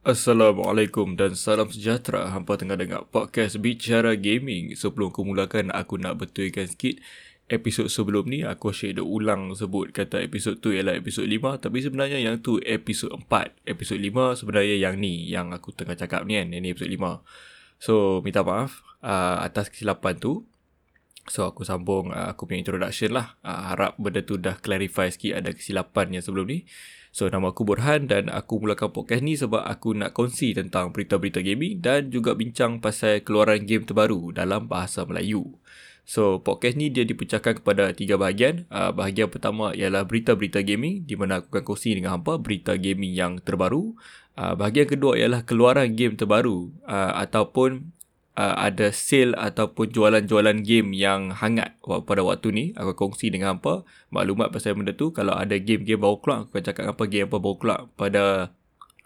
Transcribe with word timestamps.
Assalamualaikum 0.00 1.12
dan 1.12 1.36
salam 1.36 1.68
sejahtera. 1.68 2.32
Hampa 2.32 2.56
tengah 2.56 2.80
dengar 2.80 3.04
podcast 3.12 3.60
Bicara 3.60 4.16
Gaming. 4.16 4.72
Sebelum 4.72 5.12
aku 5.12 5.28
mulakan, 5.28 5.68
aku 5.76 6.00
nak 6.00 6.16
betulkan 6.16 6.64
sikit. 6.64 7.04
Episod 7.52 7.92
sebelum 7.92 8.24
ni, 8.24 8.40
aku 8.40 8.72
asyik 8.72 8.96
dah 8.96 9.04
ulang 9.04 9.52
sebut 9.52 9.92
kata 9.92 10.24
episod 10.24 10.56
tu 10.56 10.72
ialah 10.72 10.96
episod 10.96 11.28
5. 11.28 11.60
Tapi 11.60 11.84
sebenarnya 11.84 12.16
yang 12.16 12.40
tu 12.40 12.56
episod 12.64 13.12
4. 13.12 13.60
Episod 13.68 14.00
5 14.00 14.40
sebenarnya 14.40 14.80
yang 14.80 14.96
ni, 14.96 15.28
yang 15.28 15.52
aku 15.52 15.68
tengah 15.76 16.00
cakap 16.00 16.24
ni 16.24 16.40
kan. 16.40 16.48
Yang 16.48 16.62
ni 16.64 16.68
episod 16.72 16.88
5. 16.88 17.20
So, 17.76 17.92
minta 18.24 18.40
maaf 18.40 18.80
uh, 19.04 19.44
atas 19.44 19.68
kesilapan 19.68 20.16
tu. 20.16 20.48
So, 21.28 21.44
aku 21.44 21.68
sambung 21.68 22.08
uh, 22.08 22.32
aku 22.32 22.48
punya 22.48 22.64
introduction 22.64 23.12
lah. 23.12 23.36
Uh, 23.44 23.76
harap 23.76 24.00
benda 24.00 24.24
tu 24.24 24.40
dah 24.40 24.56
clarify 24.56 25.12
sikit 25.12 25.44
ada 25.44 25.52
kesilapan 25.52 26.16
yang 26.16 26.24
sebelum 26.24 26.48
ni. 26.48 26.64
So 27.10 27.26
nama 27.26 27.50
aku 27.50 27.66
Burhan 27.66 28.06
dan 28.06 28.30
aku 28.30 28.62
mulakan 28.62 28.94
podcast 28.94 29.26
ni 29.26 29.34
sebab 29.34 29.66
aku 29.66 29.98
nak 29.98 30.14
kongsi 30.14 30.54
tentang 30.54 30.94
berita-berita 30.94 31.42
gaming 31.42 31.82
dan 31.82 32.06
juga 32.06 32.38
bincang 32.38 32.78
pasal 32.78 33.26
keluaran 33.26 33.66
game 33.66 33.82
terbaru 33.82 34.30
dalam 34.30 34.70
bahasa 34.70 35.02
Melayu. 35.02 35.58
So 36.06 36.38
podcast 36.38 36.78
ni 36.78 36.86
dia 36.86 37.02
dipecahkan 37.02 37.62
kepada 37.62 37.90
tiga 37.98 38.14
bahagian. 38.14 38.66
Uh, 38.70 38.94
bahagian 38.94 39.26
pertama 39.26 39.74
ialah 39.74 40.06
berita-berita 40.06 40.62
gaming 40.62 41.02
di 41.02 41.18
mana 41.18 41.42
aku 41.42 41.50
akan 41.50 41.62
kongsi 41.66 41.98
dengan 41.98 42.18
hampa 42.18 42.38
berita 42.38 42.78
gaming 42.78 43.10
yang 43.10 43.42
terbaru. 43.42 43.98
Uh, 44.38 44.54
bahagian 44.54 44.86
kedua 44.86 45.18
ialah 45.18 45.42
keluaran 45.42 45.90
game 45.98 46.14
terbaru 46.14 46.70
uh, 46.86 47.18
ataupun 47.26 47.90
uh, 48.40 48.54
ada 48.56 48.88
sale 48.90 49.36
ataupun 49.36 49.92
jualan-jualan 49.92 50.64
game 50.64 50.96
yang 50.96 51.36
hangat 51.36 51.76
pada 51.84 52.24
waktu 52.24 52.48
ni. 52.50 52.64
Aku 52.80 52.96
kongsi 52.96 53.28
dengan 53.28 53.60
apa 53.60 53.84
maklumat 54.08 54.48
pasal 54.48 54.80
benda 54.80 54.96
tu. 54.96 55.12
Kalau 55.12 55.36
ada 55.36 55.60
game-game 55.60 56.00
baru 56.00 56.16
keluar 56.24 56.48
aku 56.48 56.56
akan 56.56 56.64
cakap 56.64 56.84
apa 56.96 57.04
game 57.04 57.28
apa 57.28 57.36
baru 57.36 57.56
keluar 57.60 57.80
pada 58.00 58.24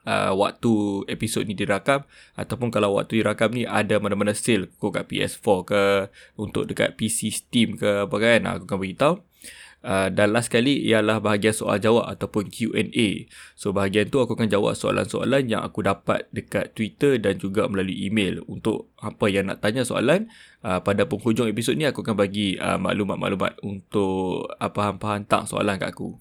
uh, 0.06 0.32
waktu 0.38 0.72
episod 1.10 1.42
ni 1.42 1.58
dirakam. 1.58 2.06
Ataupun 2.38 2.70
kalau 2.70 2.94
waktu 2.96 3.20
dirakam 3.26 3.50
ni 3.50 3.66
ada 3.66 3.98
mana-mana 3.98 4.32
sale 4.32 4.70
kau 4.78 4.94
kat 4.94 5.10
PS4 5.10 5.46
ke 5.66 5.82
untuk 6.38 6.70
dekat 6.70 6.94
PC 6.94 7.34
Steam 7.34 7.74
ke 7.74 8.06
apa 8.06 8.16
kan. 8.22 8.40
Aku 8.54 8.64
akan 8.70 8.78
beritahu 8.78 9.14
Uh, 9.84 10.08
dan 10.08 10.32
last 10.32 10.48
kali 10.48 10.80
ialah 10.88 11.20
bahagian 11.20 11.52
soal 11.52 11.76
jawab 11.76 12.08
ataupun 12.08 12.48
Q&A. 12.48 13.28
So 13.52 13.76
bahagian 13.76 14.08
tu 14.08 14.16
aku 14.16 14.32
akan 14.32 14.48
jawab 14.48 14.72
soalan-soalan 14.80 15.44
yang 15.52 15.60
aku 15.60 15.84
dapat 15.84 16.24
dekat 16.32 16.72
Twitter 16.72 17.20
dan 17.20 17.36
juga 17.36 17.68
melalui 17.68 18.08
email. 18.08 18.40
Untuk 18.48 18.96
apa 18.96 19.28
yang 19.28 19.52
nak 19.52 19.60
tanya 19.60 19.84
soalan, 19.84 20.32
uh, 20.64 20.80
pada 20.80 21.04
penghujung 21.04 21.52
episod 21.52 21.76
ni 21.76 21.84
aku 21.84 22.00
akan 22.00 22.16
bagi 22.16 22.56
uh, 22.56 22.80
maklumat-maklumat 22.80 23.60
untuk 23.60 24.48
apa 24.56 24.88
hang 24.88 24.98
hantar 25.04 25.44
soalan 25.44 25.76
kat 25.76 25.92
aku. 25.92 26.16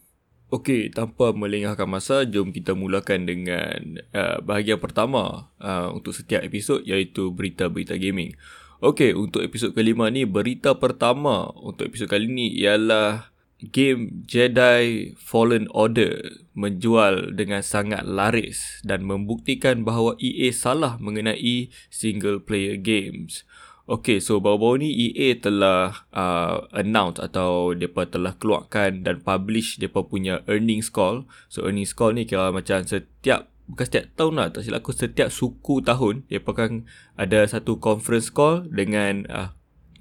Okey, 0.54 0.94
tanpa 0.94 1.34
melengahkan 1.34 1.90
masa, 1.90 2.30
jom 2.30 2.54
kita 2.54 2.78
mulakan 2.78 3.26
dengan 3.26 3.98
uh, 4.14 4.38
bahagian 4.44 4.78
pertama 4.78 5.50
uh, 5.58 5.90
untuk 5.90 6.14
setiap 6.14 6.46
episod 6.46 6.84
iaitu 6.86 7.34
berita-berita 7.34 7.98
gaming. 7.98 8.38
Okey, 8.84 9.18
untuk 9.18 9.42
episod 9.42 9.74
kelima 9.74 10.12
ni, 10.14 10.30
berita 10.30 10.78
pertama 10.78 11.50
untuk 11.58 11.90
episod 11.90 12.06
kali 12.06 12.30
ni 12.30 12.54
ialah 12.54 13.33
game 13.72 14.26
Jedi 14.28 15.14
Fallen 15.16 15.72
Order 15.72 16.44
menjual 16.58 17.38
dengan 17.38 17.64
sangat 17.64 18.04
laris 18.04 18.84
dan 18.84 19.08
membuktikan 19.08 19.88
bahawa 19.88 20.20
EA 20.20 20.52
salah 20.52 21.00
mengenai 21.00 21.72
single 21.88 22.44
player 22.44 22.76
games. 22.76 23.48
Okay, 23.84 24.24
so 24.24 24.40
baru-baru 24.40 24.88
ni 24.88 25.12
EA 25.12 25.36
telah 25.44 26.08
uh, 26.16 26.72
announce 26.72 27.20
atau 27.20 27.76
mereka 27.76 28.08
telah 28.08 28.32
keluarkan 28.40 29.04
dan 29.04 29.20
publish 29.20 29.76
mereka 29.76 30.08
punya 30.08 30.40
earnings 30.48 30.88
call. 30.88 31.28
So 31.52 31.68
earnings 31.68 31.92
call 31.92 32.16
ni 32.16 32.24
kira 32.24 32.48
macam 32.56 32.88
setiap, 32.88 33.52
bukan 33.68 33.84
setiap 33.84 34.08
tahun 34.16 34.34
lah, 34.40 34.48
tak 34.56 34.64
silap 34.64 34.88
aku 34.88 34.96
setiap 34.96 35.28
suku 35.28 35.84
tahun, 35.84 36.24
mereka 36.32 36.56
akan 36.56 36.88
ada 37.20 37.44
satu 37.44 37.76
conference 37.84 38.32
call 38.32 38.64
dengan 38.72 39.28
uh, 39.28 39.52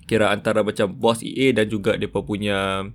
kira 0.07 0.31
antara 0.31 0.63
macam 0.63 0.95
boss 0.95 1.19
EA 1.27 1.51
dan 1.51 1.67
juga 1.67 1.99
mereka 1.99 2.23
punya 2.23 2.87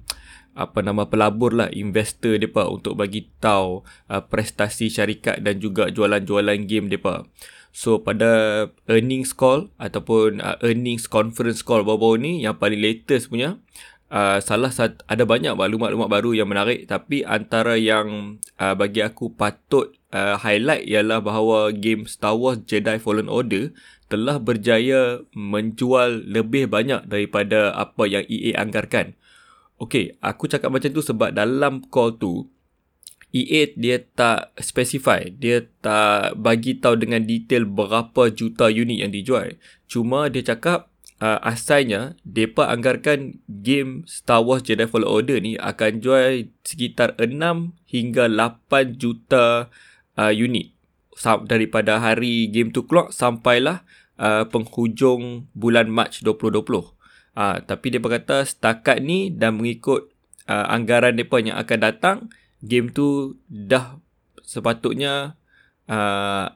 apa 0.57 0.81
nama 0.81 1.05
pelabur 1.05 1.53
lah 1.53 1.69
investor 1.69 2.41
depa 2.41 2.65
untuk 2.65 2.97
bagi 2.97 3.29
tahu 3.37 3.85
uh, 4.09 4.23
prestasi 4.25 4.89
syarikat 4.89 5.45
dan 5.45 5.61
juga 5.61 5.93
jualan-jualan 5.93 6.65
game 6.65 6.89
depa. 6.89 7.29
So 7.77 8.01
pada 8.01 8.65
earnings 8.89 9.37
call 9.37 9.69
ataupun 9.77 10.41
uh, 10.41 10.57
earnings 10.65 11.05
conference 11.05 11.61
call 11.61 11.85
baru-baru 11.85 12.17
ni 12.17 12.33
yang 12.41 12.57
paling 12.57 12.81
latest 12.81 13.29
punya 13.29 13.61
uh, 14.09 14.41
salah 14.41 14.73
satu 14.73 15.05
ada 15.05 15.29
banyak 15.29 15.53
maklumat-maklumat 15.53 16.09
baru 16.09 16.31
yang 16.33 16.49
menarik 16.49 16.89
tapi 16.89 17.21
antara 17.21 17.77
yang 17.77 18.41
uh, 18.57 18.73
bagi 18.73 19.05
aku 19.05 19.29
patut 19.35 19.93
uh, 20.09 20.41
highlight 20.41 20.89
ialah 20.89 21.21
bahawa 21.21 21.69
game 21.69 22.09
Star 22.09 22.33
Wars 22.33 22.63
Jedi 22.65 22.97
Fallen 22.97 23.29
Order 23.29 23.71
telah 24.07 24.39
berjaya 24.39 25.21
menjual 25.35 26.23
lebih 26.23 26.71
banyak 26.71 27.05
daripada 27.11 27.75
apa 27.75 28.07
yang 28.07 28.23
EA 28.31 28.55
anggarkan. 28.63 29.19
Okay, 29.77 30.17
aku 30.25 30.49
cakap 30.49 30.73
macam 30.73 30.89
tu 30.89 31.05
sebab 31.05 31.29
dalam 31.29 31.85
call 31.85 32.17
tu 32.17 32.49
EA 33.35 33.75
dia 33.75 34.01
tak 34.15 34.55
specify, 34.57 35.29
dia 35.29 35.67
tak 35.83 36.39
bagi 36.39 36.79
tahu 36.79 36.97
dengan 36.97 37.21
detail 37.21 37.67
berapa 37.67 38.33
juta 38.33 38.71
unit 38.71 39.03
yang 39.03 39.11
dijual. 39.13 39.59
Cuma 39.85 40.31
dia 40.31 40.41
cakap 40.41 40.89
uh, 41.21 41.37
asalnya 41.43 42.17
depa 42.23 42.71
anggarkan 42.71 43.37
game 43.45 44.07
Star 44.09 44.41
Wars 44.41 44.63
Jedi 44.65 44.87
Fallen 44.89 45.05
Order 45.05 45.37
ni 45.43 45.59
akan 45.59 46.01
jual 46.01 46.49
sekitar 46.65 47.13
6 47.19 47.37
hingga 47.85 48.31
8 48.31 48.97
juta 48.97 49.69
uh, 50.17 50.33
unit 50.33 50.73
daripada 51.49 51.97
hari 51.97 52.49
game 52.49 52.69
tu 52.69 52.85
keluar 52.85 53.09
sampailah 53.09 53.81
uh, 54.21 54.45
penghujung 54.49 55.49
bulan 55.57 55.89
Mac 55.89 56.13
2020. 56.21 56.96
Ha, 57.37 57.61
tapi 57.61 57.93
dia 57.93 58.01
berkata 58.01 58.41
setakat 58.41 58.97
ni 58.97 59.29
dan 59.29 59.61
mengikut 59.61 60.09
uh, 60.49 60.65
anggaran 60.73 61.13
mereka 61.13 61.37
yang 61.37 61.53
akan 61.61 61.79
datang, 61.85 62.17
game 62.65 62.89
tu 62.89 63.37
dah 63.45 64.01
sepatutnya, 64.41 65.37
uh, 65.85 66.49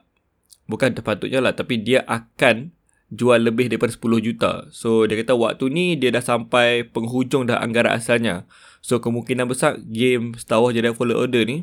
bukan 0.66 0.90
sepatutnya 0.98 1.38
lah, 1.38 1.54
tapi 1.54 1.78
dia 1.78 2.02
akan 2.10 2.74
jual 3.14 3.38
lebih 3.46 3.70
daripada 3.70 3.94
10 3.94 4.26
juta. 4.26 4.52
So 4.74 5.06
dia 5.06 5.14
kata 5.22 5.38
waktu 5.38 5.70
ni 5.70 5.94
dia 5.94 6.10
dah 6.10 6.24
sampai 6.24 6.82
penghujung 6.90 7.46
dah 7.46 7.62
anggaran 7.62 7.94
asalnya. 7.94 8.50
So 8.82 8.98
kemungkinan 8.98 9.46
besar 9.46 9.78
game 9.86 10.34
Star 10.34 10.58
Wars 10.58 10.74
Jedi 10.74 10.90
Fallen 10.90 11.14
Order 11.14 11.46
ni, 11.46 11.62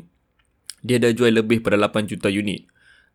dia 0.80 0.96
dah 0.96 1.12
jual 1.12 1.36
lebih 1.36 1.60
pada 1.60 1.76
8 1.76 2.08
juta 2.08 2.32
unit. 2.32 2.64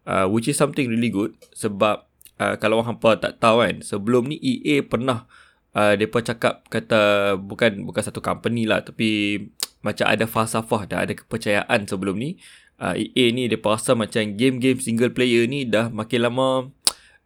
Uh, 0.06 0.30
which 0.30 0.46
is 0.46 0.54
something 0.54 0.86
really 0.86 1.10
good 1.10 1.34
sebab 1.58 2.06
uh, 2.38 2.54
kalau 2.62 2.86
hampa 2.86 3.18
tak 3.18 3.42
tahu 3.42 3.66
kan, 3.66 3.82
sebelum 3.82 4.30
ni 4.30 4.38
EA 4.38 4.86
pernah 4.86 5.26
uh, 5.26 5.45
depa 5.76 6.24
cakap 6.24 6.64
kata 6.72 7.36
bukan 7.36 7.84
bukan 7.84 8.04
satu 8.04 8.24
company 8.24 8.64
lah 8.64 8.80
tapi 8.80 9.44
macam 9.86 10.08
ada 10.08 10.24
falsafah 10.24 10.88
dah 10.88 11.04
ada 11.04 11.14
kepercayaan 11.14 11.86
sebelum 11.86 12.16
ni. 12.16 12.40
Uh, 12.76 12.92
EA 12.96 13.32
ni 13.32 13.48
depa 13.48 13.80
rasa 13.80 13.96
macam 13.96 14.36
game-game 14.36 14.84
single 14.84 15.16
player 15.16 15.48
ni 15.48 15.64
dah 15.64 15.88
makin 15.88 16.28
lama 16.28 16.72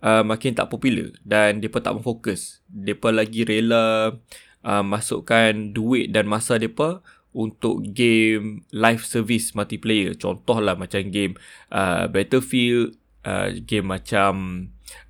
uh, 0.02 0.24
makin 0.32 0.54
tak 0.54 0.70
popular 0.70 1.14
dan 1.22 1.62
depa 1.62 1.82
tak 1.82 1.98
fokus. 2.02 2.66
Depa 2.70 3.14
lagi 3.14 3.46
rela 3.46 4.18
uh, 4.66 4.84
masukkan 4.84 5.54
duit 5.74 6.10
dan 6.10 6.26
masa 6.26 6.58
depa 6.58 7.06
untuk 7.34 7.86
game 7.94 8.66
live 8.74 9.06
service 9.06 9.54
multiplayer. 9.54 10.18
Contohlah 10.18 10.74
macam 10.74 11.06
game 11.14 11.38
uh, 11.70 12.10
Battlefield 12.10 12.98
uh, 13.26 13.54
game 13.62 13.90
macam 13.90 14.34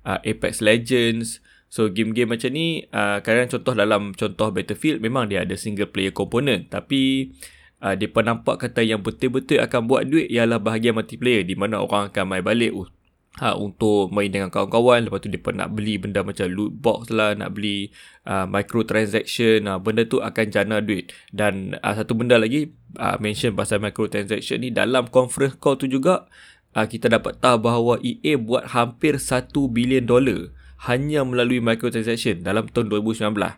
uh, 0.04 0.20
Apex 0.24 0.60
Legends 0.60 1.40
So 1.70 1.86
game-game 1.86 2.34
macam 2.34 2.50
ni 2.50 2.82
uh, 2.90 3.22
kadang 3.22 3.46
contoh 3.46 3.78
dalam 3.78 4.10
contoh 4.18 4.50
Battlefield 4.50 4.98
memang 4.98 5.30
dia 5.30 5.46
ada 5.46 5.54
single 5.54 5.86
player 5.86 6.10
component. 6.10 6.66
Tapi 6.66 7.30
uh, 7.78 7.94
dia 7.94 8.10
pun 8.10 8.26
nampak 8.26 8.66
kata 8.66 8.82
yang 8.82 9.06
betul-betul 9.06 9.62
akan 9.62 9.86
buat 9.86 10.02
duit 10.10 10.26
ialah 10.34 10.58
bahagian 10.58 10.98
multiplayer 10.98 11.46
di 11.46 11.54
mana 11.54 11.78
orang 11.78 12.10
akan 12.10 12.24
main 12.26 12.42
balik. 12.42 12.74
Uh, 12.74 12.90
ha, 13.38 13.54
untuk 13.54 14.10
main 14.10 14.26
dengan 14.26 14.50
kawan-kawan. 14.50 15.06
Lepas 15.06 15.22
tu 15.22 15.30
dia 15.30 15.38
pun 15.38 15.54
nak 15.54 15.70
beli 15.70 15.94
benda 16.02 16.26
macam 16.26 16.50
loot 16.50 16.74
box 16.74 17.14
lah 17.14 17.38
nak 17.38 17.54
beli 17.54 17.94
uh, 18.26 18.50
microtransaction. 18.50 19.70
Uh, 19.70 19.78
benda 19.78 20.02
tu 20.10 20.18
akan 20.18 20.46
jana 20.50 20.82
duit. 20.82 21.14
Dan 21.30 21.78
uh, 21.78 21.94
satu 21.94 22.18
benda 22.18 22.34
lagi 22.34 22.74
uh, 22.98 23.14
mention 23.22 23.54
pasal 23.54 23.78
microtransaction 23.78 24.58
ni 24.58 24.74
dalam 24.74 25.06
conference 25.06 25.54
call 25.62 25.78
tu 25.78 25.86
juga 25.86 26.26
uh, 26.74 26.86
kita 26.90 27.06
dapat 27.06 27.38
tahu 27.38 27.62
bahawa 27.62 28.02
EA 28.02 28.34
buat 28.34 28.74
hampir 28.74 29.22
1 29.22 29.54
bilion 29.70 30.02
dolar 30.02 30.50
hanya 30.88 31.20
melalui 31.26 31.60
microtransaction 31.60 32.40
dalam 32.40 32.68
tahun 32.72 32.88
2019. 32.88 33.36
Uh, 33.36 33.52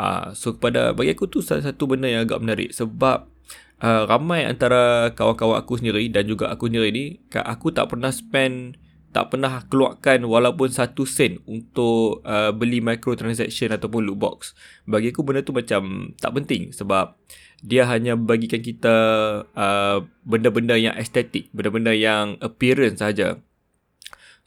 ah, 0.00 0.24
so 0.32 0.56
kepada 0.56 0.96
bagi 0.96 1.12
aku 1.12 1.28
tu 1.28 1.44
salah 1.44 1.60
satu 1.60 1.84
benda 1.84 2.08
yang 2.08 2.24
agak 2.24 2.40
menarik 2.40 2.72
sebab 2.72 3.28
uh, 3.84 4.02
ramai 4.08 4.48
antara 4.48 5.12
kawan-kawan 5.12 5.60
aku 5.60 5.76
sendiri 5.76 6.08
dan 6.08 6.24
juga 6.24 6.48
aku 6.48 6.72
sendiri 6.72 6.88
ni 6.88 7.04
aku 7.28 7.76
tak 7.76 7.92
pernah 7.92 8.08
spend 8.08 8.80
tak 9.12 9.28
pernah 9.28 9.60
keluarkan 9.68 10.24
walaupun 10.24 10.72
satu 10.72 11.04
sen 11.04 11.36
untuk 11.44 12.24
uh, 12.24 12.48
beli 12.56 12.80
microtransaction 12.80 13.68
ataupun 13.76 14.08
loot 14.08 14.16
box. 14.16 14.56
Bagi 14.88 15.12
aku 15.12 15.20
benda 15.20 15.44
tu 15.44 15.52
macam 15.52 16.16
tak 16.16 16.32
penting 16.32 16.72
sebab 16.72 17.12
dia 17.60 17.84
hanya 17.92 18.16
bagikan 18.16 18.64
kita 18.64 18.96
uh, 19.52 20.00
benda-benda 20.24 20.80
yang 20.80 20.96
estetik, 20.96 21.52
benda-benda 21.52 21.92
yang 21.92 22.40
appearance 22.40 23.04
saja. 23.04 23.36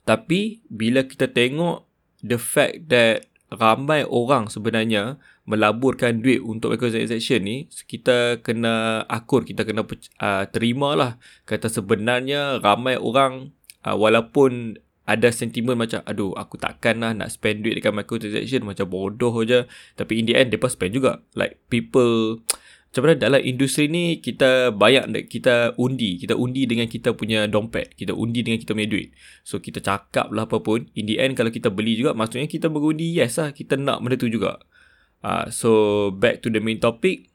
Tapi 0.01 0.65
bila 0.65 1.05
kita 1.05 1.29
tengok 1.29 1.85
the 2.25 2.41
fact 2.41 2.89
that 2.89 3.29
ramai 3.53 4.01
orang 4.09 4.49
sebenarnya 4.49 5.21
melaburkan 5.45 6.25
duit 6.25 6.41
untuk 6.41 6.73
microtransaction 6.73 7.45
ni, 7.45 7.69
kita 7.85 8.41
kena 8.41 9.05
akur, 9.05 9.45
kita 9.45 9.61
kena 9.61 9.85
uh, 9.85 10.43
terima 10.49 10.97
lah. 10.97 11.11
Kata 11.45 11.69
sebenarnya 11.69 12.57
ramai 12.65 12.97
orang 12.97 13.53
uh, 13.85 13.93
walaupun 13.93 14.81
ada 15.05 15.29
sentimen 15.29 15.77
macam 15.77 16.01
aduh 16.09 16.33
aku 16.33 16.57
takkan 16.57 16.97
lah 16.97 17.13
nak 17.13 17.29
spend 17.29 17.61
duit 17.61 17.77
dekat 17.77 17.93
microtransaction 17.93 18.65
macam 18.65 18.89
bodoh 18.89 19.29
je 19.45 19.69
tapi 19.93 20.17
in 20.17 20.25
the 20.25 20.33
end 20.33 20.49
depa 20.49 20.65
spend 20.65 20.97
juga 20.97 21.21
like 21.37 21.61
people 21.69 22.41
mana 23.03 23.19
dalam 23.19 23.41
industri 23.43 23.91
ni 23.91 24.23
kita 24.23 24.71
banyak 24.71 25.27
kita 25.27 25.75
undi 25.75 26.15
kita 26.15 26.39
undi 26.39 26.63
dengan 26.63 26.87
kita 26.87 27.11
punya 27.11 27.43
dompet 27.43 27.91
kita 27.97 28.15
undi 28.15 28.39
dengan 28.39 28.55
kita 28.61 28.71
punya 28.71 28.87
duit. 28.87 29.11
So 29.43 29.59
kita 29.59 29.83
cakap 29.83 30.31
lah 30.31 30.47
apa 30.47 30.63
pun 30.63 30.87
in 30.95 31.03
the 31.09 31.19
end 31.19 31.35
kalau 31.35 31.51
kita 31.51 31.67
beli 31.67 31.99
juga 31.99 32.15
maksudnya 32.15 32.47
kita 32.47 32.71
berundi 32.71 33.11
yes 33.11 33.41
lah 33.41 33.51
kita 33.51 33.75
nak 33.75 33.99
benda 33.99 34.15
tu 34.15 34.31
juga. 34.31 34.63
Uh, 35.19 35.49
so 35.51 35.69
back 36.15 36.39
to 36.39 36.47
the 36.47 36.63
main 36.63 36.79
topic. 36.79 37.27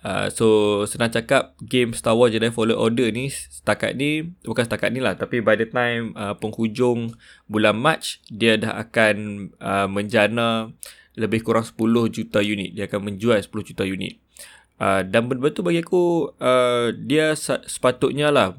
Uh, 0.00 0.30
so 0.30 0.46
senang 0.86 1.10
cakap 1.10 1.58
game 1.58 1.90
Star 1.90 2.14
Wars 2.14 2.30
Jedi 2.30 2.48
Fallen 2.54 2.78
Order 2.78 3.10
ni 3.10 3.34
setakat 3.34 3.98
ni 3.98 4.30
bukan 4.46 4.62
setakat 4.62 4.94
ni 4.94 5.02
lah 5.02 5.18
tapi 5.18 5.42
by 5.42 5.58
the 5.58 5.66
time 5.66 6.14
uh, 6.14 6.38
penghujung 6.38 7.18
bulan 7.50 7.74
March 7.74 8.22
dia 8.30 8.54
dah 8.54 8.78
akan 8.78 9.50
uh, 9.58 9.90
menjana 9.90 10.70
lebih 11.18 11.42
kurang 11.42 11.66
10 11.66 11.76
juta 12.14 12.38
unit. 12.40 12.78
Dia 12.78 12.86
akan 12.86 13.10
menjual 13.10 13.42
10 13.42 13.50
juta 13.74 13.82
unit 13.82 14.22
uh, 14.78 15.02
dan 15.04 15.28
tu 15.52 15.62
bagi 15.62 15.82
aku 15.82 16.34
uh, 16.38 16.94
dia 16.94 17.34
sepatutnya 17.38 18.32
lah 18.32 18.58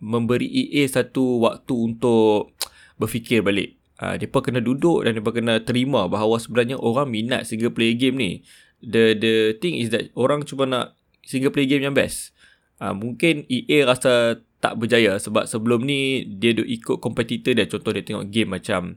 memberi 0.00 0.48
EA 0.48 0.88
satu 0.88 1.44
waktu 1.44 1.74
untuk 1.74 2.54
berfikir 2.96 3.40
balik 3.40 3.76
uh, 4.00 4.16
mereka 4.16 4.40
kena 4.44 4.60
duduk 4.60 5.04
dan 5.04 5.16
mereka 5.16 5.40
kena 5.40 5.54
terima 5.62 6.06
bahawa 6.10 6.36
sebenarnya 6.36 6.76
orang 6.76 7.08
minat 7.08 7.48
single 7.48 7.72
player 7.72 7.96
game 7.96 8.16
ni 8.16 8.32
the 8.80 9.12
the 9.16 9.34
thing 9.60 9.76
is 9.76 9.92
that 9.92 10.08
orang 10.16 10.44
cuma 10.44 10.64
nak 10.64 10.86
single 11.24 11.52
player 11.52 11.68
game 11.68 11.84
yang 11.84 11.94
best. 11.94 12.32
Uh, 12.80 12.96
mungkin 12.96 13.44
EA 13.46 13.84
rasa 13.84 14.40
tak 14.60 14.76
berjaya 14.76 15.16
sebab 15.16 15.48
sebelum 15.48 15.84
ni 15.84 16.24
dia 16.24 16.56
duk 16.56 16.68
ikut 16.68 16.96
kompetitor 17.00 17.52
dia. 17.52 17.68
Contoh 17.68 17.92
dia 17.92 18.04
tengok 18.04 18.28
game 18.28 18.56
macam 18.56 18.96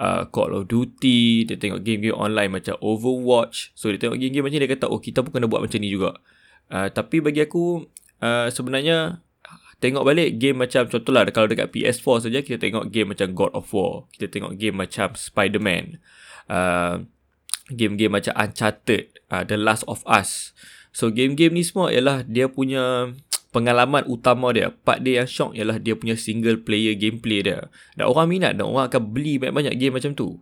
uh, 0.00 0.28
Call 0.28 0.52
of 0.56 0.68
Duty, 0.68 1.48
dia 1.48 1.56
tengok 1.56 1.80
game-game 1.84 2.16
online 2.16 2.52
macam 2.52 2.76
Overwatch. 2.80 3.72
So 3.76 3.88
dia 3.88 4.00
tengok 4.00 4.20
game-game 4.20 4.44
macam 4.44 4.56
ni 4.56 4.64
dia 4.64 4.72
kata 4.72 4.86
oh 4.88 5.00
kita 5.00 5.24
pun 5.24 5.32
kena 5.32 5.48
buat 5.48 5.64
macam 5.64 5.80
ni 5.80 5.88
juga. 5.92 6.16
Uh, 6.68 6.88
tapi 6.92 7.24
bagi 7.24 7.44
aku 7.44 7.88
uh, 8.20 8.48
sebenarnya 8.52 9.24
tengok 9.80 10.04
balik 10.04 10.36
game 10.36 10.58
macam 10.60 10.84
contohlah 10.90 11.24
kalau 11.32 11.48
dekat 11.48 11.70
PS4 11.70 12.28
saja 12.28 12.38
kita 12.44 12.58
tengok 12.60 12.90
game 12.92 13.14
macam 13.14 13.32
God 13.32 13.52
of 13.54 13.70
War, 13.72 14.10
kita 14.12 14.28
tengok 14.28 14.60
game 14.60 14.76
macam 14.76 15.16
Spider-Man. 15.16 16.02
Uh, 16.48 17.08
game-game 17.68 18.12
macam 18.12 18.32
Uncharted, 18.36 19.12
uh, 19.28 19.44
The 19.44 19.56
Last 19.60 19.84
of 19.88 20.00
Us. 20.08 20.56
So 20.92 21.12
game-game 21.12 21.54
ni 21.54 21.62
semua 21.64 21.92
ialah 21.92 22.24
dia 22.24 22.48
punya 22.48 23.12
pengalaman 23.54 24.04
utama 24.06 24.52
dia. 24.52 24.70
Part 24.72 25.04
dia 25.04 25.24
yang 25.24 25.28
shock 25.30 25.52
ialah 25.56 25.80
dia 25.80 25.96
punya 25.96 26.14
single 26.18 26.60
player 26.60 26.96
gameplay 26.96 27.44
dia. 27.44 27.68
Dan 27.96 28.08
orang 28.08 28.26
minat 28.28 28.52
dan 28.56 28.68
orang 28.68 28.88
akan 28.92 29.14
beli 29.14 29.40
banyak-banyak 29.40 29.74
game 29.76 29.94
macam 29.96 30.12
tu. 30.12 30.40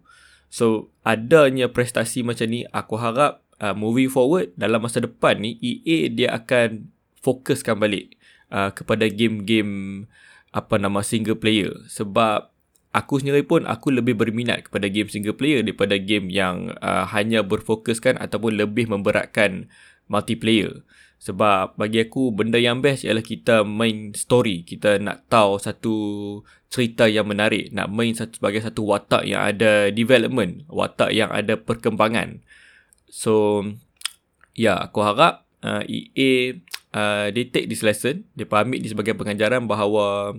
So 0.50 0.94
adanya 1.02 1.70
prestasi 1.70 2.22
macam 2.22 2.46
ni 2.50 2.62
aku 2.70 2.94
harap 2.98 3.42
uh, 3.60 3.74
moving 3.74 4.10
forward 4.10 4.52
dalam 4.54 4.82
masa 4.82 5.02
depan 5.02 5.40
ni 5.40 5.58
EA 5.58 6.10
dia 6.12 6.28
akan 6.34 6.90
fokuskan 7.20 7.76
balik 7.76 8.14
uh, 8.54 8.70
kepada 8.70 9.10
game-game 9.10 10.06
apa 10.54 10.80
nama 10.80 11.04
single 11.04 11.36
player 11.36 11.74
sebab 11.90 12.48
aku 12.96 13.20
sendiri 13.20 13.44
pun 13.44 13.68
aku 13.68 13.92
lebih 13.92 14.16
berminat 14.16 14.70
kepada 14.70 14.88
game 14.88 15.10
single 15.12 15.36
player 15.36 15.60
daripada 15.60 16.00
game 16.00 16.32
yang 16.32 16.72
uh, 16.80 17.04
hanya 17.12 17.44
berfokuskan 17.44 18.16
ataupun 18.16 18.56
lebih 18.56 18.88
memberatkan 18.88 19.68
multiplayer. 20.06 20.82
Sebab 21.16 21.74
bagi 21.74 22.06
aku 22.06 22.30
benda 22.30 22.60
yang 22.60 22.84
best 22.84 23.02
ialah 23.02 23.24
kita 23.24 23.66
main 23.66 24.14
story. 24.14 24.62
Kita 24.62 25.00
nak 25.02 25.26
tahu 25.26 25.58
satu 25.58 25.96
cerita 26.70 27.08
yang 27.10 27.26
menarik. 27.26 27.72
Nak 27.74 27.88
main 27.90 28.12
satu, 28.14 28.38
sebagai 28.38 28.62
satu 28.62 28.86
watak 28.86 29.26
yang 29.26 29.42
ada 29.42 29.90
development. 29.90 30.68
Watak 30.70 31.10
yang 31.10 31.32
ada 31.32 31.58
perkembangan. 31.58 32.44
So, 33.10 33.64
ya 34.54 34.78
aku 34.78 35.02
harap 35.02 35.48
uh, 35.66 35.82
EA 35.88 36.60
uh, 36.96 37.26
they 37.32 37.48
take 37.48 37.66
this 37.66 37.82
lesson. 37.82 38.28
Dia 38.36 38.46
ambil 38.46 38.78
ini 38.78 38.88
sebagai 38.92 39.16
pengajaran 39.16 39.64
bahawa 39.68 40.36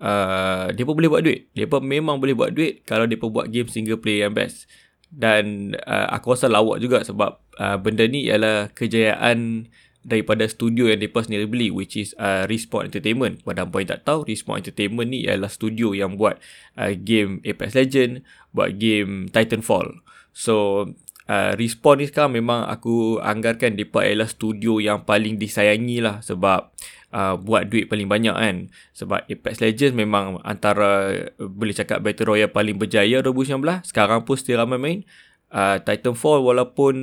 uh, 0.00 0.66
dia 0.72 0.84
pun 0.84 0.94
boleh 0.96 1.10
buat 1.12 1.22
duit. 1.22 1.48
Dia 1.56 1.70
pun 1.70 1.84
memang 1.84 2.20
boleh 2.20 2.36
buat 2.36 2.52
duit 2.52 2.82
kalau 2.84 3.08
dia 3.08 3.20
pun 3.20 3.32
buat 3.32 3.48
game 3.48 3.68
single 3.70 4.00
player 4.00 4.28
yang 4.28 4.34
best. 4.34 4.68
Dan 5.10 5.74
uh, 5.86 6.06
aku 6.12 6.34
rasa 6.34 6.50
lawak 6.50 6.82
juga 6.82 7.02
sebab 7.06 7.38
uh, 7.56 7.76
benda 7.78 8.04
ni 8.06 8.26
ialah 8.26 8.70
kejayaan 8.74 9.70
daripada 10.06 10.46
studio 10.46 10.86
yang 10.86 11.02
mereka 11.02 11.26
sendiri 11.26 11.50
beli 11.50 11.68
which 11.74 11.98
is 11.98 12.14
uh, 12.22 12.46
Respawn 12.46 12.86
Entertainment. 12.86 13.42
Pada 13.42 13.66
apa 13.66 13.82
yang 13.82 13.90
tak 13.90 14.06
tahu, 14.06 14.22
Respawn 14.22 14.62
Entertainment 14.62 15.10
ni 15.10 15.26
ialah 15.26 15.50
studio 15.50 15.90
yang 15.98 16.14
buat 16.14 16.38
uh, 16.78 16.94
game 16.94 17.42
Apex 17.42 17.74
Legend, 17.74 18.22
buat 18.54 18.78
game 18.78 19.26
Titanfall. 19.34 19.98
So, 20.30 20.86
uh, 21.26 21.52
Respawn 21.58 21.98
ni 21.98 22.06
sekarang 22.06 22.38
memang 22.38 22.70
aku 22.70 23.18
anggarkan 23.18 23.74
mereka 23.74 24.06
ialah 24.06 24.30
studio 24.30 24.78
yang 24.78 25.02
paling 25.02 25.42
disayangi 25.42 25.98
lah 25.98 26.22
sebab 26.22 26.70
uh, 27.12 27.34
buat 27.38 27.70
duit 27.70 27.86
paling 27.86 28.08
banyak 28.10 28.34
kan. 28.34 28.56
Sebab 28.96 29.26
Apex 29.28 29.62
Legends 29.62 29.94
memang 29.94 30.40
antara 30.42 31.12
uh, 31.36 31.46
boleh 31.46 31.74
cakap 31.76 32.02
Battle 32.02 32.34
Royale 32.34 32.50
paling 32.50 32.80
berjaya 32.80 33.22
2019 33.22 33.86
sekarang 33.86 34.26
pun 34.26 34.36
still 34.38 34.58
ramai 34.58 34.78
main. 34.80 34.98
Uh, 35.46 35.78
Titanfall 35.78 36.42
walaupun 36.42 36.94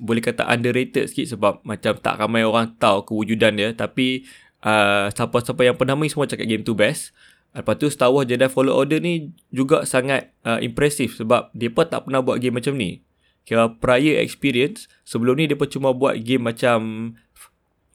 boleh 0.00 0.22
kata 0.24 0.48
underrated 0.48 1.12
sikit 1.12 1.36
sebab 1.36 1.60
macam 1.62 1.92
tak 2.00 2.16
ramai 2.16 2.40
orang 2.42 2.72
tahu 2.80 3.04
kewujudan 3.04 3.52
dia. 3.58 3.70
Tapi 3.76 4.24
uh, 4.64 5.12
siapa-siapa 5.12 5.60
yang 5.66 5.76
pernah 5.76 5.98
main 5.98 6.08
semua 6.08 6.30
cakap 6.30 6.48
game 6.48 6.64
tu 6.64 6.72
best. 6.72 7.12
Lepas 7.52 7.76
tu 7.76 7.92
Star 7.92 8.08
Wars 8.08 8.24
Jedi 8.24 8.48
Fallen 8.48 8.72
Order 8.72 8.96
ni 9.04 9.28
juga 9.52 9.84
sangat 9.84 10.32
uh, 10.48 10.56
impressive 10.64 11.12
sebab 11.12 11.52
pun 11.52 11.84
tak 11.84 12.08
pernah 12.08 12.24
buat 12.24 12.40
game 12.40 12.56
macam 12.56 12.80
ni. 12.80 13.04
Kira 13.44 13.68
prior 13.76 14.22
experience 14.22 14.88
sebelum 15.04 15.36
ni 15.36 15.50
pun 15.52 15.68
cuma 15.68 15.92
buat 15.92 16.16
game 16.24 16.48
macam 16.48 17.12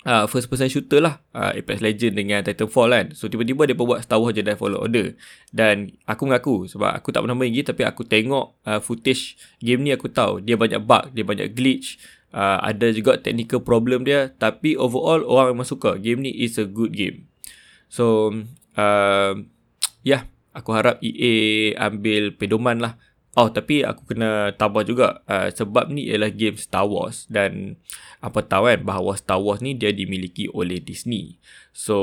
uh, 0.08 0.26
first 0.32 0.48
person 0.48 0.72
shooter 0.72 1.04
lah. 1.04 1.20
Uh, 1.36 1.52
Apex 1.60 1.84
Legend 1.84 2.16
dengan 2.16 2.40
Titanfall 2.42 2.96
kan. 2.96 3.06
So 3.12 3.28
tiba-tiba 3.28 3.68
dia 3.68 3.76
buat 3.76 4.00
Star 4.00 4.24
Wars 4.24 4.32
Jedi 4.32 4.56
Fallen 4.56 4.80
Order. 4.80 5.20
Dan 5.52 5.92
aku 6.08 6.24
mengaku 6.24 6.56
sebab 6.72 6.96
aku 6.96 7.12
tak 7.12 7.28
pernah 7.28 7.36
main 7.36 7.52
game 7.52 7.68
tapi 7.68 7.84
aku 7.84 8.08
tengok 8.08 8.56
uh, 8.64 8.80
footage 8.80 9.36
game 9.60 9.84
ni 9.84 9.92
aku 9.92 10.08
tahu 10.08 10.40
dia 10.40 10.56
banyak 10.56 10.80
bug 10.80 11.12
dia 11.12 11.28
banyak 11.28 11.52
glitch. 11.52 12.00
Uh, 12.32 12.60
ada 12.64 12.88
juga 12.96 13.20
technical 13.20 13.60
problem 13.60 14.08
dia. 14.08 14.32
Tapi 14.32 14.80
overall 14.80 15.28
orang 15.28 15.60
memang 15.60 15.68
suka. 15.68 16.00
Game 16.00 16.24
ni 16.24 16.32
is 16.32 16.56
a 16.56 16.66
good 16.66 16.96
game. 16.96 17.28
So 17.92 18.32
uh, 18.80 19.34
ya 20.08 20.10
yeah, 20.10 20.22
aku 20.56 20.72
harap 20.72 21.04
EA 21.04 21.76
ambil 21.78 22.34
pedoman 22.34 22.80
lah 22.80 22.96
Oh 23.38 23.54
tapi 23.54 23.86
aku 23.86 24.02
kena 24.18 24.50
tambah 24.58 24.82
juga 24.82 25.22
uh, 25.30 25.46
sebab 25.54 25.94
ni 25.94 26.10
ialah 26.10 26.34
game 26.34 26.58
Star 26.58 26.90
Wars 26.90 27.30
dan 27.30 27.78
apa 28.18 28.42
tahu 28.42 28.66
kan 28.66 28.82
bahawa 28.82 29.14
Star 29.14 29.38
Wars 29.38 29.62
ni 29.62 29.78
dia 29.78 29.94
dimiliki 29.94 30.50
oleh 30.50 30.82
Disney. 30.82 31.38
So 31.70 31.96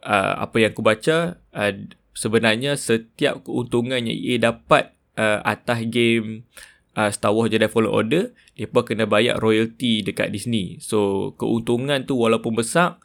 uh, 0.00 0.40
apa 0.40 0.56
yang 0.56 0.72
aku 0.72 0.80
baca 0.80 1.36
uh, 1.52 1.72
sebenarnya 2.16 2.80
setiap 2.80 3.44
keuntungan 3.44 4.00
yang 4.00 4.16
EA 4.16 4.40
dapat 4.40 4.96
uh, 5.20 5.44
atas 5.44 5.84
game 5.92 6.48
uh, 6.96 7.12
Star 7.12 7.36
Wars 7.36 7.52
Jedi 7.52 7.68
Fallen 7.68 7.92
Order 7.92 8.32
depa 8.56 8.80
kena 8.80 9.04
bayar 9.04 9.36
royalty 9.36 10.00
dekat 10.00 10.32
Disney. 10.32 10.80
So 10.80 11.32
keuntungan 11.36 12.08
tu 12.08 12.16
walaupun 12.16 12.56
besar 12.56 12.96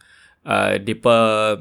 uh, 0.48 0.80
depa 0.80 1.60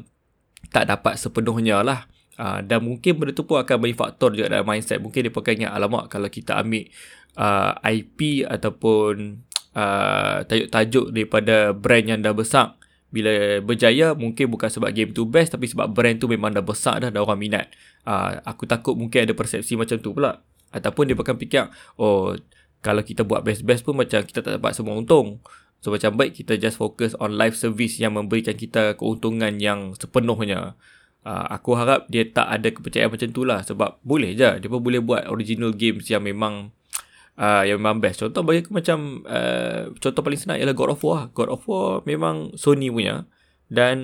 tak 0.70 0.86
dapat 0.86 1.18
sepenuhnya 1.18 1.82
lah. 1.82 2.06
Uh, 2.34 2.58
dan 2.66 2.82
mungkin 2.82 3.14
benda 3.14 3.30
tu 3.30 3.46
pun 3.46 3.62
akan 3.62 3.76
bagi 3.78 3.94
faktor 3.94 4.34
juga 4.34 4.50
dalam 4.50 4.66
mindset. 4.66 4.98
Mungkin 4.98 5.30
dia 5.30 5.32
pakai 5.32 5.52
ingat, 5.60 5.70
alamak 5.70 6.10
kalau 6.10 6.26
kita 6.26 6.58
ambil 6.58 6.90
uh, 7.38 7.72
IP 7.86 8.42
ataupun 8.42 9.42
uh, 9.74 10.42
tajuk-tajuk 10.46 11.14
daripada 11.14 11.70
brand 11.70 12.06
yang 12.06 12.20
dah 12.22 12.34
besar. 12.34 12.74
Bila 13.14 13.62
berjaya, 13.62 14.10
mungkin 14.18 14.50
bukan 14.50 14.66
sebab 14.66 14.90
game 14.90 15.14
tu 15.14 15.22
best 15.22 15.54
tapi 15.54 15.70
sebab 15.70 15.86
brand 15.94 16.18
tu 16.18 16.26
memang 16.26 16.50
dah 16.50 16.66
besar 16.66 16.98
dah, 16.98 17.14
dah 17.14 17.22
orang 17.22 17.38
minat. 17.38 17.70
Uh, 18.02 18.42
aku 18.42 18.66
takut 18.66 18.98
mungkin 18.98 19.30
ada 19.30 19.34
persepsi 19.38 19.78
macam 19.78 20.02
tu 20.02 20.10
pula. 20.10 20.42
Ataupun 20.74 21.06
dia 21.06 21.14
akan 21.14 21.38
fikir, 21.38 21.70
oh 22.02 22.34
kalau 22.82 23.06
kita 23.06 23.22
buat 23.22 23.46
best-best 23.46 23.86
pun 23.86 23.94
macam 23.94 24.26
kita 24.26 24.42
tak 24.42 24.58
dapat 24.58 24.74
semua 24.74 24.98
untung. 24.98 25.38
So 25.78 25.94
macam 25.94 26.18
baik 26.18 26.42
kita 26.42 26.58
just 26.58 26.80
fokus 26.80 27.14
on 27.22 27.38
live 27.38 27.54
service 27.54 28.02
yang 28.02 28.18
memberikan 28.18 28.58
kita 28.58 28.98
keuntungan 28.98 29.62
yang 29.62 29.94
sepenuhnya. 29.94 30.74
Uh, 31.24 31.48
aku 31.48 31.72
harap 31.72 32.04
dia 32.12 32.28
tak 32.28 32.52
ada 32.52 32.68
kepercayaan 32.68 33.08
macam 33.08 33.28
tu 33.32 33.48
lah 33.48 33.64
sebab 33.64 33.96
boleh 34.04 34.36
je 34.36 34.60
dia 34.60 34.68
pun 34.68 34.84
boleh 34.84 35.00
buat 35.00 35.24
original 35.32 35.72
games 35.72 36.12
yang 36.12 36.20
memang 36.20 36.68
uh, 37.40 37.64
yang 37.64 37.80
memang 37.80 37.96
best 37.96 38.20
contoh 38.20 38.44
bagi 38.44 38.60
aku 38.60 38.76
macam 38.76 39.24
uh, 39.24 39.88
contoh 40.04 40.20
paling 40.20 40.36
senang 40.36 40.60
ialah 40.60 40.76
God 40.76 40.92
of 40.92 41.00
War 41.00 41.32
God 41.32 41.48
of 41.48 41.64
War 41.64 42.04
memang 42.04 42.52
Sony 42.60 42.92
punya 42.92 43.24
dan 43.72 43.96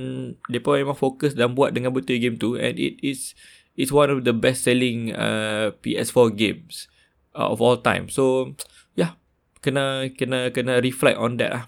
dia 0.49 0.65
pun 0.65 0.81
memang 0.81 0.97
fokus 0.97 1.37
dan 1.37 1.53
buat 1.53 1.77
dengan 1.77 1.93
betul 1.93 2.17
game 2.17 2.41
tu 2.41 2.57
and 2.57 2.81
it 2.81 2.97
is 3.05 3.37
it's 3.81 3.95
one 3.95 4.13
of 4.13 4.25
the 4.29 4.35
best 4.35 4.69
selling 4.69 5.15
uh, 5.17 5.73
PS4 5.81 6.37
games 6.37 6.91
uh, 7.33 7.49
of 7.49 7.65
all 7.65 7.79
time. 7.79 8.13
So 8.13 8.55
yeah, 8.99 9.17
kena 9.65 10.11
kena 10.15 10.51
kena 10.53 10.85
reflect 10.85 11.17
on 11.17 11.41
that 11.41 11.51
lah. 11.53 11.65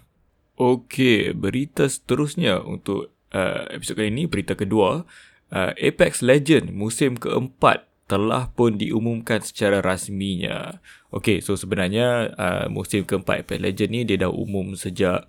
Okay, 0.61 1.33
berita 1.33 1.89
seterusnya 1.89 2.61
untuk 2.61 3.17
uh, 3.33 3.65
episod 3.73 3.97
kali 3.97 4.13
ini, 4.13 4.29
berita 4.29 4.53
kedua. 4.53 5.09
Uh, 5.53 5.77
Apex 5.77 6.25
Legend 6.25 6.73
musim 6.73 7.13
keempat 7.21 7.85
telah 8.09 8.49
pun 8.49 8.81
diumumkan 8.81 9.45
secara 9.45 9.85
rasminya. 9.85 10.81
Okay, 11.13 11.45
so 11.45 11.61
sebenarnya 11.61 12.33
uh, 12.41 12.67
musim 12.73 13.05
keempat 13.05 13.45
Apex 13.45 13.61
Legend 13.61 13.91
ni 13.93 14.01
dia 14.09 14.17
dah 14.25 14.33
umum 14.33 14.73
sejak 14.73 15.29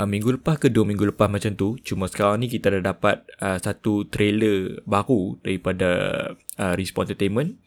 uh, 0.00 0.08
minggu 0.08 0.40
lepas 0.40 0.56
ke 0.56 0.72
dua 0.72 0.88
minggu 0.88 1.12
lepas 1.12 1.28
macam 1.28 1.52
tu. 1.56 1.76
Cuma 1.84 2.08
sekarang 2.08 2.40
ni 2.40 2.48
kita 2.48 2.72
dah 2.72 2.92
dapat 2.96 3.24
uh, 3.40 3.60
satu 3.60 4.08
trailer 4.08 4.80
baru 4.88 5.36
daripada 5.44 5.88
uh, 6.56 6.72
Respawn 6.72 7.08
Entertainment. 7.08 7.60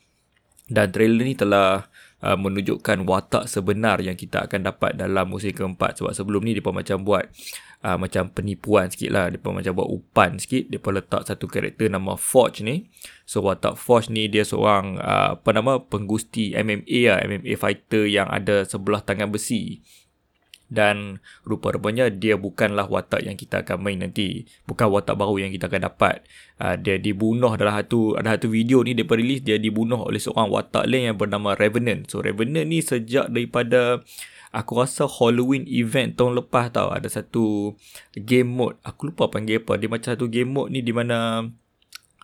Dan 0.66 0.90
trailer 0.90 1.30
ni 1.30 1.38
telah 1.38 1.86
uh, 2.26 2.38
menunjukkan 2.40 3.06
watak 3.06 3.46
sebenar 3.46 4.02
yang 4.02 4.18
kita 4.18 4.50
akan 4.50 4.66
dapat 4.66 4.98
dalam 4.98 5.30
musim 5.30 5.54
keempat. 5.54 6.02
Sebab 6.02 6.16
sebelum 6.16 6.42
ni 6.42 6.58
dia 6.58 6.66
pun 6.66 6.74
macam 6.74 7.06
buat 7.06 7.30
uh, 7.84 8.00
macam 8.00 8.32
penipuan 8.32 8.90
sikit 8.90 9.12
lah. 9.12 9.30
Dia 9.30 9.38
pun 9.38 9.60
macam 9.60 9.76
buat 9.76 9.90
upan 9.92 10.40
sikit. 10.40 10.72
Dia 10.72 10.80
pun 10.80 10.96
letak 10.96 11.28
satu 11.28 11.46
karakter 11.46 11.92
nama 11.92 12.16
Forge 12.16 12.64
ni. 12.64 12.88
So 13.28 13.44
watak 13.44 13.76
Forge 13.76 14.10
ni 14.10 14.32
dia 14.32 14.48
seorang 14.48 14.98
uh, 14.98 15.38
apa 15.38 15.50
nama 15.52 15.84
penggusti 15.84 16.56
MMA 16.56 17.00
lah. 17.12 17.20
MMA 17.28 17.54
fighter 17.60 18.08
yang 18.08 18.32
ada 18.32 18.64
sebelah 18.64 19.04
tangan 19.04 19.30
besi 19.30 19.84
dan 20.74 21.22
rupa-rupanya 21.46 22.10
dia 22.10 22.34
bukanlah 22.34 22.90
watak 22.90 23.22
yang 23.22 23.38
kita 23.38 23.62
akan 23.62 23.78
main 23.78 24.02
nanti 24.02 24.50
bukan 24.66 24.90
watak 24.90 25.14
baru 25.14 25.46
yang 25.46 25.54
kita 25.54 25.70
akan 25.70 25.86
dapat 25.86 26.26
uh, 26.58 26.74
dia 26.74 26.98
dibunuh 26.98 27.54
dalam 27.54 27.78
satu 27.78 28.18
ada 28.18 28.34
satu 28.34 28.50
video 28.50 28.82
ni 28.82 28.98
dia 28.98 29.06
rilis 29.06 29.46
dia 29.46 29.62
dibunuh 29.62 30.02
oleh 30.02 30.18
seorang 30.18 30.50
watak 30.50 30.90
lain 30.90 31.14
yang 31.14 31.18
bernama 31.22 31.54
Revenant 31.54 32.10
so 32.10 32.26
Revenant 32.26 32.66
ni 32.66 32.82
sejak 32.82 33.30
daripada 33.30 34.02
aku 34.54 34.78
rasa 34.78 35.10
Halloween 35.10 35.66
event 35.66 36.14
tahun 36.14 36.38
lepas 36.38 36.70
tau 36.70 36.94
ada 36.94 37.10
satu 37.10 37.74
game 38.14 38.48
mode 38.48 38.78
aku 38.86 39.10
lupa 39.10 39.28
panggil 39.28 39.60
apa 39.60 39.82
dia 39.82 39.90
macam 39.90 40.14
satu 40.14 40.30
game 40.30 40.54
mode 40.54 40.70
ni 40.70 40.86
di 40.86 40.94
mana 40.94 41.50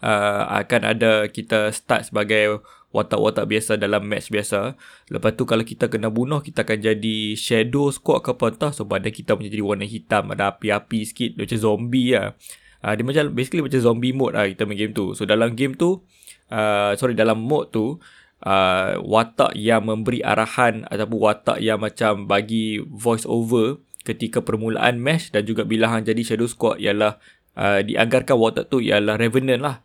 uh, 0.06 0.44
akan 0.54 0.82
ada 0.86 1.26
kita 1.28 1.74
start 1.74 2.14
sebagai 2.14 2.62
watak-watak 2.90 3.46
biasa 3.46 3.78
dalam 3.78 4.06
match 4.06 4.34
biasa. 4.34 4.74
Lepas 5.14 5.38
tu 5.38 5.46
kalau 5.46 5.62
kita 5.62 5.88
kena 5.88 6.10
bunuh, 6.10 6.42
kita 6.42 6.66
akan 6.66 6.78
jadi 6.82 7.38
shadow 7.38 7.94
squad 7.94 8.26
ke 8.26 8.34
apa 8.34 8.46
entah. 8.50 8.72
So 8.74 8.86
badan 8.90 9.14
kita 9.14 9.38
punya 9.38 9.50
jadi 9.54 9.62
warna 9.62 9.86
hitam, 9.86 10.34
ada 10.34 10.54
api-api 10.54 11.06
sikit. 11.06 11.38
Macam 11.38 11.58
zombie 11.58 12.18
lah. 12.18 12.34
Uh, 12.80 12.94
dia 12.96 13.04
macam, 13.06 13.24
basically 13.36 13.62
macam 13.62 13.80
zombie 13.84 14.16
mode 14.16 14.34
lah 14.34 14.50
kita 14.50 14.66
main 14.66 14.80
game 14.80 14.94
tu. 14.96 15.14
So 15.14 15.30
dalam 15.30 15.54
game 15.54 15.78
tu, 15.78 16.02
uh, 16.50 16.92
sorry 16.98 17.14
dalam 17.14 17.38
mode 17.44 17.70
tu, 17.70 18.02
uh, 18.44 19.00
watak 19.04 19.56
yang 19.56 19.88
memberi 19.88 20.24
arahan 20.24 20.88
ataupun 20.88 21.20
watak 21.20 21.58
yang 21.60 21.80
macam 21.80 22.28
bagi 22.28 22.80
voice 22.84 23.28
over 23.28 23.80
ketika 24.08 24.40
permulaan 24.40 24.98
match 25.00 25.30
dan 25.36 25.44
juga 25.44 25.68
bila 25.68 25.92
hang 25.92 26.08
jadi 26.08 26.22
shadow 26.24 26.48
squad 26.48 26.80
ialah 26.80 27.20
uh, 27.60 27.80
dianggarkan 27.84 28.36
watak 28.40 28.72
tu 28.72 28.80
ialah 28.80 29.20
Revenant 29.20 29.62
lah. 29.62 29.78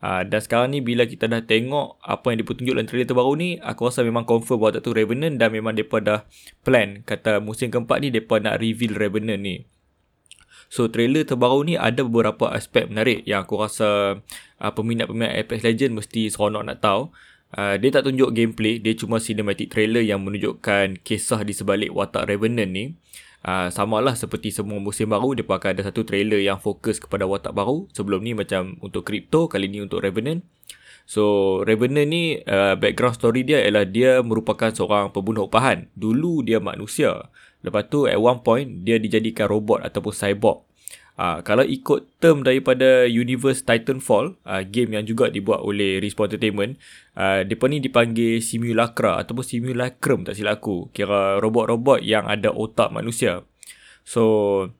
Uh, 0.00 0.24
dan 0.24 0.40
sekarang 0.40 0.72
ni 0.72 0.80
bila 0.80 1.04
kita 1.04 1.28
dah 1.28 1.44
tengok 1.44 2.00
apa 2.00 2.32
yang 2.32 2.40
dipertunjuk 2.40 2.72
dalam 2.72 2.88
trailer 2.88 3.04
terbaru 3.04 3.36
ni, 3.36 3.60
aku 3.60 3.92
rasa 3.92 4.00
memang 4.00 4.24
confirm 4.24 4.64
bahawa 4.64 4.80
tu 4.80 4.96
Revenant 4.96 5.36
dan 5.36 5.52
memang 5.52 5.76
mereka 5.76 6.00
dah 6.00 6.20
plan 6.64 7.04
kata 7.04 7.44
musim 7.44 7.68
keempat 7.68 8.00
ni 8.00 8.08
mereka 8.08 8.40
nak 8.40 8.64
reveal 8.64 8.96
Revenant 8.96 9.40
ni. 9.44 9.68
So 10.70 10.86
trailer 10.86 11.26
terbaru 11.26 11.66
ni 11.66 11.74
ada 11.74 12.00
beberapa 12.06 12.48
aspek 12.48 12.86
menarik 12.88 13.26
yang 13.26 13.44
aku 13.44 13.58
rasa 13.60 14.22
uh, 14.62 14.72
peminat-peminat 14.72 15.36
Apex 15.36 15.66
Legends 15.66 15.98
mesti 15.98 16.30
seronok 16.32 16.62
nak 16.64 16.78
tahu. 16.80 17.12
Uh, 17.50 17.74
dia 17.82 17.90
tak 17.90 18.06
tunjuk 18.06 18.30
gameplay, 18.30 18.78
dia 18.78 18.94
cuma 18.94 19.18
cinematic 19.18 19.74
trailer 19.74 20.06
yang 20.06 20.22
menunjukkan 20.22 21.02
kisah 21.02 21.42
di 21.42 21.50
sebalik 21.50 21.90
watak 21.90 22.30
Revenant 22.30 22.70
ni. 22.70 22.94
Uh, 23.40 23.72
sama 23.72 24.04
lah 24.04 24.12
seperti 24.12 24.52
semua 24.52 24.76
musim 24.76 25.08
baru 25.08 25.32
Dia 25.32 25.48
akan 25.48 25.72
ada 25.72 25.88
satu 25.88 26.04
trailer 26.04 26.44
yang 26.44 26.60
fokus 26.60 27.00
kepada 27.00 27.24
watak 27.24 27.56
baru. 27.56 27.88
Sebelum 27.90 28.20
ni 28.20 28.36
macam 28.36 28.76
untuk 28.84 29.08
crypto 29.08 29.48
Kali 29.48 29.66
ni 29.66 29.80
untuk 29.80 30.04
Revenant. 30.04 30.44
So 31.08 31.58
Revenant 31.66 32.06
ni 32.06 32.38
uh, 32.44 32.76
background 32.76 33.16
story 33.18 33.42
dia 33.42 33.64
ialah 33.64 33.88
dia 33.88 34.20
merupakan 34.20 34.70
seorang 34.70 35.10
pembunuh 35.10 35.48
upahan 35.48 35.88
Dulu 35.96 36.44
dia 36.44 36.60
manusia. 36.62 37.32
Lepas 37.64 37.88
tu 37.88 38.06
at 38.06 38.20
one 38.20 38.44
point 38.44 38.84
dia 38.86 39.00
dijadikan 39.00 39.48
robot 39.50 39.82
ataupun 39.82 40.12
cyborg 40.14 40.69
Uh, 41.20 41.44
kalau 41.44 41.60
ikut 41.60 42.16
term 42.16 42.40
daripada 42.40 43.04
Universe 43.04 43.60
Titanfall, 43.60 44.40
uh, 44.48 44.64
game 44.64 44.96
yang 44.96 45.04
juga 45.04 45.28
dibuat 45.28 45.60
oleh 45.60 46.00
Respawn 46.00 46.32
Entertainment, 46.32 46.80
uh, 47.12 47.44
dia 47.44 47.60
ni 47.68 47.76
dipanggil 47.76 48.40
Simulacra 48.40 49.20
ataupun 49.20 49.44
Simulacrum 49.44 50.24
tak 50.24 50.40
silap 50.40 50.64
aku. 50.64 50.88
Kira 50.96 51.36
robot-robot 51.36 52.00
yang 52.00 52.24
ada 52.24 52.48
otak 52.48 52.88
manusia. 52.88 53.44
So, 54.00 54.72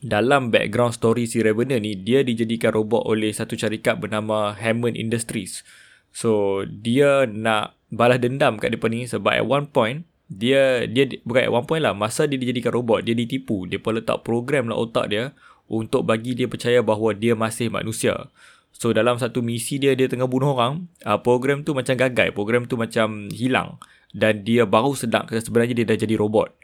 dalam 0.00 0.48
background 0.48 0.96
story 0.96 1.28
si 1.28 1.44
Revenant 1.44 1.84
ni, 1.84 2.00
dia 2.00 2.24
dijadikan 2.24 2.72
robot 2.72 3.04
oleh 3.04 3.36
satu 3.36 3.52
syarikat 3.52 4.00
bernama 4.00 4.56
Hammond 4.56 4.96
Industries. 4.96 5.68
So, 6.16 6.64
dia 6.64 7.28
nak 7.28 7.76
balas 7.92 8.24
dendam 8.24 8.56
kat 8.56 8.72
depan 8.72 8.88
ni 8.88 9.04
sebab 9.04 9.36
at 9.36 9.44
one 9.44 9.68
point, 9.68 10.08
dia 10.32 10.88
dia 10.88 11.04
bukan 11.28 11.44
at 11.44 11.52
one 11.52 11.68
point 11.68 11.84
lah 11.84 11.92
masa 11.92 12.24
dia 12.24 12.40
dijadikan 12.40 12.72
robot 12.72 13.04
dia 13.04 13.12
ditipu 13.12 13.68
dia 13.68 13.76
pun 13.76 13.92
letak 13.92 14.24
program 14.24 14.72
lah 14.72 14.80
otak 14.80 15.12
dia 15.12 15.36
untuk 15.68 16.04
bagi 16.04 16.36
dia 16.36 16.46
percaya 16.50 16.84
bahawa 16.84 17.16
dia 17.16 17.32
masih 17.32 17.72
manusia. 17.72 18.28
So 18.74 18.90
dalam 18.90 19.16
satu 19.22 19.40
misi 19.40 19.78
dia 19.78 19.94
dia 19.94 20.10
tengah 20.10 20.26
bunuh 20.26 20.58
orang, 20.58 20.90
uh, 21.06 21.18
program 21.22 21.62
tu 21.62 21.72
macam 21.72 21.94
gagal, 21.94 22.34
program 22.34 22.66
tu 22.66 22.74
macam 22.74 23.30
hilang 23.30 23.78
dan 24.14 24.42
dia 24.46 24.66
baru 24.66 24.94
sedar 24.94 25.26
sebenarnya 25.30 25.74
dia 25.78 25.86
dah 25.86 25.98
jadi 25.98 26.14
robot. 26.18 26.54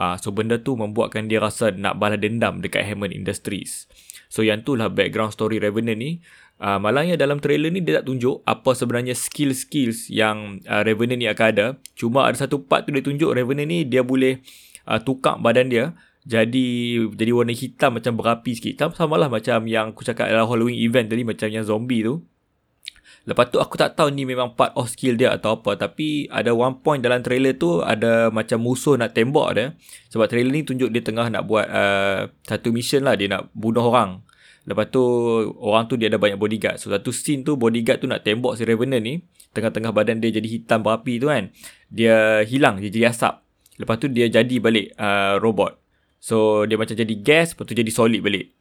Uh, 0.00 0.16
so 0.16 0.32
benda 0.32 0.56
tu 0.56 0.74
membuatkan 0.78 1.28
dia 1.28 1.42
rasa 1.42 1.74
nak 1.74 2.00
balas 2.00 2.18
dendam 2.18 2.62
dekat 2.62 2.86
Hammond 2.86 3.12
Industries. 3.12 3.84
So 4.30 4.46
yang 4.46 4.62
tu 4.62 4.78
lah 4.78 4.88
background 4.88 5.34
story 5.34 5.58
Revenant 5.58 5.98
ni. 5.98 6.22
Uh, 6.60 6.76
malangnya 6.76 7.16
dalam 7.16 7.40
trailer 7.40 7.72
ni 7.72 7.80
dia 7.80 8.00
tak 8.00 8.12
tunjuk 8.12 8.44
apa 8.44 8.76
sebenarnya 8.76 9.16
skill-skills 9.16 10.12
yang 10.12 10.60
uh, 10.68 10.84
Revenant 10.86 11.18
ni 11.18 11.26
akan 11.26 11.46
ada. 11.52 11.66
Cuma 11.98 12.30
ada 12.30 12.38
satu 12.38 12.62
part 12.62 12.86
tu 12.86 12.94
dia 12.94 13.02
tunjuk 13.02 13.30
Revenant 13.34 13.66
ni 13.66 13.84
dia 13.84 14.06
boleh 14.06 14.40
uh, 14.86 15.00
tukar 15.02 15.36
badan 15.36 15.68
dia 15.68 15.84
jadi 16.30 16.68
jadi 17.10 17.30
warna 17.34 17.50
hitam 17.50 17.98
macam 17.98 18.14
berapi 18.14 18.54
sikit. 18.54 18.78
Sama 18.78 18.94
samalah 18.94 19.26
macam 19.26 19.66
yang 19.66 19.90
aku 19.90 20.06
cakap 20.06 20.30
dalam 20.30 20.46
Halloween 20.46 20.78
event 20.78 21.10
tadi 21.10 21.26
macam 21.26 21.50
yang 21.50 21.66
zombie 21.66 22.06
tu. 22.06 22.22
Lepas 23.26 23.50
tu 23.50 23.58
aku 23.58 23.74
tak 23.76 23.98
tahu 23.98 24.14
ni 24.14 24.22
memang 24.22 24.54
part 24.54 24.72
of 24.78 24.88
skill 24.88 25.18
dia 25.18 25.34
atau 25.34 25.60
apa 25.60 25.76
tapi 25.76 26.30
ada 26.30 26.54
one 26.54 26.80
point 26.80 27.02
dalam 27.02 27.20
trailer 27.20 27.58
tu 27.58 27.82
ada 27.82 28.30
macam 28.30 28.62
musuh 28.62 28.94
nak 28.94 29.10
tembak 29.12 29.48
dia. 29.58 29.66
Sebab 30.14 30.30
trailer 30.30 30.54
ni 30.54 30.62
tunjuk 30.62 30.94
dia 30.94 31.02
tengah 31.02 31.26
nak 31.34 31.50
buat 31.50 31.66
uh, 31.66 32.30
satu 32.46 32.70
mission 32.70 33.02
lah 33.02 33.18
dia 33.18 33.26
nak 33.26 33.50
bunuh 33.50 33.82
orang. 33.82 34.22
Lepas 34.70 34.86
tu 34.94 35.02
orang 35.58 35.90
tu 35.90 35.98
dia 35.98 36.06
ada 36.06 36.16
banyak 36.22 36.38
bodyguard. 36.38 36.78
So 36.78 36.94
satu 36.94 37.10
scene 37.10 37.42
tu 37.42 37.58
bodyguard 37.58 37.98
tu 37.98 38.06
nak 38.06 38.22
tembak 38.22 38.54
si 38.54 38.62
Revenant 38.62 39.02
ni. 39.02 39.18
Tengah-tengah 39.50 39.90
badan 39.90 40.22
dia 40.22 40.30
jadi 40.30 40.46
hitam 40.46 40.86
berapi 40.86 41.18
tu 41.18 41.26
kan. 41.26 41.50
Dia 41.90 42.46
hilang, 42.46 42.78
dia 42.78 42.86
jadi 42.86 43.10
asap. 43.10 43.42
Lepas 43.82 43.98
tu 43.98 44.06
dia 44.06 44.30
jadi 44.30 44.62
balik 44.62 44.94
uh, 44.94 45.42
robot. 45.42 45.89
So 46.20 46.68
dia 46.68 46.76
macam 46.76 46.92
jadi 46.92 47.14
gas 47.18 47.56
Lepas 47.56 47.64
tu 47.64 47.72
jadi 47.72 47.88
solid 47.88 48.20
balik 48.20 48.52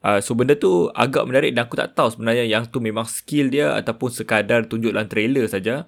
uh, 0.00 0.24
So 0.24 0.32
benda 0.32 0.56
tu 0.56 0.88
agak 0.96 1.28
menarik 1.28 1.52
Dan 1.52 1.68
aku 1.68 1.76
tak 1.76 1.92
tahu 1.92 2.16
sebenarnya 2.16 2.48
Yang 2.48 2.72
tu 2.72 2.80
memang 2.80 3.04
skill 3.04 3.52
dia 3.52 3.76
Ataupun 3.76 4.08
sekadar 4.08 4.64
tunjuk 4.64 4.96
dalam 4.96 5.06
trailer 5.06 5.44
saja. 5.44 5.84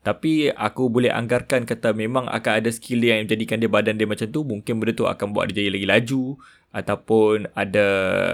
Tapi 0.00 0.48
aku 0.48 0.88
boleh 0.88 1.12
anggarkan 1.12 1.68
kata 1.68 1.92
memang 1.92 2.24
akan 2.24 2.52
ada 2.64 2.72
skill 2.72 3.04
dia 3.04 3.20
yang 3.20 3.28
menjadikan 3.28 3.60
dia 3.60 3.68
badan 3.68 4.00
dia 4.00 4.08
macam 4.08 4.24
tu. 4.32 4.40
Mungkin 4.48 4.80
benda 4.80 4.96
tu 4.96 5.04
akan 5.04 5.36
buat 5.36 5.52
dia 5.52 5.60
jadi 5.60 5.76
lagi 5.76 5.88
laju. 5.88 6.40
Ataupun 6.72 7.52
ada 7.52 7.86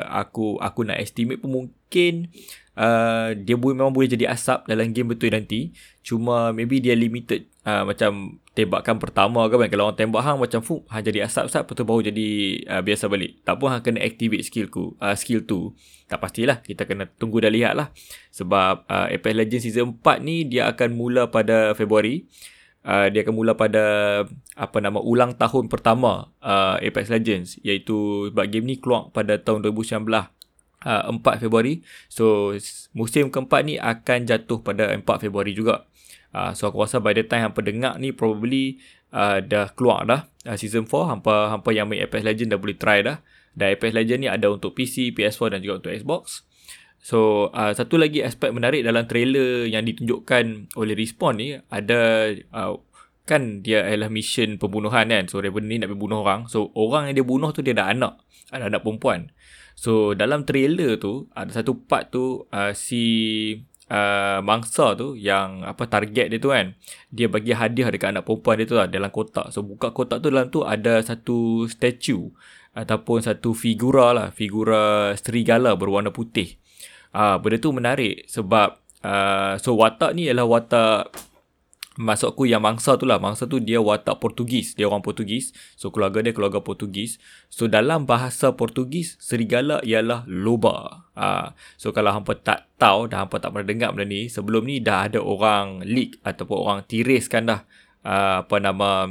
aku 0.07 0.63
aku 0.63 0.87
nak 0.87 1.03
estimate 1.03 1.43
pun 1.43 1.51
mungkin 1.51 2.31
uh, 2.79 3.35
dia 3.35 3.59
boleh, 3.59 3.83
memang 3.83 3.91
boleh 3.91 4.07
jadi 4.07 4.31
asap 4.31 4.71
dalam 4.71 4.95
game 4.95 5.11
betul 5.11 5.35
nanti. 5.35 5.75
Cuma 6.07 6.55
maybe 6.55 6.79
dia 6.79 6.95
limited 6.95 7.51
uh, 7.67 7.83
macam 7.83 8.39
tembakan 8.55 8.97
pertama 9.03 9.51
ke 9.51 9.59
kan. 9.59 9.69
Kalau 9.69 9.85
orang 9.91 9.99
tembak 9.99 10.23
hang 10.23 10.39
macam 10.39 10.61
fu, 10.63 10.87
hang 10.89 11.03
jadi 11.03 11.27
asap-asap 11.27 11.63
betul 11.67 11.85
baru 11.85 12.01
jadi 12.09 12.29
uh, 12.71 12.83
biasa 12.87 13.11
balik. 13.11 13.43
Tak 13.43 13.55
pun 13.59 13.69
hang 13.69 13.83
kena 13.83 14.01
activate 14.01 14.47
skill 14.47 14.71
ku, 14.71 14.95
uh, 15.03 15.13
skill 15.19 15.45
tu. 15.45 15.75
Tak 16.07 16.23
pastilah, 16.23 16.63
kita 16.63 16.87
kena 16.87 17.11
tunggu 17.19 17.43
dah 17.43 17.51
lihat 17.51 17.75
lah. 17.75 17.91
Sebab 18.31 18.87
uh, 18.87 19.11
Apex 19.11 19.35
Legends 19.35 19.65
Season 19.67 19.99
4 19.99 20.23
ni 20.23 20.47
dia 20.47 20.71
akan 20.71 20.95
mula 20.95 21.29
pada 21.29 21.75
Februari. 21.75 22.25
Uh, 22.87 23.11
dia 23.11 23.27
akan 23.27 23.35
mula 23.35 23.59
pada 23.59 23.83
apa 24.55 24.79
nama 24.79 25.03
ulang 25.03 25.35
tahun 25.35 25.67
pertama 25.67 26.31
uh, 26.39 26.79
Apex 26.79 27.11
Legends 27.11 27.59
iaitu 27.67 28.31
sebab 28.31 28.47
game 28.47 28.63
ni 28.63 28.79
keluar 28.79 29.11
pada 29.11 29.43
tahun 29.43 29.67
2019 29.67 30.07
uh, 30.07 31.11
4 31.11 31.43
Februari. 31.43 31.83
So 32.07 32.55
musim 32.95 33.35
keempat 33.35 33.67
ni 33.67 33.75
akan 33.75 34.31
jatuh 34.31 34.63
pada 34.63 34.95
4 34.95 35.03
Februari 35.19 35.51
juga. 35.51 35.83
Uh, 36.37 36.53
so 36.53 36.69
aku 36.69 36.85
rasa 36.85 37.01
by 37.01 37.17
the 37.17 37.25
time 37.25 37.49
hampa 37.49 37.65
dengar 37.65 37.97
ni 37.97 38.13
probably 38.13 38.77
uh, 39.17 39.41
dah 39.41 39.73
keluar 39.73 40.05
dah 40.05 40.29
uh, 40.45 40.57
season 40.61 40.85
4 40.85 41.17
hampa 41.17 41.57
hampa 41.57 41.71
yang 41.73 41.89
main 41.89 42.05
Apex 42.05 42.21
Legend 42.21 42.53
dah 42.53 42.61
boleh 42.61 42.77
try 42.77 43.01
dah. 43.01 43.25
Dan 43.57 43.73
Apex 43.73 43.97
Legend 43.97 44.21
ni 44.21 44.29
ada 44.29 44.53
untuk 44.53 44.77
PC, 44.77 45.17
PS4 45.17 45.57
dan 45.57 45.65
juga 45.65 45.81
untuk 45.81 45.97
Xbox. 45.97 46.45
So 47.01 47.49
uh, 47.57 47.73
satu 47.73 47.97
lagi 47.97 48.21
aspek 48.21 48.53
menarik 48.53 48.85
dalam 48.85 49.09
trailer 49.09 49.65
yang 49.65 49.89
ditunjukkan 49.89 50.77
oleh 50.77 50.93
Respawn 50.93 51.41
ni 51.41 51.57
ada 51.73 52.35
uh, 52.53 52.77
kan 53.25 53.63
dia 53.63 53.87
adalah 53.87 54.13
mission 54.13 54.61
pembunuhan 54.61 55.09
kan. 55.09 55.25
So 55.31 55.41
Revenant 55.41 55.71
ni 55.73 55.77
nak 55.81 55.97
bunuh 55.97 56.21
orang. 56.21 56.53
So 56.53 56.69
orang 56.77 57.09
yang 57.09 57.23
dia 57.23 57.27
bunuh 57.27 57.51
tu 57.57 57.65
dia 57.65 57.73
ada 57.73 57.89
anak. 57.89 58.21
Ada 58.53 58.69
anak 58.69 58.85
perempuan. 58.85 59.33
So 59.73 60.13
dalam 60.13 60.45
trailer 60.45 61.01
tu 61.01 61.31
ada 61.33 61.49
satu 61.49 61.79
part 61.87 62.11
tu 62.11 62.45
uh, 62.51 62.73
si 62.77 63.03
uh, 63.91 64.39
mangsa 64.43 64.95
tu 64.99 65.15
yang 65.15 65.63
apa 65.63 65.87
target 65.87 66.31
dia 66.31 66.39
tu 66.39 66.51
kan 66.51 66.75
dia 67.11 67.27
bagi 67.31 67.55
hadiah 67.55 67.91
dekat 67.91 68.15
anak 68.15 68.25
perempuan 68.27 68.59
dia 68.59 68.67
tu 68.67 68.77
lah 68.79 68.87
dalam 68.91 69.11
kotak. 69.11 69.51
So 69.55 69.63
buka 69.63 69.91
kotak 69.95 70.23
tu 70.23 70.29
dalam 70.31 70.51
tu 70.51 70.63
ada 70.67 71.03
satu 71.03 71.67
statue 71.71 72.31
ataupun 72.77 73.25
satu 73.25 73.57
figura 73.57 74.13
lah, 74.13 74.29
figura 74.37 75.17
serigala 75.17 75.73
berwarna 75.81 76.13
putih. 76.13 76.61
Ah, 77.17 77.41
benda 77.41 77.57
tu 77.57 77.73
menarik 77.73 78.29
sebab 78.29 78.77
uh, 79.01 79.57
so 79.57 79.73
watak 79.81 80.13
ni 80.13 80.29
adalah 80.29 80.61
watak 80.61 81.17
masuk 81.97 82.37
aku 82.37 82.45
yang 82.49 82.61
mangsa 82.65 82.97
tu 83.01 83.09
lah. 83.09 83.17
Mangsa 83.21 83.49
tu 83.49 83.61
dia 83.61 83.81
watak 83.81 84.21
Portugis. 84.21 84.77
Dia 84.77 84.87
orang 84.89 85.03
Portugis. 85.03 85.53
So 85.75 85.89
keluarga 85.89 86.21
dia 86.21 86.37
keluarga 86.37 86.61
Portugis. 86.61 87.21
So 87.49 87.67
dalam 87.67 88.05
bahasa 88.05 88.53
Portugis, 88.53 89.17
serigala 89.19 89.81
ialah 89.83 90.29
loba. 90.29 91.09
Uh, 91.17 91.57
so 91.81 91.91
kalau 91.97 92.13
hampa 92.13 92.37
tak 92.37 92.69
tahu 92.77 93.09
dah 93.09 93.25
hampa 93.25 93.41
tak 93.41 93.57
pernah 93.57 93.67
dengar 93.67 93.91
benda 93.97 94.07
ni. 94.07 94.29
Sebelum 94.29 94.69
ni 94.69 94.85
dah 94.85 95.09
ada 95.09 95.19
orang 95.19 95.83
leak 95.83 96.21
ataupun 96.23 96.57
orang 96.57 96.81
tiriskan 96.85 97.49
dah 97.49 97.61
uh, 98.05 98.45
apa 98.45 98.57
nama 98.61 99.11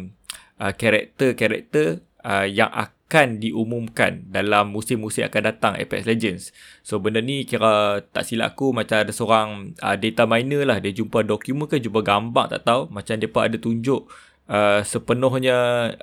uh, 0.61 0.73
karakter-karakter 0.73 2.05
uh, 2.23 2.45
yang 2.47 2.69
akan 3.05 3.37
diumumkan 3.37 4.25
dalam 4.33 4.73
musim-musim 4.73 5.29
akan 5.29 5.53
datang 5.53 5.73
Apex 5.77 6.09
Legends. 6.09 6.49
So 6.81 6.97
benda 6.97 7.21
ni 7.21 7.45
kira 7.45 8.01
tak 8.09 8.25
silap 8.25 8.57
aku 8.57 8.73
macam 8.73 9.05
ada 9.05 9.13
seorang 9.13 9.77
uh, 9.77 9.93
data 9.93 10.25
miner 10.25 10.65
lah 10.65 10.81
dia 10.81 10.89
jumpa 10.89 11.21
dokumen 11.21 11.69
ke 11.69 11.77
jumpa 11.77 12.01
gambar 12.01 12.49
tak 12.49 12.65
tahu 12.65 12.89
macam 12.89 13.13
depa 13.21 13.45
ada 13.45 13.61
tunjuk 13.61 14.09
uh, 14.49 14.81
sepenuhnya 14.81 15.57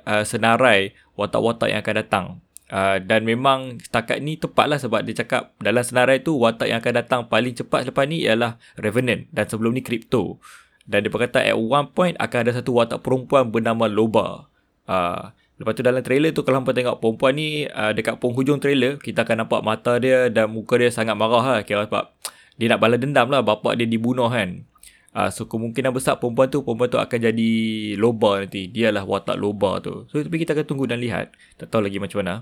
uh, 0.07 0.23
senarai 0.23 0.95
watak-watak 1.19 1.75
yang 1.75 1.83
akan 1.83 1.95
datang. 1.99 2.25
Uh, 2.71 2.97
dan 3.03 3.27
memang 3.27 3.83
setakat 3.83 4.23
ni 4.23 4.39
tepat 4.39 4.65
lah 4.65 4.79
sebab 4.79 5.03
dia 5.03 5.13
cakap 5.21 5.53
dalam 5.59 5.83
senarai 5.83 6.23
tu 6.23 6.39
watak 6.39 6.71
yang 6.71 6.79
akan 6.79 7.03
datang 7.03 7.21
paling 7.27 7.51
cepat 7.53 7.85
selepas 7.85 8.07
ni 8.07 8.23
ialah 8.23 8.57
Revenant 8.79 9.27
dan 9.29 9.45
sebelum 9.51 9.75
ni 9.75 9.83
Crypto. 9.83 10.39
Dan 10.87 11.03
dia 11.03 11.11
berkata 11.11 11.43
at 11.43 11.59
one 11.59 11.91
point 11.91 12.15
akan 12.15 12.39
ada 12.47 12.51
satu 12.63 12.79
watak 12.79 13.03
perempuan 13.03 13.51
bernama 13.51 13.91
Loba. 13.91 14.47
Uh, 14.87 15.35
Lepas 15.63 15.79
tu 15.79 15.83
dalam 15.87 16.03
trailer 16.03 16.35
tu 16.35 16.43
kalau 16.43 16.59
hampa 16.59 16.75
tengok 16.75 16.99
perempuan 16.99 17.39
ni 17.39 17.63
uh, 17.71 17.95
dekat 17.95 18.19
penghujung 18.19 18.59
trailer 18.59 18.99
kita 18.99 19.23
akan 19.23 19.47
nampak 19.47 19.63
mata 19.63 19.95
dia 19.95 20.27
dan 20.27 20.51
muka 20.51 20.75
dia 20.75 20.91
sangat 20.91 21.15
marah 21.15 21.39
lah 21.39 21.59
kira 21.63 21.87
sebab 21.87 22.11
dia 22.59 22.67
nak 22.67 22.83
balas 22.83 22.99
dendam 22.99 23.31
lah 23.31 23.39
bapak 23.39 23.79
dia 23.79 23.87
dibunuh 23.87 24.27
kan. 24.27 24.67
Uh, 25.15 25.31
so 25.31 25.47
kemungkinan 25.47 25.95
besar 25.95 26.19
perempuan 26.19 26.51
tu 26.51 26.67
perempuan 26.67 26.91
tu 26.91 26.99
akan 26.99 27.15
jadi 27.31 27.51
loba 27.95 28.43
nanti. 28.43 28.67
Dialah 28.67 29.07
watak 29.07 29.39
loba 29.39 29.79
tu. 29.79 30.03
So 30.11 30.19
tapi 30.19 30.35
kita 30.35 30.51
akan 30.51 30.67
tunggu 30.67 30.83
dan 30.83 30.99
lihat. 30.99 31.31
Tak 31.55 31.71
tahu 31.71 31.87
lagi 31.87 31.95
macam 31.95 32.19
mana. 32.19 32.35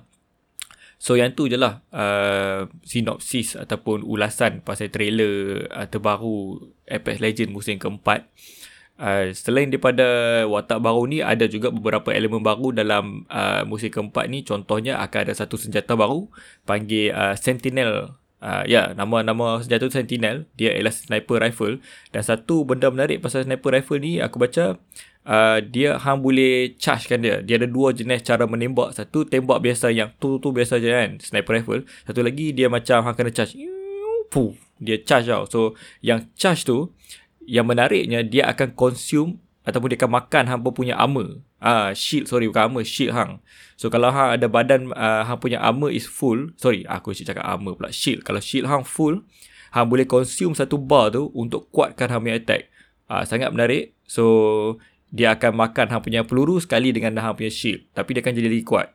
So 0.97 1.13
yang 1.13 1.37
tu 1.37 1.45
je 1.45 1.61
lah 1.61 1.85
uh, 1.93 2.73
sinopsis 2.81 3.53
ataupun 3.53 4.01
ulasan 4.01 4.65
pasal 4.65 4.89
trailer 4.89 5.69
uh, 5.69 5.85
terbaru 5.85 6.73
Apex 6.89 7.21
Legends 7.21 7.53
musim 7.53 7.77
keempat. 7.77 8.25
Uh, 9.01 9.33
selain 9.33 9.65
daripada 9.73 10.05
watak 10.45 10.77
baru 10.77 11.09
ni 11.09 11.25
ada 11.25 11.49
juga 11.49 11.73
beberapa 11.73 12.13
elemen 12.13 12.45
baru 12.45 12.69
dalam 12.69 13.25
uh, 13.33 13.65
musim 13.65 13.89
keempat 13.89 14.29
ni. 14.29 14.45
Contohnya 14.45 15.01
akan 15.01 15.25
ada 15.25 15.33
satu 15.33 15.57
senjata 15.57 15.97
baru 15.97 16.29
panggil 16.69 17.09
uh, 17.09 17.33
Sentinel. 17.33 18.13
Uh, 18.37 18.61
ya 18.69 18.93
nama 18.93 19.25
nama 19.25 19.57
senjata 19.57 19.89
tu 19.89 19.97
Sentinel. 19.97 20.45
Dia 20.53 20.77
ialah 20.77 20.93
sniper 20.93 21.41
rifle. 21.41 21.81
Dan 22.13 22.21
satu 22.21 22.61
benda 22.61 22.93
menarik 22.93 23.25
pasal 23.25 23.41
sniper 23.41 23.73
rifle 23.73 23.97
ni 23.97 24.21
aku 24.21 24.37
baca 24.37 24.77
uh, 25.25 25.57
dia 25.65 25.97
hang 25.97 26.21
boleh 26.21 26.77
charge 26.77 27.09
kan 27.09 27.25
dia. 27.25 27.41
Dia 27.41 27.57
ada 27.57 27.65
dua 27.65 27.97
jenis 27.97 28.21
cara 28.21 28.45
menembak. 28.45 28.93
Satu 28.93 29.25
tembak 29.25 29.65
biasa 29.65 29.89
yang 29.89 30.13
tu 30.21 30.37
tu 30.37 30.53
biasa 30.53 30.77
je 30.77 30.93
kan 30.93 31.17
sniper 31.17 31.57
rifle. 31.57 31.81
Satu 32.05 32.21
lagi 32.21 32.53
dia 32.53 32.69
macam 32.69 33.01
hang 33.01 33.17
kena 33.17 33.33
charge. 33.33 33.57
Puh, 34.29 34.53
dia 34.77 35.01
charge 35.01 35.33
tau. 35.33 35.49
So 35.49 35.59
yang 36.05 36.29
charge 36.37 36.69
tu 36.69 36.93
yang 37.45 37.65
menariknya 37.65 38.21
dia 38.25 38.49
akan 38.49 38.73
consume 38.77 39.41
ataupun 39.61 39.93
dia 39.93 39.97
akan 40.01 40.11
makan 40.11 40.43
hang 40.49 40.61
punya 40.73 40.97
armor. 40.97 41.41
Ah, 41.61 41.93
shield 41.93 42.25
sorry 42.25 42.49
bukan 42.49 42.73
armor, 42.73 42.83
shield 42.85 43.13
hang. 43.13 43.37
So 43.77 43.93
kalau 43.93 44.09
hang 44.09 44.41
ada 44.41 44.49
badan 44.49 44.89
uh, 44.93 45.21
hang 45.25 45.37
punya 45.37 45.61
armor 45.61 45.93
is 45.93 46.09
full, 46.09 46.49
sorry 46.57 46.81
aku 46.89 47.13
mesti 47.13 47.29
cakap 47.29 47.45
armor 47.45 47.77
pula, 47.77 47.93
shield. 47.93 48.25
Kalau 48.25 48.41
shield 48.41 48.65
hang 48.65 48.81
full, 48.81 49.21
hang 49.73 49.85
boleh 49.85 50.09
consume 50.09 50.57
satu 50.57 50.81
bar 50.81 51.13
tu 51.13 51.29
untuk 51.37 51.69
kuatkan 51.69 52.09
hang 52.09 52.21
punya 52.25 52.37
attack. 52.41 52.73
Ah, 53.05 53.21
sangat 53.27 53.53
menarik. 53.53 53.93
So 54.09 54.81
dia 55.13 55.37
akan 55.37 55.53
makan 55.53 55.85
hang 55.93 56.01
punya 56.01 56.21
peluru 56.25 56.57
sekali 56.57 56.89
dengan 56.89 57.21
hang 57.21 57.37
punya 57.37 57.53
shield, 57.53 57.85
tapi 57.93 58.17
dia 58.17 58.25
akan 58.25 58.33
jadi 58.33 58.49
lebih 58.49 58.65
kuat. 58.65 58.89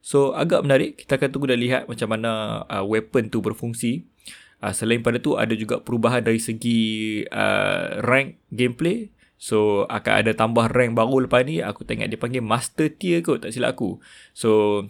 So 0.00 0.32
agak 0.32 0.64
menarik, 0.64 1.00
kita 1.00 1.20
akan 1.20 1.28
tunggu 1.28 1.52
dan 1.52 1.60
lihat 1.60 1.82
macam 1.84 2.08
mana 2.08 2.64
uh, 2.68 2.84
weapon 2.84 3.28
tu 3.28 3.40
berfungsi. 3.44 4.08
Uh, 4.60 4.76
selain 4.76 5.00
pada 5.00 5.16
tu 5.16 5.40
ada 5.40 5.56
juga 5.56 5.80
perubahan 5.80 6.20
dari 6.20 6.36
segi 6.36 6.80
uh, 7.32 8.04
rank 8.04 8.36
gameplay. 8.52 9.08
So 9.40 9.88
akan 9.88 10.12
ada 10.20 10.32
tambah 10.36 10.68
rank 10.68 10.92
baru 10.92 11.24
lepas 11.24 11.48
ni. 11.48 11.64
Aku 11.64 11.88
tengok 11.88 12.12
dia 12.12 12.20
panggil 12.20 12.44
master 12.44 12.92
tier 12.92 13.24
kot 13.24 13.40
tak 13.40 13.56
silap 13.56 13.72
aku. 13.72 13.96
So 14.36 14.84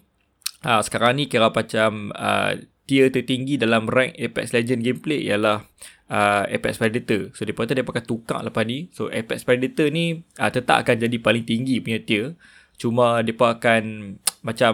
uh, 0.66 0.82
sekarang 0.82 1.22
ni 1.22 1.30
kira 1.30 1.54
macam 1.54 2.10
uh, 2.18 2.58
tier 2.90 3.14
tertinggi 3.14 3.54
dalam 3.62 3.86
rank 3.86 4.18
Apex 4.18 4.50
Legend 4.50 4.82
gameplay 4.82 5.22
ialah 5.30 5.62
uh, 6.10 6.50
Apex 6.50 6.82
Predator. 6.82 7.30
So 7.38 7.46
dia 7.46 7.54
kata 7.54 7.78
dia 7.78 7.86
pakai 7.86 8.02
tukar 8.02 8.42
lepas 8.42 8.66
ni. 8.66 8.90
So 8.90 9.06
Apex 9.06 9.46
Predator 9.46 9.86
ni 9.94 10.26
uh, 10.42 10.50
tetap 10.50 10.82
akan 10.82 10.98
jadi 10.98 11.16
paling 11.22 11.46
tinggi 11.46 11.78
punya 11.78 12.02
tier. 12.02 12.34
Cuma 12.74 13.22
dia 13.22 13.38
akan 13.38 14.16
macam 14.42 14.72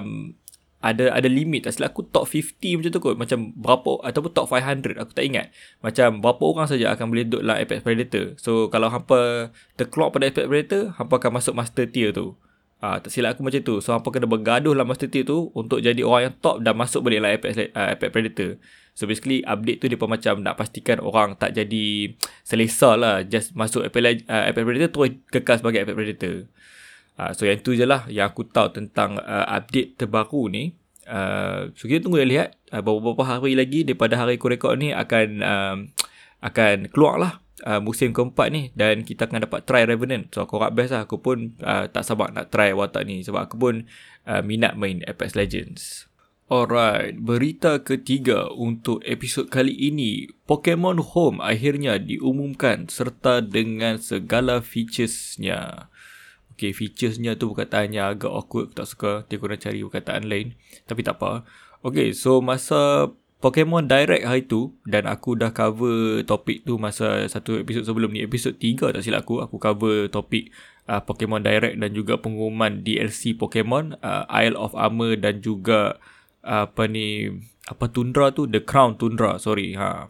ada 0.84 1.08
ada 1.08 1.28
limit 1.28 1.64
tak? 1.64 1.72
Silap 1.76 1.96
aku 1.96 2.04
top 2.06 2.28
50 2.28 2.78
macam 2.78 2.90
tu 2.92 3.00
kot. 3.00 3.14
Macam 3.16 3.38
berapa 3.56 3.92
ataupun 4.04 4.30
top 4.32 4.46
500 4.52 5.00
aku 5.00 5.12
tak 5.16 5.24
ingat. 5.24 5.46
Macam 5.80 6.20
berapa 6.20 6.42
orang 6.44 6.66
saja 6.68 6.92
akan 6.92 7.06
boleh 7.08 7.24
duduk 7.24 7.42
dalam 7.42 7.56
Apex 7.58 7.80
Predator. 7.80 8.26
So 8.36 8.68
kalau 8.68 8.92
hampa 8.92 9.50
terkeluar 9.80 10.12
pada 10.12 10.28
Apex 10.28 10.46
Predator 10.46 10.92
hampa 11.00 11.14
akan 11.16 11.30
masuk 11.40 11.54
master 11.56 11.88
tier 11.88 12.12
tu. 12.12 12.36
Ah, 12.76 13.00
tak 13.00 13.08
silap 13.08 13.34
aku 13.34 13.42
macam 13.42 13.60
tu. 13.64 13.80
So 13.80 13.96
hampa 13.96 14.12
kena 14.12 14.28
bergaduh 14.28 14.76
dalam 14.76 14.84
master 14.84 15.08
tier 15.08 15.24
tu 15.24 15.48
untuk 15.56 15.80
jadi 15.80 16.04
orang 16.04 16.30
yang 16.30 16.34
top 16.44 16.60
dan 16.60 16.76
masuk 16.76 17.08
balik 17.08 17.24
dalam 17.24 17.32
Apex, 17.32 17.52
uh, 17.56 17.88
Apex 17.96 18.10
Predator. 18.12 18.50
So 18.92 19.08
basically 19.08 19.40
update 19.48 19.80
tu 19.80 19.88
dia 19.88 19.96
pun 19.96 20.08
macam 20.12 20.40
nak 20.44 20.60
pastikan 20.60 21.00
orang 21.00 21.40
tak 21.40 21.56
jadi 21.56 22.12
selesa 22.48 23.00
lah. 23.00 23.24
Just 23.24 23.56
masuk 23.56 23.80
Apex, 23.88 24.28
uh, 24.28 24.44
Apex 24.52 24.62
Predator 24.62 24.92
terus 24.92 25.10
kekal 25.32 25.56
sebagai 25.56 25.88
Apex 25.88 25.96
Predator 25.96 26.36
Uh, 27.16 27.32
so 27.32 27.48
yang 27.48 27.60
tu 27.64 27.72
je 27.72 27.88
lah 27.88 28.04
yang 28.12 28.28
aku 28.28 28.44
tahu 28.44 28.76
tentang 28.76 29.16
uh, 29.20 29.48
update 29.48 29.96
terbaru 29.96 30.52
ni. 30.52 30.76
Uh, 31.08 31.72
so 31.72 31.88
kita 31.88 32.04
tunggu 32.04 32.20
dan 32.20 32.28
lihat 32.28 32.48
uh, 32.74 32.82
beberapa 32.84 33.24
hari 33.24 33.56
lagi 33.56 33.86
daripada 33.86 34.20
hari 34.20 34.36
aku 34.36 34.52
rekod 34.52 34.76
ni 34.76 34.92
akan 34.92 35.28
um, 35.40 35.76
akan 36.44 36.92
keluar 36.92 37.16
lah 37.16 37.32
uh, 37.64 37.80
musim 37.80 38.12
keempat 38.12 38.52
ni 38.52 38.62
dan 38.76 39.06
kita 39.06 39.30
akan 39.30 39.48
dapat 39.48 39.64
try 39.64 39.88
Revenant. 39.88 40.28
So 40.34 40.44
aku 40.44 40.60
harap 40.60 40.76
best 40.76 40.92
lah 40.92 41.08
aku 41.08 41.22
pun 41.22 41.56
uh, 41.64 41.88
tak 41.88 42.04
sabar 42.04 42.34
nak 42.34 42.52
try 42.52 42.76
watak 42.76 43.08
ni 43.08 43.24
sebab 43.24 43.48
aku 43.48 43.56
pun 43.56 43.74
uh, 44.28 44.42
minat 44.44 44.76
main 44.76 45.00
Apex 45.08 45.32
Legends. 45.38 46.10
Alright, 46.46 47.18
berita 47.18 47.82
ketiga 47.82 48.46
untuk 48.54 49.02
episod 49.02 49.50
kali 49.50 49.74
ini. 49.74 50.30
Pokemon 50.46 51.02
Home 51.16 51.42
akhirnya 51.42 51.98
diumumkan 51.98 52.86
serta 52.86 53.42
dengan 53.42 53.98
segala 53.98 54.62
featuresnya. 54.62 55.90
Okay, 56.56 56.72
featuresnya 56.72 57.36
tu 57.36 57.52
perkataannya 57.52 58.00
agak 58.00 58.32
awkward. 58.32 58.72
Aku 58.72 58.76
tak 58.80 58.88
suka. 58.88 59.12
Dia 59.28 59.36
kurang 59.36 59.60
cari 59.60 59.84
perkataan 59.84 60.24
lain. 60.24 60.56
Tapi 60.88 61.04
tak 61.04 61.20
apa. 61.20 61.44
Okay, 61.84 62.16
so 62.16 62.40
masa 62.40 63.12
Pokemon 63.36 63.84
Direct 63.84 64.24
hari 64.24 64.48
tu 64.48 64.72
dan 64.88 65.04
aku 65.04 65.36
dah 65.36 65.52
cover 65.52 66.24
topik 66.24 66.64
tu 66.64 66.80
masa 66.80 67.28
satu 67.28 67.60
episod 67.60 67.84
sebelum 67.84 68.16
ni. 68.16 68.24
Episod 68.24 68.56
3 68.56 68.96
tak 68.96 69.04
silap 69.04 69.28
aku. 69.28 69.44
Aku 69.44 69.60
cover 69.60 70.08
topik 70.08 70.48
uh, 70.88 71.04
Pokemon 71.04 71.44
Direct 71.44 71.76
dan 71.76 71.92
juga 71.92 72.16
pengumuman 72.16 72.80
DLC 72.80 73.36
Pokemon. 73.36 74.00
Uh, 74.00 74.24
Isle 74.32 74.56
of 74.56 74.72
Armor 74.72 75.20
dan 75.20 75.44
juga 75.44 76.00
uh, 76.40 76.64
apa 76.64 76.88
ni... 76.88 77.28
Apa 77.68 77.92
Tundra 77.92 78.32
tu? 78.32 78.48
The 78.48 78.64
Crown 78.64 78.96
Tundra. 78.96 79.36
Sorry. 79.36 79.76
Ha. 79.76 80.08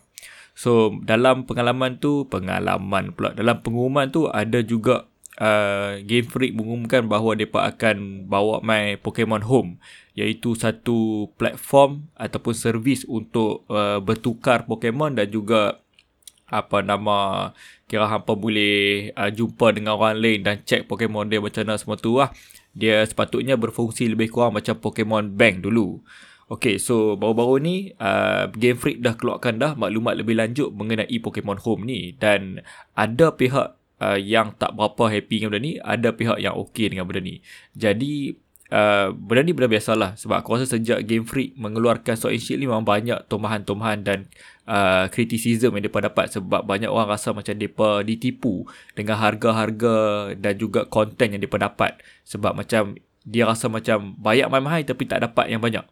So, 0.54 0.94
dalam 1.02 1.50
pengalaman 1.50 1.98
tu... 1.98 2.30
Pengalaman 2.30 3.10
pula. 3.10 3.34
Dalam 3.34 3.58
pengumuman 3.58 4.06
tu 4.14 4.30
ada 4.30 4.62
juga 4.62 5.10
uh, 5.40 6.00
Game 6.04 6.26
Freak 6.28 6.56
mengumumkan 6.56 7.06
bahawa 7.06 7.36
mereka 7.36 7.64
akan 7.64 8.28
bawa 8.28 8.60
My 8.64 8.96
Pokemon 9.00 9.44
Home 9.46 9.80
iaitu 10.16 10.56
satu 10.56 11.30
platform 11.36 12.08
ataupun 12.16 12.54
servis 12.56 13.04
untuk 13.04 13.68
uh, 13.68 14.00
bertukar 14.00 14.64
Pokemon 14.64 15.20
dan 15.20 15.28
juga 15.28 15.80
apa 16.46 16.78
nama 16.78 17.50
kira 17.90 18.06
hampa 18.06 18.38
boleh 18.38 19.10
uh, 19.18 19.30
jumpa 19.34 19.74
dengan 19.74 19.98
orang 19.98 20.18
lain 20.18 20.40
dan 20.46 20.62
check 20.62 20.86
Pokemon 20.86 21.28
dia 21.28 21.42
macam 21.42 21.66
mana 21.66 21.76
semua 21.76 21.98
tu 22.00 22.16
lah. 22.16 22.32
Dia 22.76 23.00
sepatutnya 23.08 23.56
berfungsi 23.56 24.04
lebih 24.12 24.28
kurang 24.28 24.56
macam 24.56 24.76
Pokemon 24.76 25.32
Bank 25.32 25.64
dulu. 25.64 26.04
Okay, 26.46 26.78
so 26.78 27.18
baru-baru 27.18 27.58
ni 27.58 27.76
uh, 27.98 28.46
Game 28.54 28.78
Freak 28.78 29.02
dah 29.02 29.18
keluarkan 29.18 29.58
dah 29.58 29.74
maklumat 29.74 30.14
lebih 30.14 30.38
lanjut 30.38 30.70
mengenai 30.70 31.18
Pokemon 31.18 31.58
Home 31.66 31.82
ni 31.82 32.14
dan 32.14 32.62
ada 32.94 33.34
pihak 33.34 33.74
uh, 34.02 34.18
yang 34.18 34.52
tak 34.56 34.76
berapa 34.76 35.08
happy 35.08 35.42
dengan 35.42 35.50
benda 35.54 35.62
ni, 35.62 35.72
ada 35.80 36.08
pihak 36.12 36.38
yang 36.40 36.54
okay 36.56 36.90
dengan 36.90 37.08
benda 37.08 37.22
ni. 37.22 37.40
Jadi 37.76 38.36
uh, 38.72 39.14
benda 39.14 39.40
ni 39.46 39.52
benda 39.54 39.70
biasalah 39.70 40.18
sebab 40.18 40.42
aku 40.42 40.58
rasa 40.58 40.78
sejak 40.78 41.06
Game 41.06 41.26
Freak 41.26 41.54
mengeluarkan 41.58 42.18
Sword 42.18 42.36
and 42.36 42.42
Shield 42.42 42.60
ni 42.62 42.66
memang 42.66 42.86
banyak 42.86 43.26
tomahan-tomahan 43.30 44.02
dan 44.02 44.18
uh, 44.66 45.06
criticism 45.10 45.74
yang 45.74 45.84
mereka 45.86 46.06
dapat 46.06 46.32
sebab 46.32 46.66
banyak 46.66 46.90
orang 46.90 47.10
rasa 47.10 47.30
macam 47.30 47.54
mereka 47.54 48.02
ditipu 48.02 48.66
dengan 48.94 49.18
harga-harga 49.18 49.96
dan 50.38 50.54
juga 50.58 50.86
konten 50.86 51.34
yang 51.34 51.40
mereka 51.42 51.58
dapat 51.60 51.98
sebab 52.26 52.56
macam 52.56 52.98
dia 53.26 53.42
rasa 53.42 53.66
macam 53.66 54.14
bayar 54.22 54.46
mahal-mahal 54.46 54.86
tapi 54.86 55.02
tak 55.06 55.22
dapat 55.26 55.50
yang 55.50 55.58
banyak. 55.58 55.82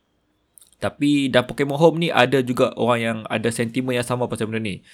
Tapi 0.78 1.32
dalam 1.32 1.48
Pokemon 1.48 1.78
Home 1.80 1.96
ni 1.96 2.08
ada 2.12 2.44
juga 2.44 2.74
orang 2.76 3.00
yang 3.00 3.18
ada 3.32 3.48
sentimen 3.48 3.96
yang 3.96 4.06
sama 4.06 4.28
pasal 4.28 4.50
benda 4.50 4.60
ni. 4.60 4.84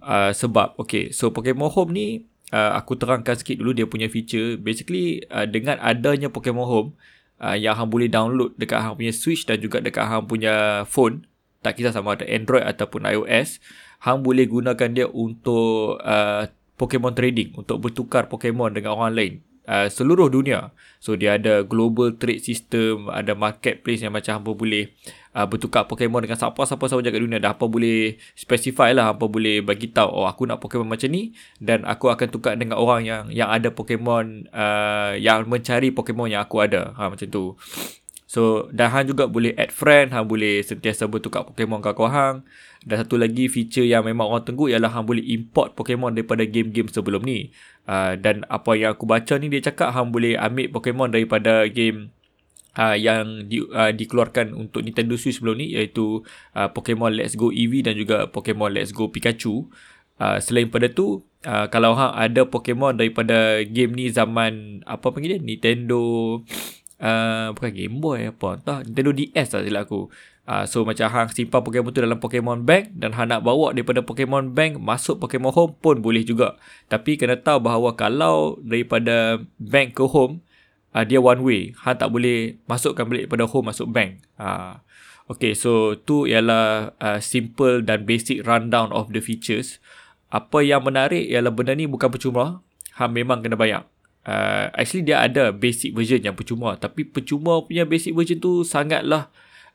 Uh, 0.00 0.32
sebab, 0.32 0.76
okay, 0.80 1.12
so 1.12 1.30
Pokemon 1.30 1.68
Home 1.68 1.92
ni, 1.92 2.06
uh, 2.54 2.78
aku 2.78 2.94
terangkan 2.94 3.34
sikit 3.34 3.58
dulu 3.58 3.74
dia 3.74 3.90
punya 3.90 4.06
feature. 4.06 4.54
Basically, 4.54 5.26
uh, 5.34 5.50
dengan 5.50 5.82
adanya 5.82 6.30
Pokemon 6.30 6.66
Home, 6.70 6.88
uh, 7.42 7.58
yang 7.58 7.74
hang 7.74 7.90
boleh 7.90 8.06
download 8.06 8.54
dekat 8.54 8.78
hang 8.78 8.94
punya 8.94 9.10
Switch 9.10 9.42
dan 9.42 9.58
juga 9.58 9.82
dekat 9.82 10.06
hang 10.06 10.30
punya 10.30 10.86
phone, 10.86 11.26
tak 11.66 11.74
kisah 11.82 11.90
sama 11.90 12.14
ada 12.14 12.22
Android 12.30 12.62
ataupun 12.62 13.10
iOS, 13.10 13.58
hang 14.06 14.22
boleh 14.22 14.46
gunakan 14.46 14.88
dia 14.94 15.06
untuk 15.10 15.98
uh, 15.98 16.46
Pokemon 16.78 17.18
trading, 17.18 17.58
untuk 17.58 17.82
bertukar 17.82 18.30
Pokemon 18.30 18.78
dengan 18.78 18.94
orang 18.94 19.14
lain 19.14 19.34
uh, 19.68 19.88
seluruh 19.88 20.28
dunia. 20.28 20.72
So 21.00 21.16
dia 21.16 21.36
ada 21.36 21.64
global 21.64 22.16
trade 22.16 22.40
system, 22.44 23.08
ada 23.08 23.32
marketplace 23.36 24.04
yang 24.04 24.12
macam 24.12 24.40
hampa 24.40 24.52
boleh 24.52 24.92
uh, 24.92 25.23
bertukar 25.34 25.90
Pokemon 25.90 26.22
dengan 26.22 26.38
siapa-siapa 26.38 26.86
sahaja 26.86 27.10
kat 27.10 27.18
dunia. 27.18 27.42
Dah 27.42 27.58
apa 27.58 27.66
boleh 27.66 28.14
specify 28.38 28.94
lah, 28.94 29.18
apa 29.18 29.26
boleh 29.26 29.66
bagi 29.66 29.90
tahu 29.90 30.06
oh 30.06 30.30
aku 30.30 30.46
nak 30.46 30.62
Pokemon 30.62 30.86
macam 30.86 31.10
ni 31.10 31.34
dan 31.58 31.82
aku 31.82 32.14
akan 32.14 32.30
tukar 32.30 32.54
dengan 32.54 32.78
orang 32.78 33.02
yang 33.02 33.22
yang 33.34 33.50
ada 33.50 33.74
Pokemon 33.74 34.46
uh, 34.54 35.18
yang 35.18 35.50
mencari 35.50 35.90
Pokemon 35.90 36.30
yang 36.30 36.46
aku 36.46 36.62
ada. 36.62 36.94
Ha 36.94 37.10
macam 37.10 37.26
tu. 37.26 37.58
So, 38.34 38.66
dan 38.74 38.90
hang 38.90 39.06
juga 39.06 39.30
boleh 39.30 39.54
add 39.54 39.70
friend, 39.70 40.10
hang 40.10 40.26
boleh 40.26 40.58
sentiasa 40.66 41.06
bertukar 41.06 41.46
Pokemon 41.46 41.78
kat 41.78 41.94
kau 41.94 42.10
hang. 42.10 42.42
Dan 42.82 43.06
satu 43.06 43.14
lagi 43.14 43.46
feature 43.46 43.86
yang 43.86 44.02
memang 44.02 44.26
orang 44.26 44.42
tunggu 44.42 44.66
ialah 44.66 44.90
hang 44.90 45.06
boleh 45.06 45.22
import 45.22 45.78
Pokemon 45.78 46.18
daripada 46.18 46.42
game-game 46.42 46.90
sebelum 46.90 47.22
ni. 47.22 47.54
Uh, 47.86 48.18
dan 48.18 48.42
apa 48.50 48.74
yang 48.74 48.98
aku 48.98 49.06
baca 49.06 49.38
ni 49.38 49.52
dia 49.54 49.62
cakap 49.62 49.94
hang 49.94 50.10
boleh 50.10 50.34
ambil 50.34 50.66
Pokemon 50.72 51.14
daripada 51.14 51.66
game 51.70 52.10
uh, 52.78 52.96
yang 52.96 53.46
di, 53.46 53.62
uh, 53.62 53.90
dikeluarkan 53.90 54.54
untuk 54.54 54.82
Nintendo 54.82 55.14
Switch 55.18 55.38
sebelum 55.38 55.58
ni 55.58 55.74
iaitu 55.74 56.22
uh, 56.54 56.68
Pokemon 56.70 57.14
Let's 57.14 57.38
Go 57.38 57.50
Eevee 57.50 57.82
dan 57.82 57.98
juga 57.98 58.26
Pokemon 58.30 58.74
Let's 58.74 58.94
Go 58.94 59.10
Pikachu. 59.10 59.70
Uh, 60.14 60.38
selain 60.38 60.70
pada 60.70 60.86
tu, 60.86 61.26
uh, 61.42 61.66
kalau 61.70 61.98
hang 61.98 62.14
ada 62.14 62.46
Pokemon 62.46 62.98
daripada 62.98 63.62
game 63.66 63.98
ni 63.98 64.10
zaman 64.14 64.82
apa 64.86 65.10
panggil 65.10 65.38
dia? 65.38 65.40
Nintendo 65.42 66.02
uh, 67.02 67.46
bukan 67.50 67.70
Game 67.74 67.98
Boy 67.98 68.30
apa 68.30 68.62
entah 68.62 68.78
Nintendo 68.86 69.10
DS 69.10 69.48
lah 69.54 69.62
silap 69.66 69.84
aku 69.90 70.10
Uh, 70.44 70.68
so 70.68 70.84
macam 70.84 71.08
hang 71.08 71.32
simpan 71.32 71.64
Pokemon 71.64 71.96
tu 71.96 72.04
dalam 72.04 72.20
Pokemon 72.20 72.68
Bank 72.68 72.92
dan 72.92 73.16
hang 73.16 73.32
nak 73.32 73.40
bawa 73.48 73.72
daripada 73.72 74.04
Pokemon 74.04 74.52
Bank 74.52 74.76
masuk 74.76 75.16
Pokemon 75.16 75.56
Home 75.56 75.72
pun 75.80 76.04
boleh 76.04 76.20
juga. 76.20 76.60
Tapi 76.92 77.16
kena 77.16 77.40
tahu 77.40 77.64
bahawa 77.64 77.96
kalau 77.96 78.60
daripada 78.60 79.40
bank 79.56 79.96
ke 79.96 80.04
home 80.04 80.44
uh, 80.94 81.04
dia 81.04 81.18
one 81.18 81.42
way. 81.42 81.74
Hang 81.82 81.98
tak 81.98 82.08
boleh 82.14 82.56
masukkan 82.70 83.04
balik 83.04 83.26
daripada 83.28 83.44
home 83.50 83.68
masuk 83.74 83.90
bank. 83.90 84.22
Uh, 84.38 84.78
okay 85.26 85.52
so 85.52 85.98
tu 85.98 86.24
ialah 86.30 86.94
uh, 87.02 87.18
simple 87.18 87.82
dan 87.82 88.06
basic 88.06 88.46
rundown 88.46 88.94
of 88.94 89.10
the 89.10 89.20
features. 89.20 89.82
Apa 90.30 90.62
yang 90.62 90.86
menarik 90.86 91.26
ialah 91.26 91.50
benda 91.50 91.74
ni 91.74 91.90
bukan 91.90 92.08
percuma. 92.08 92.62
Hang 92.94 93.10
memang 93.10 93.42
kena 93.42 93.58
bayar. 93.58 93.90
Uh, 94.24 94.72
actually 94.72 95.04
dia 95.04 95.20
ada 95.20 95.52
basic 95.52 95.92
version 95.92 96.22
yang 96.22 96.38
percuma. 96.38 96.78
Tapi 96.78 97.04
percuma 97.04 97.60
punya 97.66 97.84
basic 97.84 98.14
version 98.16 98.40
tu 98.40 98.64
sangatlah 98.64 99.28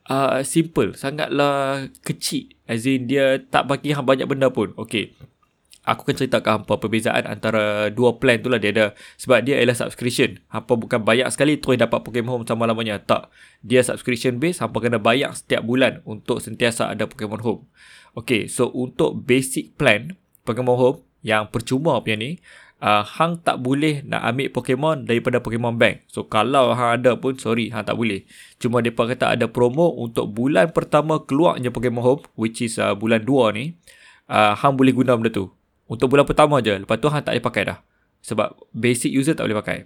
uh, 0.09 0.41
simple, 0.41 0.95
sangatlah 0.97 1.87
kecil. 2.01 2.49
As 2.65 2.83
in 2.89 3.05
dia 3.05 3.39
tak 3.39 3.69
bagi 3.69 3.93
hang 3.93 4.07
banyak 4.07 4.25
benda 4.25 4.49
pun. 4.49 4.73
Okay. 4.75 5.13
Aku 5.89 6.05
akan 6.05 6.15
ceritakan 6.21 6.53
apa 6.69 6.77
perbezaan 6.77 7.25
antara 7.25 7.89
dua 7.89 8.21
plan 8.21 8.37
tu 8.37 8.53
lah 8.53 8.61
dia 8.61 8.69
ada. 8.69 8.85
Sebab 9.17 9.41
dia 9.41 9.57
adalah 9.57 9.73
subscription. 9.73 10.37
Hampa 10.53 10.77
bukan 10.77 11.01
bayar 11.01 11.25
sekali 11.33 11.57
terus 11.57 11.81
dapat 11.81 12.05
Pokemon 12.05 12.29
Home 12.29 12.45
sama 12.45 12.69
lamanya. 12.69 13.01
Tak. 13.01 13.33
Dia 13.65 13.81
subscription 13.81 14.37
base. 14.37 14.61
Hampa 14.61 14.77
kena 14.77 15.01
bayar 15.01 15.33
setiap 15.33 15.65
bulan 15.65 16.05
untuk 16.05 16.45
sentiasa 16.45 16.93
ada 16.93 17.09
Pokemon 17.09 17.41
Home. 17.41 17.61
Okay. 18.13 18.45
So 18.45 18.69
untuk 18.69 19.25
basic 19.25 19.73
plan 19.81 20.13
Pokemon 20.45 20.77
Home 20.77 20.99
yang 21.25 21.49
percuma 21.49 21.99
punya 21.99 22.15
ni 22.15 22.31
uh, 22.83 23.03
hang 23.03 23.39
tak 23.43 23.59
boleh 23.59 24.01
nak 24.07 24.23
ambil 24.33 24.47
Pokemon 24.51 24.97
daripada 25.05 25.43
Pokemon 25.43 25.75
Bank. 25.75 26.07
So 26.09 26.25
kalau 26.25 26.73
hang 26.73 27.03
ada 27.03 27.19
pun 27.19 27.35
sorry 27.37 27.71
hang 27.71 27.85
tak 27.85 27.95
boleh. 27.99 28.25
Cuma 28.57 28.79
depa 28.83 29.07
kata 29.07 29.35
ada 29.35 29.45
promo 29.51 29.91
untuk 29.95 30.31
bulan 30.31 30.71
pertama 30.71 31.23
keluarnya 31.23 31.71
Pokemon 31.71 32.03
Home 32.03 32.23
which 32.39 32.63
is 32.63 32.79
uh, 32.79 32.95
bulan 32.95 33.23
2 33.23 33.57
ni. 33.57 33.65
Uh, 34.29 34.53
hang 34.55 34.77
boleh 34.77 34.93
guna 34.95 35.17
benda 35.17 35.31
tu. 35.31 35.51
Untuk 35.89 36.13
bulan 36.13 36.23
pertama 36.23 36.61
je. 36.61 36.77
Lepas 36.77 37.01
tu 37.01 37.09
hang 37.09 37.25
tak 37.25 37.33
boleh 37.33 37.45
pakai 37.45 37.63
dah. 37.65 37.79
Sebab 38.21 38.53
basic 38.71 39.09
user 39.09 39.33
tak 39.33 39.49
boleh 39.49 39.57
pakai. 39.57 39.77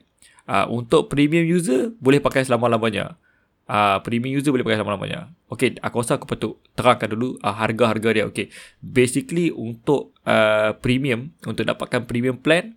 Uh, 0.43 0.67
untuk 0.75 1.07
premium 1.07 1.47
user 1.47 1.95
boleh 2.03 2.19
pakai 2.19 2.43
selama-lamanya. 2.43 3.15
Uh, 3.63 4.03
premium 4.03 4.35
user 4.35 4.51
boleh 4.51 4.67
pakai 4.67 4.83
selama-lamanya. 4.83 5.31
Okay, 5.47 5.79
aku 5.79 6.03
rasa 6.03 6.19
aku 6.19 6.27
patut 6.27 6.59
terangkan 6.75 7.15
dulu 7.15 7.39
uh, 7.39 7.55
harga-harga 7.55 8.09
dia. 8.11 8.23
Okay, 8.27 8.51
basically 8.83 9.55
untuk 9.55 10.11
uh, 10.27 10.75
premium, 10.83 11.31
untuk 11.47 11.63
dapatkan 11.63 12.03
premium 12.03 12.35
plan, 12.35 12.75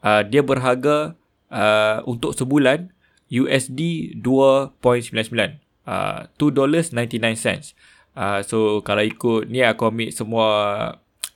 uh, 0.00 0.24
dia 0.24 0.40
berharga 0.40 1.12
uh, 1.52 2.00
untuk 2.08 2.32
sebulan 2.32 2.92
USD 3.32 4.14
2.99 4.20 5.64
uh, 5.88 6.28
2 6.36 6.52
dollars 6.52 6.92
99 6.92 7.34
cents 7.40 7.72
uh, 8.14 8.44
so 8.44 8.84
kalau 8.84 9.02
ikut 9.02 9.48
ni 9.48 9.64
aku 9.64 9.88
ambil 9.88 10.08
semua 10.12 10.46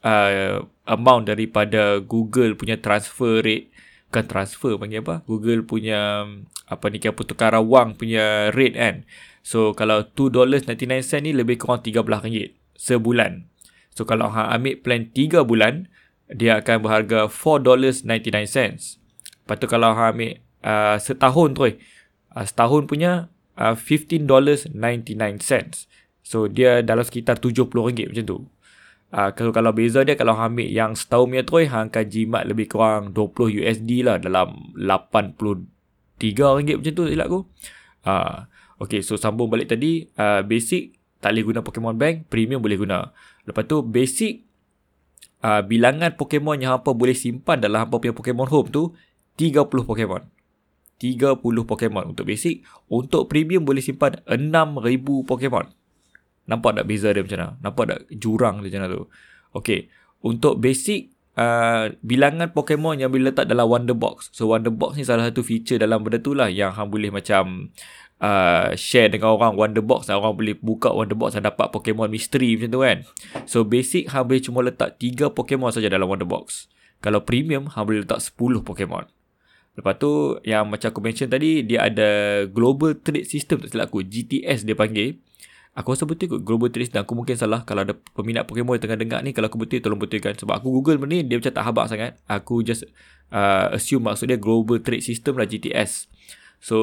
uh, 0.05 0.63
amount 0.87 1.31
daripada 1.31 2.03
Google 2.03 2.55
punya 2.55 2.79
transfer 2.79 3.41
rate 3.43 3.71
bukan 4.09 4.25
transfer 4.25 4.73
panggil 4.81 5.05
apa 5.05 5.21
Google 5.29 5.65
punya 5.65 6.25
apa 6.69 6.85
ni 6.89 6.97
kira 7.01 7.13
pertukaran 7.13 7.65
wang 7.65 7.93
punya 7.97 8.49
rate 8.53 8.77
kan 8.77 8.97
so 9.45 9.77
kalau 9.77 10.05
2 10.05 10.33
dollars 10.33 10.65
99 10.65 11.05
cents 11.05 11.25
ni 11.25 11.37
lebih 11.37 11.61
kurang 11.61 11.85
13 11.85 12.05
ringgit 12.25 12.57
sebulan 12.77 13.45
so 13.93 14.09
kalau 14.09 14.33
hang 14.33 14.49
ambil 14.49 14.75
plan 14.81 15.03
3 15.13 15.45
bulan 15.45 15.89
dia 16.29 16.61
akan 16.61 16.85
berharga 16.85 17.29
$4.99. 17.29 18.05
Lepas 18.05 19.57
tu 19.57 19.67
kalau 19.67 19.97
hang 19.97 20.13
ambil 20.13 20.33
uh, 20.61 20.97
setahun 21.01 21.49
tu, 21.57 21.63
uh, 21.65 21.73
setahun 22.45 22.85
punya 22.85 23.33
uh, 23.57 23.73
$15.99. 23.73 24.77
So 26.21 26.45
dia 26.45 26.85
dalam 26.85 27.05
sekitar 27.05 27.41
RM70 27.41 28.13
macam 28.13 28.25
tu. 28.29 28.39
Uh, 29.09 29.33
kalau 29.33 29.57
kalau 29.57 29.73
beza 29.73 30.05
dia 30.05 30.21
kalau 30.21 30.37
ambil 30.37 30.69
yang 30.69 30.93
setahun 30.93 31.33
punya 31.33 31.45
tu, 31.45 31.65
hang 31.65 31.89
akan 31.89 32.05
jimat 32.13 32.45
lebih 32.45 32.69
kurang 32.69 33.17
20 33.17 33.65
USD 33.65 34.05
lah 34.05 34.21
dalam 34.21 34.77
83 34.77 35.65
ringgit 36.61 36.77
macam 36.77 36.93
tu 36.93 37.05
silap 37.09 37.27
aku. 37.33 37.41
Uh, 38.05 38.45
okay, 38.85 39.01
so 39.01 39.17
sambung 39.17 39.49
balik 39.49 39.73
tadi. 39.73 40.05
Uh, 40.13 40.45
basic 40.45 40.99
tak 41.25 41.33
boleh 41.35 41.45
guna 41.49 41.61
Pokemon 41.65 41.97
Bank, 41.97 42.29
premium 42.29 42.61
boleh 42.61 42.77
guna. 42.77 43.11
Lepas 43.49 43.65
tu 43.65 43.81
basic 43.81 44.45
uh, 45.41 45.65
bilangan 45.65 46.13
Pokemon 46.15 46.61
yang 46.61 46.79
hampa 46.79 46.93
boleh 46.93 47.17
simpan 47.17 47.65
dalam 47.65 47.89
hampa 47.89 47.97
punya 47.97 48.13
Pokemon 48.13 48.49
Home 48.53 48.69
tu 48.69 48.93
30 49.41 49.65
Pokemon. 49.67 50.23
30 50.99 51.39
Pokemon 51.41 52.05
untuk 52.13 52.27
basic. 52.27 52.67
Untuk 52.91 53.31
premium 53.31 53.63
boleh 53.63 53.81
simpan 53.81 54.19
6000 54.27 55.25
Pokemon. 55.25 55.78
Nampak 56.49 56.81
tak 56.81 56.85
beza 56.89 57.13
dia 57.13 57.21
macam 57.21 57.39
mana? 57.39 57.51
Nampak 57.61 57.85
tak 57.85 57.99
jurang 58.17 58.65
dia 58.65 58.73
macam 58.73 58.81
mana 58.81 58.93
tu? 58.97 59.05
Okay. 59.63 59.81
Untuk 60.25 60.59
basic, 60.59 61.13
uh, 61.39 61.93
bilangan 62.03 62.51
Pokemon 62.51 62.99
yang 62.99 63.13
boleh 63.13 63.31
letak 63.31 63.47
dalam 63.47 63.69
Wonder 63.69 63.95
Box. 63.95 64.33
So 64.33 64.51
Wonder 64.51 64.73
Box 64.73 64.97
ni 64.97 65.05
salah 65.05 65.29
satu 65.29 65.45
feature 65.45 65.79
dalam 65.79 66.03
benda 66.03 66.19
tu 66.19 66.33
lah 66.33 66.49
yang 66.49 66.75
hang 66.75 66.89
boleh 66.89 67.13
macam 67.13 67.71
uh, 68.23 68.75
share 68.75 69.11
dengan 69.11 69.35
orang 69.35 69.55
wonder 69.55 69.83
box 69.83 70.11
orang 70.11 70.35
boleh 70.35 70.55
buka 70.59 70.91
wonder 70.91 71.15
box 71.15 71.39
dan 71.39 71.47
dapat 71.47 71.71
Pokemon 71.71 72.11
mystery 72.11 72.59
macam 72.59 72.71
tu 72.71 72.81
kan. 72.83 72.99
So 73.47 73.63
basic 73.63 74.11
hang 74.11 74.27
boleh 74.27 74.43
cuma 74.43 74.61
letak 74.63 74.99
3 74.99 75.31
Pokemon 75.35 75.71
saja 75.71 75.91
dalam 75.91 76.11
wonder 76.11 76.29
box. 76.29 76.67
Kalau 76.99 77.23
premium 77.23 77.71
hang 77.71 77.85
boleh 77.87 78.03
letak 78.03 78.21
10 78.23 78.67
Pokemon. 78.67 79.07
Lepas 79.79 79.95
tu 80.03 80.35
yang 80.43 80.67
macam 80.67 80.91
aku 80.91 80.99
mention 80.99 81.31
tadi 81.31 81.63
dia 81.63 81.87
ada 81.87 82.43
global 82.51 82.99
trade 82.99 83.23
system 83.31 83.63
tak 83.63 83.71
silap 83.71 83.95
aku 83.95 84.03
GTS 84.03 84.67
dia 84.67 84.75
panggil. 84.75 85.23
Aku 85.79 85.95
rasa 85.95 86.11
betul 86.11 86.27
kot 86.27 86.43
global 86.43 86.75
trade 86.75 86.91
dan 86.91 87.07
aku 87.07 87.15
mungkin 87.15 87.39
salah 87.39 87.63
kalau 87.63 87.87
ada 87.87 87.95
peminat 87.95 88.51
Pokemon 88.51 88.83
yang 88.83 88.83
tengah 88.83 88.99
dengar 88.99 89.21
ni 89.23 89.31
kalau 89.31 89.47
aku 89.47 89.63
betul 89.63 89.79
tolong 89.79 90.03
betulkan 90.03 90.35
sebab 90.35 90.59
aku 90.59 90.75
google 90.75 90.99
benda 90.99 91.15
ni 91.15 91.23
dia 91.23 91.39
macam 91.39 91.55
tak 91.55 91.65
habaq 91.71 91.87
sangat. 91.87 92.13
Aku 92.27 92.67
just 92.67 92.83
uh, 93.31 93.71
assume 93.71 94.11
maksud 94.11 94.27
dia 94.27 94.43
global 94.43 94.83
trade 94.83 95.07
system 95.07 95.39
lah 95.39 95.47
GTS. 95.47 96.11
So 96.59 96.77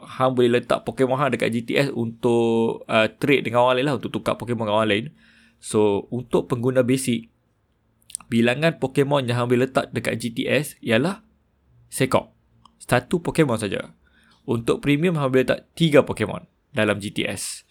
hang 0.00 0.32
boleh 0.32 0.64
letak 0.64 0.88
Pokemon 0.88 1.20
hang 1.20 1.36
dekat 1.36 1.52
GTS 1.52 1.92
untuk 1.92 2.88
uh, 2.88 3.12
trade 3.20 3.44
dengan 3.44 3.68
orang 3.68 3.84
lain 3.84 3.86
lah 3.92 3.96
untuk 4.00 4.16
tukar 4.16 4.40
Pokemon 4.40 4.64
dengan 4.64 4.80
orang 4.80 4.88
lain. 4.88 5.06
So 5.60 6.08
untuk 6.08 6.48
pengguna 6.48 6.80
basic 6.80 7.28
bilangan 8.32 8.80
Pokemon 8.80 9.28
yang 9.28 9.44
hang 9.44 9.52
boleh 9.52 9.68
letak 9.68 9.92
dekat 9.92 10.16
GTS 10.16 10.80
ialah 10.80 11.20
sekok. 11.92 12.32
Satu 12.80 13.20
Pokemon 13.20 13.60
saja. 13.60 13.92
Untuk 14.48 14.80
premium 14.80 15.20
hang 15.20 15.28
boleh 15.28 15.44
letak 15.44 15.68
tiga 15.76 16.00
Pokemon 16.00 16.48
dalam 16.72 16.96
GTS. 16.96 17.67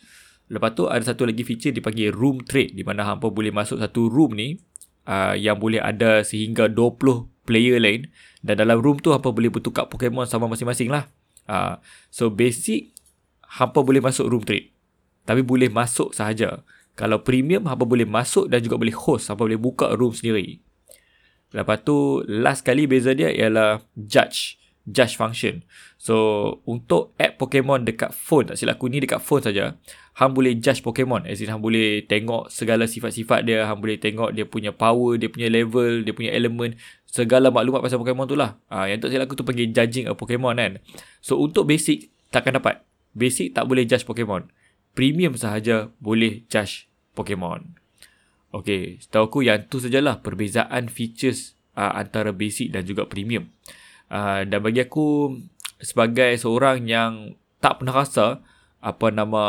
Lepas 0.47 0.79
tu 0.79 0.87
ada 0.87 1.03
satu 1.03 1.27
lagi 1.27 1.43
feature 1.43 1.75
dipanggil 1.75 2.15
room 2.15 2.39
trade 2.39 2.71
di 2.71 2.83
mana 2.87 3.03
hangpa 3.03 3.27
boleh 3.27 3.51
masuk 3.51 3.83
satu 3.83 4.07
room 4.07 4.31
ni 4.31 4.55
uh, 5.03 5.35
yang 5.35 5.59
boleh 5.59 5.83
ada 5.83 6.23
sehingga 6.23 6.71
20 6.71 7.47
player 7.47 7.79
lain 7.79 8.07
dan 8.43 8.59
dalam 8.59 8.79
room 8.79 8.99
tu 8.99 9.11
hangpa 9.11 9.31
boleh 9.31 9.51
bertukar 9.51 9.91
Pokemon 9.91 10.27
sama 10.27 10.47
masing-masing 10.47 10.87
lah. 10.87 11.11
Uh, 11.47 11.79
so 12.11 12.31
basic 12.31 12.95
hangpa 13.43 13.83
boleh 13.83 13.99
masuk 13.99 14.27
room 14.27 14.43
trade. 14.43 14.71
Tapi 15.27 15.43
boleh 15.43 15.67
masuk 15.67 16.15
sahaja. 16.15 16.63
Kalau 16.95 17.27
premium 17.27 17.67
hangpa 17.67 17.83
boleh 17.83 18.07
masuk 18.07 18.47
dan 18.47 18.63
juga 18.63 18.79
boleh 18.79 18.95
host 18.95 19.27
hangpa 19.27 19.43
boleh 19.43 19.59
buka 19.59 19.91
room 19.99 20.15
sendiri. 20.15 20.63
Lepas 21.51 21.83
tu 21.83 22.23
last 22.27 22.63
kali 22.63 22.87
beza 22.87 23.15
dia 23.15 23.31
ialah 23.31 23.83
judge 23.95 24.59
judge 24.87 25.19
function. 25.19 25.63
So 25.99 26.15
untuk 26.63 27.11
app 27.19 27.35
Pokemon 27.39 27.83
dekat 27.83 28.15
phone 28.15 28.51
tak 28.51 28.55
silap 28.55 28.79
aku 28.79 28.87
ni 28.87 29.03
dekat 29.03 29.19
phone 29.19 29.43
saja 29.43 29.75
hang 30.17 30.33
boleh 30.33 30.57
judge 30.57 30.81
Pokemon. 30.81 31.29
As 31.29 31.37
in 31.45 31.49
hang 31.53 31.61
boleh 31.61 32.01
tengok 32.09 32.49
segala 32.49 32.89
sifat-sifat 32.89 33.45
dia 33.45 33.69
hang 33.69 33.77
boleh 33.77 34.01
tengok 34.01 34.33
dia 34.33 34.49
punya 34.49 34.73
power 34.73 35.21
dia 35.21 35.29
punya 35.29 35.45
level 35.53 36.01
dia 36.01 36.13
punya 36.13 36.33
element 36.33 36.73
segala 37.05 37.53
maklumat 37.53 37.85
pasal 37.85 38.01
Pokemon 38.01 38.25
tu 38.25 38.33
lah. 38.33 38.57
Ha, 38.73 38.89
yang 38.89 38.97
tak 38.97 39.13
silap 39.13 39.29
aku 39.29 39.37
tu 39.37 39.45
panggil 39.45 39.69
judging 39.69 40.09
a 40.09 40.17
Pokemon 40.17 40.57
kan? 40.57 40.81
So 41.21 41.37
untuk 41.37 41.69
basic 41.69 42.09
takkan 42.33 42.57
dapat. 42.57 42.81
Basic 43.13 43.53
tak 43.53 43.69
boleh 43.69 43.85
judge 43.85 44.09
Pokemon. 44.09 44.49
Premium 44.97 45.37
sahaja 45.37 45.93
boleh 46.01 46.41
judge 46.49 46.89
Pokemon. 47.13 47.77
Okay, 48.49 48.97
setahu 48.97 49.29
aku 49.29 49.39
yang 49.45 49.69
tu 49.69 49.77
sajalah 49.77 50.25
perbezaan 50.25 50.89
features 50.89 51.53
uh, 51.77 51.93
antara 51.93 52.33
basic 52.33 52.73
dan 52.73 52.89
juga 52.89 53.05
premium. 53.05 53.53
Uh, 54.09 54.41
dan 54.49 54.65
bagi 54.65 54.81
aku 54.81 55.37
sebagai 55.77 56.33
seorang 56.41 56.89
yang 56.89 57.37
tak 57.61 57.81
pernah 57.81 58.01
rasa 58.01 58.41
apa 58.81 59.07
nama 59.09 59.43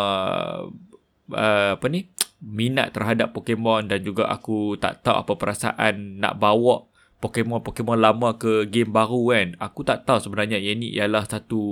uh, 1.33 1.71
apa 1.77 1.87
ni 1.89 2.09
minat 2.39 2.95
terhadap 2.95 3.35
Pokemon 3.35 3.91
dan 3.91 4.01
juga 4.07 4.31
aku 4.31 4.79
tak 4.79 5.03
tahu 5.03 5.17
apa 5.27 5.33
perasaan 5.35 6.23
nak 6.23 6.39
bawa 6.39 6.87
Pokemon-Pokemon 7.19 7.99
lama 7.99 8.39
ke 8.39 8.71
game 8.71 8.95
baru 8.95 9.35
kan. 9.35 9.49
Aku 9.59 9.83
tak 9.83 10.07
tahu 10.07 10.23
sebenarnya 10.23 10.63
yang 10.63 10.79
ni 10.79 10.95
ialah 10.95 11.27
satu 11.27 11.63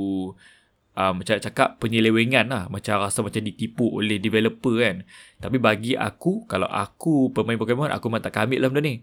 uh, 0.99 1.13
macam 1.15 1.39
cakap 1.39 1.79
penyelewengan 1.79 2.51
lah. 2.51 2.65
Macam 2.67 2.99
rasa 2.99 3.23
macam 3.23 3.39
ditipu 3.47 3.87
oleh 3.87 4.19
developer 4.19 4.75
kan. 4.83 5.07
Tapi 5.39 5.63
bagi 5.63 5.95
aku, 5.95 6.51
kalau 6.51 6.67
aku 6.67 7.31
pemain 7.31 7.55
Pokemon, 7.55 7.95
aku 7.95 8.11
memang 8.11 8.27
tak 8.27 8.35
ambil 8.43 8.59
lah 8.59 8.69
benda 8.75 8.83
ni. 8.83 8.95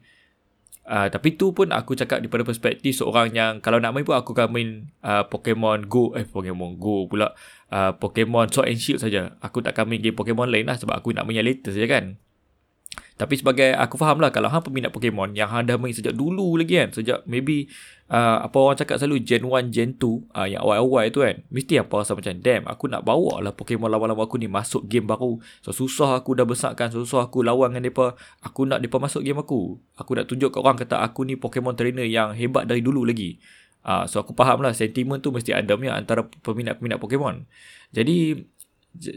Uh, 0.84 1.08
tapi 1.08 1.40
tu 1.40 1.56
pun 1.56 1.72
aku 1.72 1.96
cakap 1.96 2.20
daripada 2.20 2.44
perspektif 2.44 3.00
seorang 3.00 3.32
yang 3.32 3.64
kalau 3.64 3.80
nak 3.80 3.96
main 3.96 4.04
pun 4.04 4.20
aku 4.20 4.36
akan 4.36 4.52
main 4.52 4.92
uh, 5.00 5.24
Pokemon 5.32 5.88
Go 5.88 6.12
eh 6.12 6.28
Pokemon 6.28 6.76
Go 6.76 7.08
pula 7.08 7.32
uh, 7.72 7.96
Pokemon 7.96 8.52
Sword 8.52 8.68
and 8.68 8.84
Shield 8.84 9.00
saja. 9.00 9.40
Aku 9.40 9.64
tak 9.64 9.80
akan 9.80 9.96
main 9.96 10.04
game 10.04 10.12
Pokemon 10.12 10.52
lain 10.52 10.68
lah 10.68 10.76
sebab 10.76 11.00
aku 11.00 11.16
nak 11.16 11.24
main 11.24 11.40
yang 11.40 11.48
latest 11.48 11.80
saja 11.80 11.88
kan. 11.88 12.20
Tapi 13.16 13.40
sebagai 13.40 13.72
aku 13.80 13.96
faham 13.96 14.20
lah 14.20 14.36
kalau 14.36 14.52
hang 14.52 14.60
peminat 14.60 14.92
Pokemon 14.92 15.40
yang 15.40 15.48
hang 15.48 15.70
dah 15.70 15.80
main 15.80 15.96
sejak 15.96 16.20
dulu 16.20 16.60
lagi 16.60 16.76
kan. 16.76 16.92
Sejak 16.92 17.24
maybe 17.32 17.72
uh, 18.14 18.38
apa 18.46 18.56
orang 18.62 18.78
cakap 18.78 19.02
selalu 19.02 19.26
Gen 19.26 19.50
1, 19.50 19.74
Gen 19.74 19.98
2 19.98 20.30
uh, 20.38 20.46
yang 20.46 20.62
awal-awal 20.62 21.10
tu 21.10 21.26
kan. 21.26 21.42
Mesti 21.50 21.82
apa 21.82 22.06
rasa 22.06 22.14
macam 22.14 22.34
damn 22.38 22.70
aku 22.70 22.86
nak 22.86 23.02
bawa 23.02 23.42
lah 23.42 23.52
Pokemon 23.58 23.90
lawan-lawan 23.90 24.30
aku 24.30 24.38
ni 24.38 24.46
masuk 24.46 24.86
game 24.86 25.10
baru. 25.10 25.42
So 25.66 25.74
susah 25.74 26.14
aku 26.14 26.38
dah 26.38 26.46
besarkan, 26.46 26.94
susah 26.94 27.26
aku 27.26 27.42
lawan 27.42 27.74
dengan 27.74 27.90
mereka. 27.90 28.14
Aku 28.46 28.70
nak 28.70 28.86
mereka 28.86 29.02
masuk 29.02 29.26
game 29.26 29.42
aku. 29.42 29.82
Aku 29.98 30.14
nak 30.14 30.30
tunjuk 30.30 30.54
kat 30.54 30.62
orang 30.62 30.78
kata 30.78 31.02
aku 31.02 31.26
ni 31.26 31.34
Pokemon 31.34 31.74
trainer 31.74 32.06
yang 32.06 32.38
hebat 32.38 32.70
dari 32.70 32.86
dulu 32.86 33.02
lagi. 33.02 33.42
Uh, 33.84 34.08
so 34.08 34.22
aku 34.24 34.32
faham 34.32 34.64
lah 34.64 34.72
sentimen 34.72 35.20
tu 35.20 35.34
mesti 35.34 35.52
ada 35.52 35.76
antara 35.76 36.24
peminat-peminat 36.24 37.02
Pokemon. 37.02 37.50
Jadi 37.92 38.38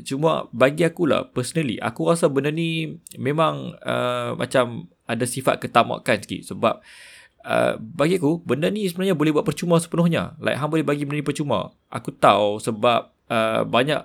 Cuma 0.09 0.49
bagi 0.57 0.89
aku 0.89 1.05
lah 1.05 1.29
personally 1.37 1.77
aku 1.77 2.09
rasa 2.09 2.33
benda 2.33 2.49
ni 2.49 2.97
memang 3.21 3.77
uh, 3.85 4.33
macam 4.33 4.89
ada 5.05 5.29
sifat 5.29 5.61
ketamakan 5.61 6.17
sikit 6.25 6.49
sebab 6.49 6.81
bagi 7.79 8.19
aku 8.19 8.43
benda 8.43 8.67
ni 8.67 8.91
sebenarnya 8.91 9.15
boleh 9.15 9.31
buat 9.39 9.47
percuma 9.47 9.79
sepenuhnya. 9.79 10.35
Like 10.43 10.59
hang 10.59 10.71
boleh 10.71 10.83
bagi 10.83 11.07
benda 11.07 11.23
ni 11.23 11.27
percuma. 11.27 11.71
Aku 11.89 12.11
tahu 12.11 12.59
sebab 12.59 13.15
uh, 13.31 13.63
banyak 13.63 14.03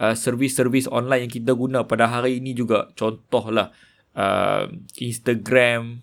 uh, 0.00 0.14
servis-servis 0.16 0.88
online 0.88 1.28
yang 1.28 1.32
kita 1.32 1.52
guna 1.52 1.84
pada 1.84 2.08
hari 2.08 2.40
ini 2.40 2.56
juga 2.56 2.92
contohlah 2.96 3.72
uh, 4.16 4.68
Instagram, 5.00 6.00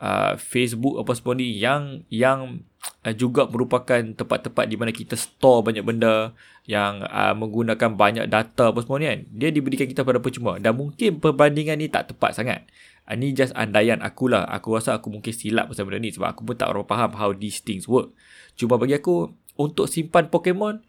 uh, 0.00 0.34
Facebook 0.40 1.00
apa 1.00 1.12
semua 1.16 1.34
ni 1.36 1.56
yang 1.56 2.04
yang 2.08 2.64
uh, 3.04 3.14
juga 3.14 3.48
merupakan 3.48 4.00
tempat-tempat 4.00 4.64
di 4.68 4.76
mana 4.76 4.90
kita 4.90 5.14
store 5.14 5.72
banyak 5.72 5.84
benda 5.84 6.32
yang 6.64 7.04
uh, 7.04 7.36
menggunakan 7.36 7.92
banyak 7.92 8.26
data 8.28 8.72
apa 8.72 8.80
semua 8.80 8.96
ni 9.00 9.06
kan 9.08 9.20
dia 9.28 9.48
diberikan 9.52 9.84
kita 9.84 10.00
pada 10.00 10.20
percuma 10.20 10.56
dan 10.56 10.72
mungkin 10.76 11.20
perbandingan 11.20 11.76
ni 11.76 11.92
tak 11.92 12.12
tepat 12.12 12.32
sangat 12.36 12.64
uh, 13.06 13.14
ni 13.16 13.36
just 13.36 13.54
andaian 13.54 14.00
aku 14.00 14.28
lah 14.32 14.44
aku 14.48 14.76
rasa 14.76 14.98
aku 14.98 15.12
mungkin 15.12 15.32
silap 15.32 15.70
pasal 15.70 15.88
benda 15.88 16.00
ni 16.00 16.10
sebab 16.10 16.32
aku 16.32 16.40
pun 16.44 16.56
tak 16.56 16.72
berapa 16.72 16.88
faham 16.88 17.10
how 17.16 17.30
these 17.32 17.60
things 17.60 17.88
work 17.88 18.12
cuma 18.58 18.76
bagi 18.76 18.96
aku 18.96 19.32
untuk 19.54 19.86
simpan 19.86 20.28
Pokemon 20.28 20.82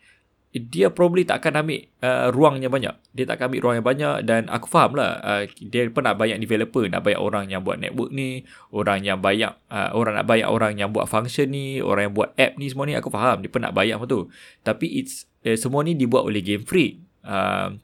dia 0.55 0.87
probably 0.87 1.27
tak 1.27 1.43
akan 1.43 1.67
ambil 1.67 1.83
uh, 1.99 2.31
ruang 2.31 2.63
yang 2.63 2.71
banyak. 2.71 2.95
Dia 3.11 3.27
tak 3.27 3.39
akan 3.39 3.45
ambil 3.51 3.61
ruang 3.67 3.75
yang 3.75 3.87
banyak 3.87 4.15
dan 4.23 4.47
aku 4.47 4.71
faham 4.71 4.95
lah 4.95 5.19
uh, 5.19 5.43
dia 5.59 5.83
pun 5.91 6.07
nak 6.07 6.15
banyak 6.15 6.39
developer, 6.39 6.87
nak 6.87 7.03
banyak 7.03 7.19
orang 7.19 7.51
yang 7.51 7.59
buat 7.59 7.75
network 7.75 8.15
ni, 8.15 8.47
orang 8.71 9.03
yang 9.03 9.19
banyak 9.19 9.51
uh, 9.67 9.91
orang 9.91 10.15
nak 10.15 10.25
banyak 10.27 10.47
orang 10.47 10.79
yang 10.79 10.95
buat 10.95 11.11
function 11.11 11.51
ni, 11.51 11.83
orang 11.83 12.07
yang 12.07 12.15
buat 12.15 12.31
app 12.39 12.55
ni 12.55 12.71
semua 12.71 12.87
ni 12.87 12.95
aku 12.95 13.11
faham 13.11 13.43
dia 13.43 13.51
pun 13.51 13.67
nak 13.67 13.75
banyak 13.75 13.99
macam 13.99 14.07
tu. 14.07 14.21
Tapi 14.63 14.87
it's 14.95 15.27
eh, 15.43 15.59
semua 15.59 15.83
ni 15.83 15.91
dibuat 15.91 16.23
oleh 16.23 16.39
Game 16.39 16.63
Freak. 16.63 17.03
Uh, 17.25 17.75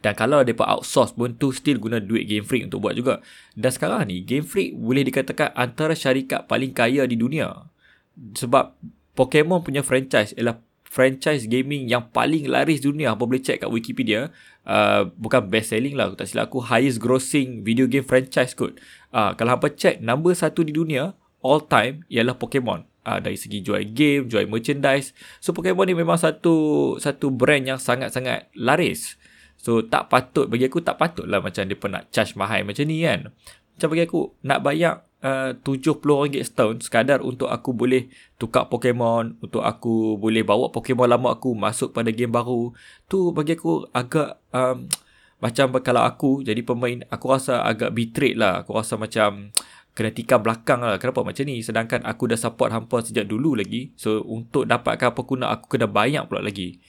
dan 0.00 0.16
kalau 0.16 0.40
dia 0.40 0.56
outsource 0.56 1.12
pun 1.12 1.36
tu 1.36 1.52
still 1.52 1.76
guna 1.76 2.00
duit 2.00 2.24
Game 2.24 2.48
Freak 2.48 2.72
untuk 2.72 2.80
buat 2.80 2.96
juga. 2.96 3.20
Dan 3.52 3.68
sekarang 3.68 4.08
ni 4.08 4.24
Game 4.24 4.48
Freak 4.48 4.72
boleh 4.72 5.04
dikatakan 5.04 5.52
antara 5.52 5.92
syarikat 5.92 6.48
paling 6.48 6.72
kaya 6.72 7.04
di 7.04 7.20
dunia. 7.20 7.68
Sebab 8.16 8.80
Pokemon 9.12 9.60
punya 9.60 9.84
franchise 9.84 10.32
ialah 10.40 10.56
franchise 10.88 11.44
gaming 11.44 11.84
yang 11.84 12.08
paling 12.08 12.48
laris 12.48 12.80
dunia. 12.80 13.12
Apa 13.12 13.28
boleh 13.28 13.44
check 13.44 13.60
kat 13.60 13.68
Wikipedia? 13.68 14.32
Uh, 14.64 15.12
bukan 15.20 15.44
best 15.52 15.76
selling 15.76 15.92
lah 15.92 16.16
tak 16.16 16.32
silap. 16.32 16.48
Aku 16.48 16.64
highest 16.64 16.96
grossing 16.96 17.60
video 17.60 17.84
game 17.84 18.02
franchise 18.02 18.56
kot. 18.56 18.80
Uh, 19.12 19.36
kalau 19.36 19.52
hampa 19.52 19.68
check 19.68 20.00
number 20.00 20.32
satu 20.32 20.64
di 20.64 20.72
dunia 20.72 21.12
all 21.44 21.60
time 21.60 22.08
ialah 22.08 22.34
Pokemon. 22.40 22.88
Uh, 23.00 23.16
dari 23.16 23.36
segi 23.36 23.60
jual 23.60 23.84
game 23.92 24.32
jual 24.32 24.48
merchandise. 24.48 25.12
So 25.44 25.52
Pokemon 25.52 25.92
ni 25.92 25.94
memang 25.96 26.16
satu 26.16 26.96
satu 26.96 27.28
brand 27.28 27.68
yang 27.68 27.76
sangat-sangat 27.76 28.48
laris 28.56 29.19
so 29.60 29.84
tak 29.84 30.08
patut 30.08 30.48
bagi 30.48 30.66
aku 30.66 30.80
tak 30.80 30.96
patut 30.96 31.28
lah 31.28 31.44
macam 31.44 31.68
dia 31.68 31.76
pernah 31.76 32.00
charge 32.08 32.34
mahal 32.34 32.64
macam 32.64 32.84
ni 32.88 33.04
kan 33.04 33.28
macam 33.76 33.88
bagi 33.92 34.04
aku 34.08 34.20
nak 34.44 34.60
bayar 34.60 35.04
uh, 35.24 35.56
RM70 35.56 36.44
setahun 36.44 36.84
sekadar 36.84 37.20
untuk 37.20 37.48
aku 37.48 37.72
boleh 37.76 38.08
tukar 38.40 38.68
Pokemon, 38.68 39.40
untuk 39.40 39.62
aku 39.64 40.16
boleh 40.16 40.44
bawa 40.44 40.72
Pokemon 40.72 41.08
lama 41.08 41.36
aku 41.36 41.52
masuk 41.56 41.92
pada 41.92 42.12
game 42.12 42.32
baru. 42.32 42.72
Tu 43.06 43.32
bagi 43.32 43.56
aku 43.56 43.88
agak 43.92 44.40
um, 44.52 44.88
macam 45.44 45.72
kalau 45.80 46.04
aku 46.04 46.44
jadi 46.44 46.60
pemain, 46.60 47.00
aku 47.08 47.24
rasa 47.32 47.64
agak 47.64 47.96
betrayed 47.96 48.36
lah. 48.36 48.64
Aku 48.64 48.76
rasa 48.76 49.00
macam 49.00 49.52
kena 49.96 50.12
tikam 50.12 50.40
belakang 50.44 50.84
lah. 50.84 51.00
Kenapa 51.00 51.24
macam 51.24 51.44
ni? 51.48 51.64
Sedangkan 51.64 52.04
aku 52.04 52.28
dah 52.28 52.36
support 52.36 52.72
hampa 52.72 53.00
sejak 53.00 53.24
dulu 53.28 53.56
lagi. 53.56 53.92
So, 53.96 54.20
untuk 54.24 54.68
dapatkan 54.68 55.12
apa 55.16 55.20
guna, 55.24 55.52
aku 55.52 55.76
kena 55.76 55.88
bayar 55.88 56.28
pula 56.28 56.44
lagi. 56.44 56.80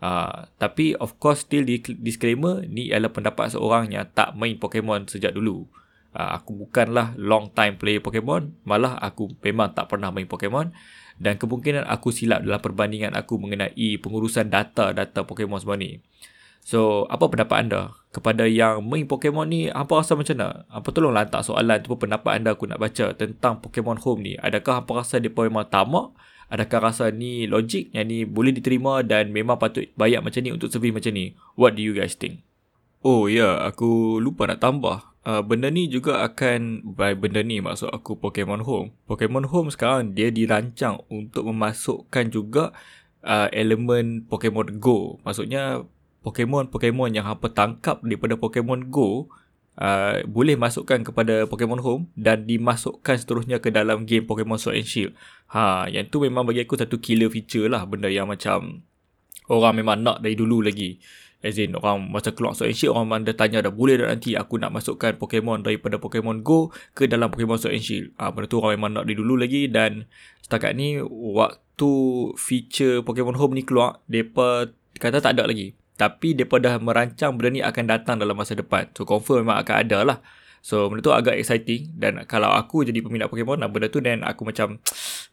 Uh, 0.00 0.48
tapi 0.56 0.96
of 0.96 1.20
course 1.20 1.44
still 1.44 1.60
disclaimer 2.00 2.64
ni 2.64 2.88
adalah 2.88 3.12
pendapat 3.12 3.52
seorang 3.52 3.92
yang 3.92 4.08
tak 4.16 4.32
main 4.32 4.56
Pokemon 4.56 5.04
sejak 5.06 5.36
dulu. 5.36 5.68
Uh, 6.10 6.40
aku 6.40 6.56
bukanlah 6.66 7.12
long 7.20 7.52
time 7.52 7.76
player 7.76 8.00
Pokemon, 8.00 8.56
malah 8.64 8.96
aku 8.98 9.30
memang 9.44 9.76
tak 9.76 9.92
pernah 9.92 10.08
main 10.08 10.26
Pokemon 10.26 10.72
dan 11.20 11.36
kemungkinan 11.36 11.84
aku 11.84 12.16
silap 12.16 12.40
dalam 12.42 12.58
perbandingan 12.64 13.12
aku 13.12 13.36
mengenai 13.36 14.00
pengurusan 14.00 14.48
data-data 14.48 15.28
Pokemon 15.28 15.60
semua 15.60 15.76
ni. 15.76 16.00
So, 16.64 17.08
apa 17.08 17.28
pendapat 17.28 17.56
anda 17.68 17.92
kepada 18.08 18.48
yang 18.48 18.84
main 18.84 19.04
Pokemon 19.04 19.48
ni? 19.52 19.68
Apa 19.68 20.00
rasa 20.00 20.16
macam 20.16 20.36
mana? 20.36 20.64
Apa 20.72 20.88
tolonglah 20.92 21.28
hantar 21.28 21.44
soalan 21.44 21.80
tu 21.84 21.92
pendapat 21.96 22.40
anda 22.40 22.56
aku 22.56 22.68
nak 22.68 22.80
baca 22.80 23.12
tentang 23.16 23.60
Pokemon 23.60 24.00
Home 24.00 24.20
ni. 24.24 24.32
Adakah 24.40 24.84
apa 24.84 25.04
rasa 25.04 25.20
dia 25.20 25.28
memang 25.28 25.68
tamak? 25.68 26.16
Adakah 26.50 26.90
rasa 26.90 27.14
ni 27.14 27.46
logik 27.46 27.94
yang 27.94 28.10
ni 28.10 28.26
boleh 28.26 28.50
diterima 28.50 29.06
dan 29.06 29.30
memang 29.30 29.56
patut 29.56 29.86
bayar 29.94 30.18
macam 30.20 30.42
ni 30.42 30.50
untuk 30.50 30.66
servis 30.66 30.90
macam 30.90 31.14
ni? 31.14 31.38
What 31.54 31.78
do 31.78 31.82
you 31.86 31.94
guys 31.94 32.18
think? 32.18 32.42
Oh 33.00 33.30
ya, 33.30 33.38
yeah, 33.40 33.54
aku 33.64 34.18
lupa 34.18 34.50
nak 34.50 34.60
tambah 34.60 35.10
uh, 35.24 35.42
benda 35.46 35.70
ni 35.72 35.88
juga 35.88 36.20
akan 36.24 36.84
by 36.96 37.16
benda 37.16 37.40
ni 37.40 37.60
maksud 37.60 37.88
aku 37.88 38.16
Pokemon 38.18 38.64
Home. 38.64 38.92
Pokemon 39.08 39.48
Home 39.48 39.68
sekarang 39.72 40.12
dia 40.12 40.28
dirancang 40.28 41.00
untuk 41.08 41.48
memasukkan 41.48 42.28
juga 42.28 42.74
uh, 43.24 43.48
elemen 43.52 44.26
Pokemon 44.28 44.80
Go. 44.80 45.20
Maksudnya 45.24 45.84
Pokemon-Pokemon 46.20 47.16
yang 47.16 47.24
hampa 47.24 47.48
tangkap 47.48 48.04
daripada 48.04 48.36
Pokemon 48.36 48.92
Go 48.92 49.32
uh, 49.78 50.24
boleh 50.26 50.56
masukkan 50.58 50.98
kepada 51.04 51.46
Pokemon 51.46 51.80
Home 51.84 52.02
dan 52.18 52.48
dimasukkan 52.48 53.20
seterusnya 53.20 53.62
ke 53.62 53.70
dalam 53.70 54.08
game 54.08 54.26
Pokemon 54.26 54.58
Sword 54.58 54.82
and 54.82 54.88
Shield. 54.88 55.12
Ha, 55.54 55.86
yang 55.90 56.08
tu 56.08 56.22
memang 56.22 56.46
bagi 56.46 56.64
aku 56.64 56.78
satu 56.78 56.98
killer 56.98 57.30
feature 57.30 57.70
lah 57.70 57.86
benda 57.86 58.10
yang 58.10 58.26
macam 58.26 58.82
orang 59.50 59.74
memang 59.78 60.02
nak 60.02 60.22
dari 60.24 60.34
dulu 60.34 60.64
lagi. 60.64 60.98
As 61.40 61.56
in 61.56 61.72
orang 61.72 62.12
masa 62.12 62.36
keluar 62.36 62.52
Sword 62.52 62.68
and 62.72 62.78
Shield 62.78 62.92
orang 62.92 63.06
memang 63.08 63.22
dah 63.24 63.36
tanya 63.36 63.58
dah 63.64 63.72
boleh 63.72 63.96
dah 63.96 64.12
nanti 64.12 64.36
aku 64.36 64.60
nak 64.60 64.74
masukkan 64.76 65.16
Pokemon 65.16 65.64
daripada 65.64 65.96
Pokemon 65.96 66.44
Go 66.44 66.68
ke 66.92 67.08
dalam 67.08 67.32
Pokemon 67.32 67.56
Sword 67.56 67.74
and 67.76 67.84
Shield. 67.84 68.12
Ha, 68.20 68.28
benda 68.34 68.46
tu 68.50 68.60
orang 68.60 68.76
memang 68.76 68.90
nak 69.00 69.04
dari 69.08 69.16
dulu 69.16 69.40
lagi 69.40 69.66
dan 69.68 70.04
setakat 70.44 70.76
ni 70.76 71.00
waktu 71.08 71.92
feature 72.36 73.00
Pokemon 73.00 73.40
Home 73.40 73.56
ni 73.56 73.64
keluar, 73.64 74.04
depa 74.04 74.68
kata 75.00 75.24
tak 75.24 75.40
ada 75.40 75.48
lagi. 75.48 75.79
Tapi 76.00 76.32
mereka 76.32 76.56
dah 76.56 76.74
merancang 76.80 77.36
benda 77.36 77.48
ni 77.52 77.60
akan 77.60 77.84
datang 77.84 78.16
dalam 78.16 78.32
masa 78.32 78.56
depan. 78.56 78.88
So 78.96 79.04
confirm 79.04 79.44
memang 79.44 79.60
akan 79.60 79.76
ada 79.84 79.98
lah. 80.00 80.18
So 80.64 80.88
benda 80.88 81.04
tu 81.04 81.12
agak 81.12 81.36
exciting. 81.36 81.92
Dan 81.92 82.24
kalau 82.24 82.48
aku 82.48 82.88
jadi 82.88 83.04
peminat 83.04 83.28
Pokemon 83.28 83.60
lah 83.60 83.68
benda 83.68 83.92
tu 83.92 84.00
then 84.00 84.24
aku 84.24 84.48
macam 84.48 84.80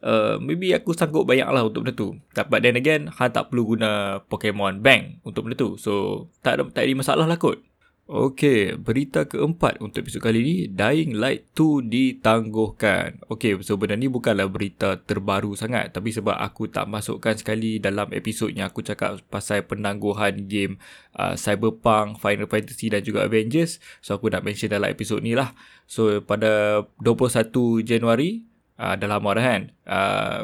uh, 0.03 0.35
maybe 0.43 0.75
aku 0.75 0.91
sanggup 0.91 1.23
bayar 1.23 1.51
lah 1.55 1.63
untuk 1.63 1.87
benda 1.87 1.95
tu. 1.95 2.19
But 2.35 2.67
then 2.67 2.75
again, 2.75 3.07
Han 3.15 3.31
tak 3.31 3.47
perlu 3.51 3.79
guna 3.79 4.19
Pokemon 4.27 4.83
Bank 4.83 5.23
untuk 5.23 5.47
benda 5.47 5.55
tu. 5.55 5.79
So 5.79 6.27
tak 6.43 6.59
ada, 6.59 6.67
tak 6.67 6.83
ada 6.83 6.91
masalah 6.99 7.23
lah 7.23 7.39
kot. 7.39 7.63
Okey, 8.07 8.79
berita 8.79 9.27
keempat 9.27 9.83
untuk 9.83 10.07
episod 10.07 10.23
kali 10.23 10.39
ini, 10.39 10.55
Dying 10.71 11.19
Light 11.19 11.51
2 11.51 11.91
ditangguhkan. 11.91 13.19
Okey, 13.27 13.59
so 13.67 13.75
benda 13.75 13.99
ni 13.99 14.07
bukanlah 14.07 14.47
berita 14.47 14.95
terbaru 15.03 15.59
sangat, 15.59 15.91
tapi 15.91 16.15
sebab 16.15 16.39
aku 16.39 16.71
tak 16.71 16.87
masukkan 16.87 17.35
sekali 17.35 17.83
dalam 17.83 18.07
episodnya 18.15 18.71
aku 18.71 18.79
cakap 18.79 19.19
pasal 19.27 19.67
penangguhan 19.67 20.47
game 20.47 20.79
uh, 21.19 21.35
Cyberpunk, 21.35 22.23
Final 22.23 22.47
Fantasy 22.47 22.87
dan 22.87 23.03
juga 23.03 23.27
Avengers, 23.27 23.83
so 23.99 24.15
aku 24.15 24.31
nak 24.31 24.47
mention 24.47 24.71
dalam 24.71 24.87
episod 24.87 25.19
ni 25.19 25.35
lah. 25.35 25.51
So 25.83 26.23
pada 26.23 26.87
21 27.03 27.83
Januari, 27.83 28.47
uh, 28.79 28.95
dah 28.95 29.09
lama 29.11 29.35
dah 29.35 29.43
kan, 29.43 29.61
uh, 29.83 30.41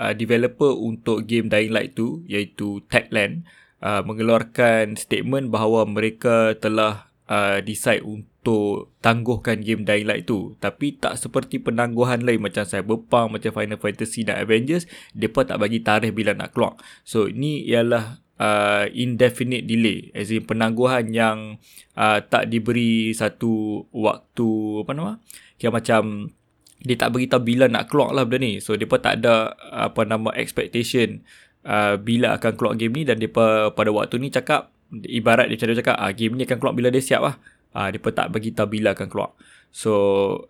uh, 0.00 0.12
developer 0.16 0.72
untuk 0.80 1.28
game 1.28 1.52
Dying 1.52 1.76
Light 1.76 1.92
2 1.92 2.24
iaitu 2.24 2.80
Techland, 2.88 3.44
uh, 3.82 4.02
mengeluarkan 4.06 4.94
statement 4.96 5.50
bahawa 5.50 5.84
mereka 5.84 6.54
telah 6.56 7.12
uh, 7.26 7.58
decide 7.60 8.06
untuk 8.06 8.94
tangguhkan 8.98 9.62
game 9.62 9.86
Dying 9.86 10.06
Light 10.08 10.24
tu. 10.26 10.54
Tapi 10.58 10.98
tak 10.98 11.18
seperti 11.18 11.62
penangguhan 11.62 12.22
lain 12.22 12.42
macam 12.42 12.66
Cyberpunk 12.66 13.38
macam 13.38 13.50
Final 13.54 13.78
Fantasy 13.78 14.26
dan 14.26 14.42
Avengers 14.42 14.86
depa 15.14 15.46
tak 15.46 15.62
bagi 15.62 15.82
tarikh 15.82 16.14
bila 16.14 16.34
nak 16.34 16.54
keluar. 16.54 16.78
So 17.06 17.30
ini 17.30 17.62
ialah 17.66 18.22
uh, 18.38 18.86
indefinite 18.90 19.66
delay. 19.66 20.10
As 20.14 20.34
in 20.34 20.42
penangguhan 20.46 21.14
yang 21.14 21.62
uh, 21.94 22.18
tak 22.22 22.50
diberi 22.50 23.14
satu 23.14 23.86
waktu 23.94 24.50
apa 24.82 24.92
nama? 24.94 25.12
Kira 25.58 25.70
macam 25.70 26.34
dia 26.82 26.98
tak 26.98 27.14
beritahu 27.14 27.46
bila 27.46 27.70
nak 27.70 27.86
keluar 27.86 28.10
lah 28.10 28.26
benda 28.26 28.42
ni. 28.42 28.58
So 28.58 28.74
depa 28.74 28.98
tak 28.98 29.22
ada 29.22 29.54
apa 29.70 30.02
nama 30.02 30.34
expectation 30.34 31.22
uh, 31.66 31.94
bila 31.98 32.38
akan 32.38 32.52
keluar 32.54 32.74
game 32.78 32.94
ni 32.94 33.02
dan 33.06 33.18
depa 33.18 33.74
pada 33.74 33.90
waktu 33.90 34.18
ni 34.22 34.28
cakap 34.30 34.70
ibarat 35.08 35.48
dia 35.48 35.56
macam 35.56 35.78
cakap 35.78 35.96
ah 35.96 36.12
game 36.12 36.36
ni 36.36 36.44
akan 36.44 36.58
keluar 36.60 36.74
bila 36.76 36.88
dia 36.92 37.02
siap 37.02 37.22
lah. 37.24 37.34
Ah 37.72 37.88
depa 37.88 38.12
tak 38.12 38.28
bagi 38.30 38.52
tahu 38.52 38.78
bila 38.78 38.92
akan 38.92 39.08
keluar. 39.08 39.30
So 39.72 39.92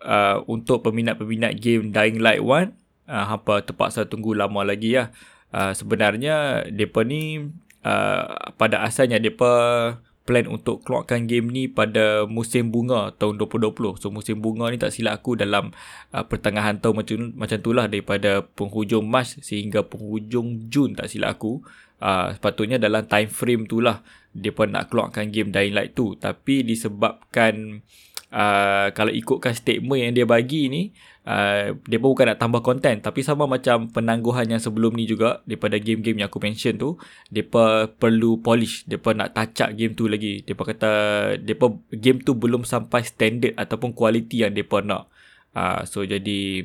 uh, 0.02 0.42
untuk 0.50 0.82
peminat-peminat 0.82 1.54
game 1.62 1.94
Dying 1.94 2.18
Light 2.18 2.42
1 2.42 2.74
uh, 3.06 3.24
hampa 3.30 3.62
terpaksa 3.62 4.08
tunggu 4.10 4.34
lama 4.34 4.66
lagi 4.66 4.98
lah. 4.98 5.14
Uh, 5.52 5.70
sebenarnya 5.76 6.66
depa 6.72 7.06
ni 7.06 7.52
uh, 7.86 8.24
pada 8.58 8.82
asalnya 8.82 9.22
depa 9.22 9.52
plan 10.22 10.46
untuk 10.46 10.86
keluarkan 10.86 11.26
game 11.26 11.50
ni 11.50 11.66
pada 11.66 12.24
musim 12.30 12.70
bunga 12.70 13.10
tahun 13.18 13.42
2020. 13.42 13.98
So 13.98 14.14
musim 14.14 14.38
bunga 14.38 14.70
ni 14.70 14.78
tak 14.78 14.94
silap 14.94 15.18
aku 15.18 15.34
dalam 15.34 15.74
uh, 16.14 16.24
pertengahan 16.26 16.78
tahun 16.78 17.02
macam 17.02 17.18
macam 17.34 17.58
itulah 17.58 17.86
daripada 17.90 18.46
penghujung 18.54 19.02
Mac 19.06 19.26
sehingga 19.42 19.82
penghujung 19.82 20.70
Jun 20.70 20.94
tak 20.94 21.10
silap 21.10 21.38
aku. 21.38 21.62
Uh, 22.02 22.34
sepatutnya 22.34 22.82
dalam 22.82 23.06
time 23.06 23.30
frame 23.30 23.70
tu 23.70 23.78
lah 23.78 24.02
dia 24.34 24.50
pun 24.50 24.74
nak 24.74 24.90
keluarkan 24.90 25.30
game 25.30 25.54
Dying 25.54 25.70
Light 25.70 25.94
tu 25.94 26.18
tapi 26.18 26.66
disebabkan 26.66 27.78
uh, 27.78 28.11
kalau 28.96 29.12
ikutkan 29.12 29.52
statement 29.52 30.00
yang 30.08 30.12
dia 30.16 30.24
bagi 30.24 30.72
ni 30.72 30.82
uh, 31.26 31.74
dia 31.86 31.98
pun 31.98 32.14
bukan 32.14 32.34
nak 32.34 32.38
tambah 32.40 32.62
konten 32.62 32.98
tapi 33.02 33.20
sama 33.22 33.46
macam 33.46 33.90
penangguhan 33.90 34.46
yang 34.48 34.62
sebelum 34.62 34.94
ni 34.94 35.06
juga 35.06 35.42
daripada 35.46 35.78
game-game 35.78 36.22
yang 36.22 36.28
aku 36.30 36.42
mention 36.42 36.74
tu 36.78 36.98
depa 37.30 37.90
perlu 37.90 38.42
polish. 38.42 38.86
Depa 38.86 39.14
nak 39.14 39.34
touch 39.34 39.62
up 39.62 39.70
game 39.74 39.94
tu 39.94 40.10
lagi. 40.10 40.42
Depa 40.42 40.62
kata 40.66 40.90
depa 41.38 41.70
game 41.94 42.22
tu 42.22 42.34
belum 42.34 42.66
sampai 42.66 43.06
standard 43.06 43.54
ataupun 43.54 43.94
kualiti 43.94 44.42
yang 44.42 44.54
depa 44.54 44.82
nak. 44.82 45.10
Uh, 45.52 45.84
so 45.84 46.00
jadi 46.00 46.64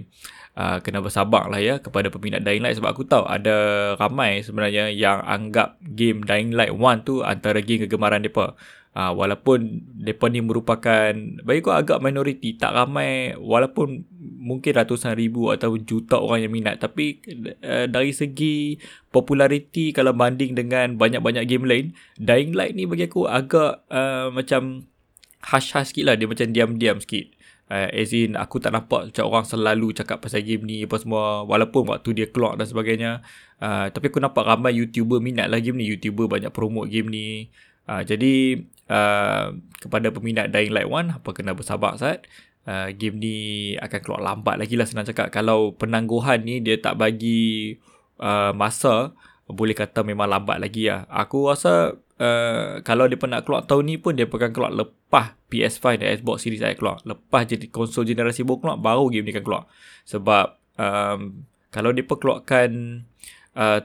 uh, 0.55 0.79
kena 0.79 1.03
bersabar 1.03 1.51
lah 1.51 1.59
ya 1.59 1.75
kepada 1.83 2.07
peminat 2.07 2.41
Dying 2.41 2.63
Light. 2.63 2.79
Sebab 2.79 2.89
aku 2.95 3.03
tahu 3.03 3.27
ada 3.27 3.55
ramai 3.99 4.41
sebenarnya 4.41 4.89
yang 4.89 5.21
anggap 5.21 5.77
game 5.83 6.23
Dying 6.23 6.55
Light 6.55 6.73
1 6.73 7.03
tu 7.03 7.21
antara 7.21 7.59
game 7.61 7.85
kegemaran 7.85 8.23
depa 8.23 8.55
Uh, 8.97 9.13
walaupun 9.13 9.85
mereka 9.93 10.25
ni 10.25 10.41
merupakan 10.41 11.13
bagi 11.45 11.61
aku 11.61 11.69
agak 11.69 12.01
minoriti 12.01 12.57
tak 12.57 12.73
ramai 12.73 13.37
walaupun 13.37 14.09
mungkin 14.41 14.73
ratusan 14.73 15.13
ribu 15.13 15.53
atau 15.53 15.77
juta 15.77 16.17
orang 16.17 16.49
yang 16.49 16.53
minat. 16.57 16.81
Tapi 16.81 17.21
uh, 17.61 17.85
dari 17.85 18.09
segi 18.09 18.81
populariti 19.13 19.93
kalau 19.93 20.17
banding 20.17 20.57
dengan 20.57 20.97
banyak-banyak 20.97 21.45
game 21.45 21.69
lain 21.69 21.85
Dying 22.17 22.57
Light 22.57 22.73
ni 22.73 22.89
bagi 22.89 23.05
aku 23.05 23.29
agak 23.29 23.85
uh, 23.93 24.33
macam 24.33 24.89
hush-hush 25.45 25.93
sikit 25.93 26.09
lah. 26.09 26.15
Dia 26.17 26.25
macam 26.25 26.49
diam-diam 26.49 26.97
sikit. 26.97 27.37
Uh, 27.69 27.93
as 27.93 28.09
in 28.17 28.33
aku 28.33 28.57
tak 28.57 28.73
nampak 28.73 29.13
macam 29.13 29.29
orang 29.29 29.45
selalu 29.45 29.93
cakap 29.93 30.25
pasal 30.25 30.41
game 30.41 30.65
ni 30.65 30.89
apa 30.89 30.97
semua 30.97 31.45
walaupun 31.45 31.85
waktu 31.93 32.17
dia 32.17 32.27
keluar 32.33 32.57
dan 32.57 32.65
sebagainya. 32.65 33.21
Uh, 33.61 33.93
tapi 33.93 34.09
aku 34.09 34.17
nampak 34.17 34.41
ramai 34.41 34.73
youtuber 34.73 35.21
minat 35.21 35.53
lah 35.53 35.61
game 35.61 35.77
ni. 35.77 35.85
Youtuber 35.85 36.25
banyak 36.25 36.49
promote 36.49 36.89
game 36.89 37.13
ni. 37.13 37.53
Uh, 37.85 38.01
jadi 38.01 38.65
uh, 38.91 39.55
kepada 39.79 40.07
peminat 40.11 40.51
Dying 40.51 40.73
Light 40.73 40.89
1 40.89 41.21
apa 41.21 41.29
kena 41.31 41.53
bersabar 41.53 41.95
saat 41.95 42.27
uh, 42.67 42.91
game 42.91 43.17
ni 43.17 43.37
akan 43.79 43.99
keluar 44.03 44.21
lambat 44.21 44.59
lagi 44.59 44.75
lah 44.75 44.85
senang 44.85 45.07
cakap. 45.07 45.31
Kalau 45.31 45.73
penangguhan 45.73 46.43
ni 46.43 46.59
dia 46.59 46.77
tak 46.77 46.99
bagi 46.99 47.79
uh, 48.19 48.51
masa 48.51 49.15
boleh 49.47 49.71
kata 49.71 50.03
memang 50.03 50.27
lambat 50.27 50.59
lagi 50.59 50.91
lah. 50.91 51.07
Aku 51.07 51.47
rasa 51.47 51.95
uh, 52.19 52.83
kalau 52.83 53.07
dia 53.07 53.15
pernah 53.15 53.39
keluar 53.41 53.63
tahun 53.63 53.83
ni 53.87 53.95
pun 53.95 54.19
dia 54.19 54.27
akan 54.27 54.51
keluar 54.51 54.71
lepas 54.75 55.39
PS5 55.47 56.03
dan 56.03 56.07
Xbox 56.19 56.43
Series 56.43 56.59
X 56.59 56.75
keluar. 56.75 56.99
Lepas 57.07 57.47
jadi 57.47 57.71
konsol 57.71 58.03
generasi 58.03 58.43
baru 58.43 58.59
keluar 58.59 58.77
baru 58.77 59.07
game 59.07 59.23
ni 59.23 59.31
akan 59.31 59.45
keluar. 59.47 59.63
Sebab 60.03 60.45
um, 60.75 61.47
kalau 61.71 61.95
dia 61.95 62.03
keluarkan 62.03 62.69
uh, 62.75 63.36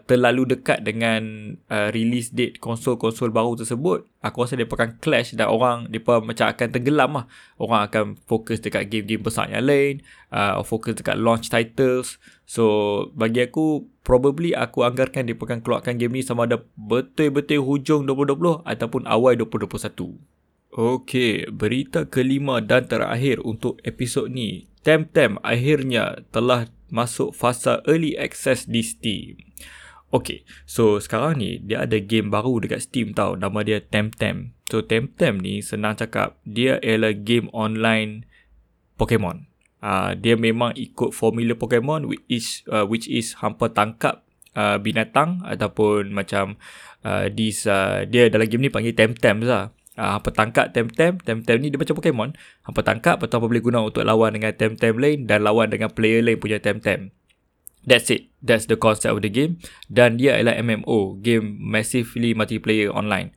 terlalu 0.04 0.52
dekat 0.52 0.84
dengan 0.84 1.56
uh, 1.72 1.88
release 1.96 2.28
date 2.28 2.60
konsol-konsol 2.60 3.32
baru 3.32 3.56
tersebut, 3.56 4.04
aku 4.20 4.44
rasa 4.44 4.60
dia 4.60 4.68
akan 4.68 5.00
clash 5.00 5.32
dan 5.32 5.48
orang 5.48 5.88
dia 5.88 6.04
macam 6.04 6.46
akan 6.52 6.68
tenggelam 6.68 7.10
lah. 7.16 7.24
Orang 7.56 7.80
akan 7.88 8.04
fokus 8.28 8.60
dekat 8.60 8.92
game-game 8.92 9.24
besar 9.24 9.48
yang 9.48 9.64
lain, 9.64 10.04
uh, 10.28 10.60
fokus 10.60 11.00
dekat 11.00 11.16
launch 11.16 11.48
titles. 11.48 12.20
So, 12.44 13.08
bagi 13.16 13.48
aku, 13.48 13.88
probably 14.04 14.52
aku 14.52 14.84
anggarkan 14.84 15.24
dia 15.24 15.32
akan 15.32 15.64
keluarkan 15.64 15.96
game 15.96 16.20
ni 16.20 16.22
sama 16.22 16.44
ada 16.44 16.60
betul-betul 16.76 17.64
hujung 17.64 18.04
2020 18.04 18.68
ataupun 18.68 19.08
awal 19.08 19.40
2021. 19.40 20.20
Okey, 20.72 21.52
berita 21.52 22.08
kelima 22.08 22.60
dan 22.60 22.88
terakhir 22.88 23.40
untuk 23.44 23.80
episod 23.84 24.28
ni. 24.28 24.68
Temtem 24.80 25.36
akhirnya 25.40 26.24
telah 26.28 26.68
masuk 26.92 27.32
fasa 27.32 27.80
early 27.88 28.16
access 28.16 28.68
di 28.68 28.84
Steam. 28.84 29.51
Okay, 30.12 30.44
so 30.68 31.00
sekarang 31.00 31.40
ni 31.40 31.56
dia 31.64 31.88
ada 31.88 31.96
game 31.96 32.28
baru 32.28 32.60
dekat 32.60 32.84
Steam 32.84 33.16
tau. 33.16 33.32
Nama 33.32 33.64
dia 33.64 33.80
Temtem. 33.80 34.52
So 34.68 34.84
Temtem 34.84 35.40
ni 35.40 35.64
senang 35.64 35.96
cakap, 35.96 36.36
dia 36.44 36.76
ialah 36.84 37.16
game 37.16 37.48
online 37.56 38.28
Pokemon. 39.00 39.48
Uh, 39.80 40.12
dia 40.12 40.36
memang 40.36 40.76
ikut 40.76 41.16
formula 41.16 41.56
Pokemon 41.56 42.12
which 42.12 42.20
is, 42.28 42.60
uh, 42.68 42.84
which 42.84 43.08
is 43.08 43.40
hampa 43.40 43.72
tangkap 43.72 44.20
uh, 44.52 44.76
binatang 44.76 45.40
ataupun 45.48 46.12
macam 46.12 46.60
uh, 47.08 47.32
this, 47.32 47.64
uh, 47.64 48.04
dia 48.04 48.28
dalam 48.28 48.52
game 48.52 48.68
ni 48.68 48.70
panggil 48.70 48.92
Temtem 48.92 49.40
lah. 49.48 49.72
Uh, 49.96 50.20
hampa 50.20 50.28
tangkap 50.28 50.76
Temtem 50.76 51.24
Temtem 51.24 51.56
ni 51.56 51.72
dia 51.72 51.76
macam 51.76 51.92
Pokemon 51.92 52.32
Hampa 52.64 52.80
tangkap 52.80 53.20
hampa 53.20 53.44
boleh 53.44 53.60
guna 53.60 53.84
untuk 53.84 54.08
lawan 54.08 54.32
dengan 54.32 54.56
Temtem 54.56 54.96
lain 54.96 55.28
Dan 55.28 55.44
lawan 55.44 55.68
dengan 55.68 55.92
player 55.92 56.24
lain 56.24 56.40
punya 56.40 56.64
Temtem 56.64 57.12
That's 57.82 58.08
it. 58.14 58.30
That's 58.38 58.70
the 58.70 58.78
concept 58.78 59.10
of 59.10 59.22
the 59.22 59.30
game. 59.30 59.58
Dan 59.90 60.18
dia 60.18 60.38
adalah 60.38 60.58
MMO 60.62 61.18
Game 61.18 61.58
massively 61.58 62.34
multiplayer 62.34 62.94
online. 62.94 63.34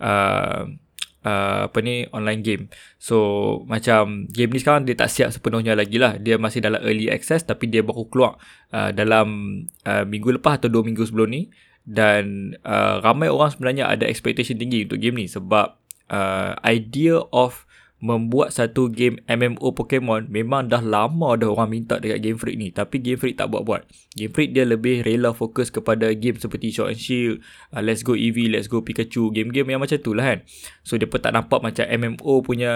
Uh, 0.00 0.76
uh, 1.24 1.68
Apa 1.68 1.78
ni? 1.84 2.08
Online 2.12 2.40
game. 2.40 2.64
So 2.96 3.60
Macam 3.68 4.28
Game 4.32 4.52
ni 4.52 4.58
sekarang 4.60 4.88
Dia 4.88 4.96
tak 4.96 5.12
siap 5.12 5.32
sepenuhnya 5.32 5.76
lagi 5.76 6.00
lah. 6.00 6.16
Dia 6.16 6.40
masih 6.40 6.64
dalam 6.64 6.80
early 6.80 7.12
access 7.12 7.44
Tapi 7.44 7.68
dia 7.68 7.84
baru 7.84 8.08
keluar 8.08 8.40
uh, 8.72 8.90
Dalam 8.90 9.60
uh, 9.84 10.04
Minggu 10.08 10.36
lepas 10.40 10.60
Atau 10.60 10.72
2 10.72 10.88
minggu 10.88 11.04
sebelum 11.04 11.28
ni. 11.28 11.52
Dan 11.84 12.56
uh, 12.64 13.04
ramai 13.04 13.28
orang 13.28 13.52
sebenarnya 13.52 13.92
ada 13.92 14.08
expectation 14.08 14.56
tinggi 14.56 14.88
untuk 14.88 14.96
game 15.04 15.20
ni 15.20 15.28
sebab 15.28 15.76
uh, 16.08 16.56
idea 16.64 17.20
of 17.28 17.63
membuat 18.04 18.52
satu 18.52 18.92
game 18.92 19.16
MMO 19.24 19.72
Pokemon 19.72 20.28
memang 20.28 20.68
dah 20.68 20.84
lama 20.84 21.40
dah 21.40 21.48
orang 21.48 21.72
minta 21.72 21.96
dekat 21.96 22.20
Game 22.20 22.36
Freak 22.36 22.60
ni 22.60 22.68
tapi 22.68 23.00
Game 23.00 23.16
Freak 23.16 23.40
tak 23.40 23.48
buat-buat. 23.48 23.88
Game 24.12 24.28
Freak 24.28 24.52
dia 24.52 24.68
lebih 24.68 25.00
rela 25.00 25.32
fokus 25.32 25.72
kepada 25.72 26.12
game 26.12 26.36
seperti 26.36 26.68
Sword 26.68 26.92
and 26.92 27.00
Shield, 27.00 27.40
uh, 27.72 27.80
Let's 27.80 28.04
Go 28.04 28.12
Eevee, 28.12 28.52
Let's 28.52 28.68
Go 28.68 28.84
Pikachu, 28.84 29.32
game-game 29.32 29.72
yang 29.72 29.80
macam 29.80 29.96
tu 29.96 30.12
lah 30.12 30.36
kan. 30.36 30.38
So 30.84 31.00
dia 31.00 31.08
pun 31.08 31.24
tak 31.24 31.32
nampak 31.32 31.64
macam 31.64 31.88
MMO 31.88 32.44
punya 32.44 32.72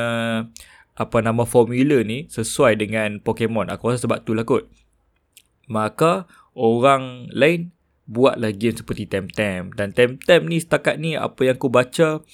apa 0.96 1.16
nama 1.20 1.44
formula 1.44 2.00
ni 2.00 2.24
sesuai 2.32 2.80
dengan 2.80 3.20
Pokemon. 3.20 3.68
Aku 3.68 3.92
rasa 3.92 4.08
sebab 4.08 4.24
tu 4.24 4.32
lah 4.32 4.48
kot. 4.48 4.64
Maka 5.68 6.24
orang 6.56 7.28
lain 7.36 7.76
buatlah 8.08 8.56
game 8.56 8.72
seperti 8.72 9.04
Temtem 9.04 9.68
dan 9.76 9.92
Temtem 9.92 10.48
ni 10.48 10.56
setakat 10.56 10.96
ni 10.96 11.12
apa 11.12 11.44
yang 11.44 11.60
aku 11.60 11.68
baca 11.68 12.24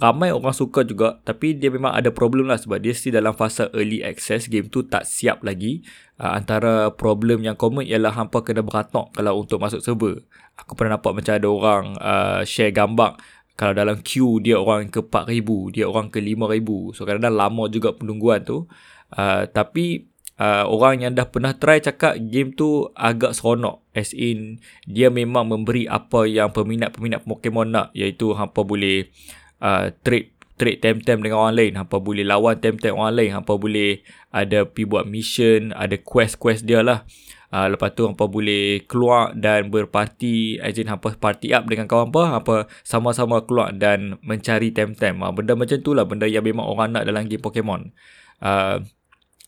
ramai 0.00 0.32
orang 0.32 0.56
suka 0.56 0.80
juga 0.82 1.20
tapi 1.22 1.52
dia 1.52 1.68
memang 1.68 1.92
ada 1.92 2.08
problem 2.08 2.48
lah 2.48 2.56
sebab 2.56 2.80
dia 2.80 2.96
still 2.96 3.12
dalam 3.12 3.36
fasa 3.36 3.68
early 3.76 4.00
access 4.00 4.48
game 4.48 4.72
tu 4.72 4.88
tak 4.88 5.04
siap 5.04 5.44
lagi. 5.44 5.84
Uh, 6.16 6.36
antara 6.40 6.88
problem 6.92 7.44
yang 7.44 7.54
common 7.54 7.84
ialah 7.84 8.16
hampa 8.16 8.40
kena 8.40 8.64
beratok 8.64 9.12
kalau 9.12 9.44
untuk 9.44 9.60
masuk 9.60 9.84
server. 9.84 10.24
Aku 10.56 10.72
pernah 10.72 10.96
nampak 10.96 11.12
macam 11.12 11.32
ada 11.36 11.48
orang 11.48 11.84
uh, 12.00 12.40
share 12.48 12.72
gambar. 12.72 13.20
Kalau 13.60 13.76
dalam 13.76 14.00
queue 14.00 14.40
dia 14.40 14.56
orang 14.56 14.88
ke 14.88 15.04
4000 15.04 15.76
dia 15.76 15.84
orang 15.84 16.08
ke 16.08 16.24
5000 16.24 16.96
so 16.96 17.04
kadang-kadang 17.04 17.36
lama 17.36 17.64
juga 17.68 17.92
penungguan 17.92 18.40
tu. 18.40 18.64
Uh, 19.12 19.44
tapi 19.52 20.08
uh, 20.40 20.64
orang 20.64 21.04
yang 21.04 21.12
dah 21.12 21.28
pernah 21.28 21.52
try 21.52 21.76
cakap 21.76 22.16
game 22.16 22.56
tu 22.56 22.88
agak 22.96 23.36
seronok. 23.36 23.84
As 23.92 24.16
in 24.16 24.64
dia 24.88 25.12
memang 25.12 25.52
memberi 25.52 25.84
apa 25.84 26.24
yang 26.24 26.56
peminat-peminat 26.56 27.28
Pokemon 27.28 27.68
nak 27.68 27.86
iaitu 27.92 28.32
hampa 28.32 28.64
boleh 28.64 29.12
uh, 29.60 29.92
trade 30.02 30.34
trade 30.60 30.84
tem-tem 30.84 31.24
dengan 31.24 31.40
orang 31.40 31.56
lain. 31.56 31.72
Hampa 31.80 31.96
boleh 31.96 32.20
lawan 32.20 32.60
tem-tem 32.60 32.92
orang 32.92 33.16
lain. 33.16 33.30
Hampa 33.32 33.56
boleh 33.56 34.04
ada 34.28 34.68
pi 34.68 34.84
buat 34.84 35.08
mission 35.08 35.72
ada 35.72 35.96
quest-quest 35.96 36.68
dia 36.68 36.84
lah. 36.84 37.08
Uh, 37.50 37.66
lepas 37.66 37.90
tu 37.98 38.06
hampa 38.06 38.30
boleh 38.30 38.86
keluar 38.86 39.34
dan 39.34 39.74
berparti 39.74 40.62
as 40.62 40.78
in 40.78 40.86
hampa 40.86 41.18
party 41.18 41.50
up 41.50 41.66
dengan 41.66 41.88
kawan 41.88 42.12
hampa. 42.12 42.22
Hampa 42.38 42.56
sama-sama 42.86 43.42
keluar 43.42 43.72
dan 43.74 44.20
mencari 44.22 44.70
tem-tem 44.70 45.18
uh, 45.18 45.32
benda 45.34 45.56
macam 45.58 45.80
tu 45.80 45.90
lah 45.96 46.06
benda 46.06 46.30
yang 46.30 46.46
memang 46.46 46.62
orang 46.62 46.94
nak 46.94 47.08
dalam 47.08 47.26
game 47.26 47.42
Pokemon. 47.42 47.90
Uh, 48.38 48.84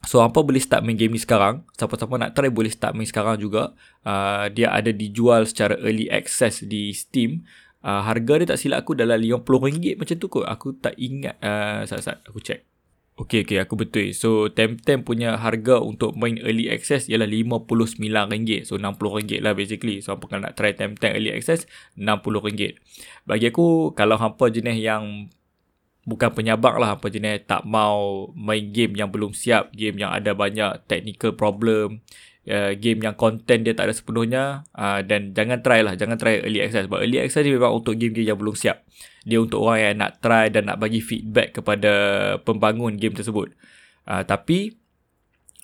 So 0.03 0.19
hampa 0.19 0.43
boleh 0.43 0.59
start 0.59 0.83
main 0.83 0.99
game 0.99 1.15
ni 1.15 1.23
sekarang. 1.23 1.63
Siapa-siapa 1.79 2.11
nak 2.19 2.35
try 2.35 2.51
boleh 2.51 2.75
start 2.75 2.99
main 2.99 3.07
sekarang 3.07 3.39
juga. 3.39 3.71
Uh, 4.03 4.51
Dia 4.51 4.75
ada 4.75 4.91
dijual 4.91 5.47
secara 5.47 5.79
early 5.79 6.11
access 6.11 6.59
di 6.67 6.91
Steam 6.91 7.47
uh, 7.85 8.03
harga 8.07 8.33
dia 8.43 8.47
tak 8.55 8.59
silap 8.59 8.87
aku 8.87 8.99
dalam 8.99 9.21
RM50 9.21 9.99
macam 9.99 10.17
tu 10.19 10.27
kot. 10.31 10.47
Aku 10.47 10.75
tak 10.79 10.95
ingat 10.99 11.39
uh, 11.43 11.87
saat-saat 11.87 12.27
aku 12.27 12.41
check. 12.43 12.67
Okay, 13.13 13.45
okay, 13.45 13.61
aku 13.61 13.77
betul. 13.77 14.09
So, 14.17 14.49
Temtem 14.49 15.05
punya 15.05 15.37
harga 15.37 15.85
untuk 15.85 16.17
main 16.17 16.41
early 16.41 16.73
access 16.73 17.13
ialah 17.13 17.29
RM59. 17.29 18.65
So, 18.65 18.81
RM60 18.81 19.45
lah 19.45 19.53
basically. 19.53 20.01
So, 20.01 20.17
hampa 20.17 20.33
kalau 20.33 20.49
nak 20.49 20.57
try 20.57 20.73
Temtem 20.73 21.13
early 21.13 21.29
access, 21.29 21.69
RM60. 22.01 22.81
Bagi 23.29 23.47
aku, 23.53 23.93
kalau 23.93 24.17
hampa 24.17 24.49
jenis 24.49 24.81
yang 24.81 25.29
bukan 26.09 26.33
penyabak 26.33 26.81
lah, 26.81 26.97
hampa 26.97 27.13
jenis 27.13 27.45
tak 27.45 27.69
mau 27.69 28.33
main 28.33 28.73
game 28.73 28.97
yang 28.97 29.13
belum 29.13 29.37
siap, 29.37 29.77
game 29.77 30.01
yang 30.01 30.11
ada 30.11 30.33
banyak 30.33 30.83
technical 30.89 31.37
problem, 31.37 32.01
uh, 32.49 32.73
game 32.75 33.05
yang 33.05 33.15
content 33.15 33.63
dia 33.63 33.75
tak 33.77 33.91
ada 33.91 33.95
sepenuhnya 33.95 34.67
uh, 34.75 35.01
dan 35.05 35.37
jangan 35.37 35.63
try 35.63 35.85
lah 35.85 35.95
jangan 35.95 36.19
try 36.19 36.43
early 36.43 36.63
access. 36.63 36.87
Sebab 36.89 37.03
early 37.03 37.23
access 37.23 37.47
ni 37.47 37.55
memang 37.55 37.75
untuk 37.77 37.95
game-game 37.95 38.35
yang 38.35 38.39
belum 38.39 38.57
siap. 38.57 38.83
Dia 39.23 39.39
untuk 39.39 39.63
orang 39.63 39.79
yang 39.79 39.95
nak 40.03 40.13
try 40.19 40.51
dan 40.51 40.67
nak 40.67 40.83
bagi 40.83 40.99
feedback 40.99 41.63
kepada 41.63 41.93
pembangun 42.43 42.99
game 42.99 43.15
tersebut. 43.15 43.55
Uh, 44.03 44.27
tapi 44.27 44.75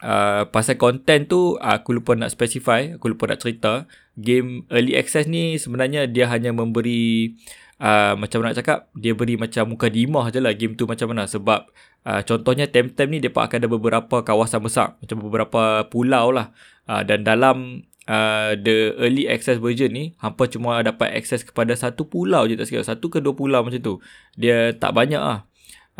uh, 0.06 0.46
pasal 0.46 0.78
content 0.78 1.26
tu 1.26 1.58
aku 1.58 1.98
lupa 1.98 2.14
nak 2.14 2.30
specify 2.30 2.94
aku 2.94 3.14
lupa 3.14 3.34
nak 3.34 3.42
cerita. 3.42 3.90
Game 4.18 4.66
early 4.70 4.94
access 4.98 5.26
ni 5.26 5.58
sebenarnya 5.58 6.06
dia 6.06 6.30
hanya 6.30 6.54
memberi 6.54 7.38
Uh, 7.78 8.18
macam 8.18 8.42
nak 8.42 8.58
cakap 8.58 8.90
dia 8.98 9.14
beri 9.14 9.38
macam 9.38 9.70
muka 9.70 9.86
dimah 9.86 10.34
je 10.34 10.42
lah 10.42 10.50
game 10.52 10.74
tu 10.74 10.84
macam 10.84 11.14
mana. 11.14 11.30
Sebab 11.30 11.70
Uh, 12.08 12.24
contohnya 12.24 12.64
Temtem 12.64 13.12
ni 13.12 13.20
dia 13.20 13.28
akan 13.28 13.58
ada 13.60 13.68
beberapa 13.68 14.24
kawasan 14.24 14.64
besar. 14.64 14.96
Macam 14.96 15.20
beberapa 15.20 15.84
pulau 15.92 16.32
lah. 16.32 16.56
Uh, 16.88 17.04
dan 17.04 17.20
dalam 17.20 17.84
uh, 18.08 18.56
the 18.56 18.96
early 18.96 19.28
access 19.28 19.60
version 19.60 19.92
ni 19.92 20.16
hampa 20.16 20.48
cuma 20.48 20.80
dapat 20.80 21.12
access 21.12 21.44
kepada 21.44 21.76
satu 21.76 22.08
pulau 22.08 22.48
je 22.48 22.56
tak 22.56 22.64
sekali 22.64 22.80
satu 22.80 23.12
ke 23.12 23.20
dua 23.20 23.36
pulau 23.36 23.60
macam 23.60 23.82
tu. 23.84 23.94
Dia 24.40 24.72
tak 24.72 24.96
banyak 24.96 25.20
lah 25.20 25.44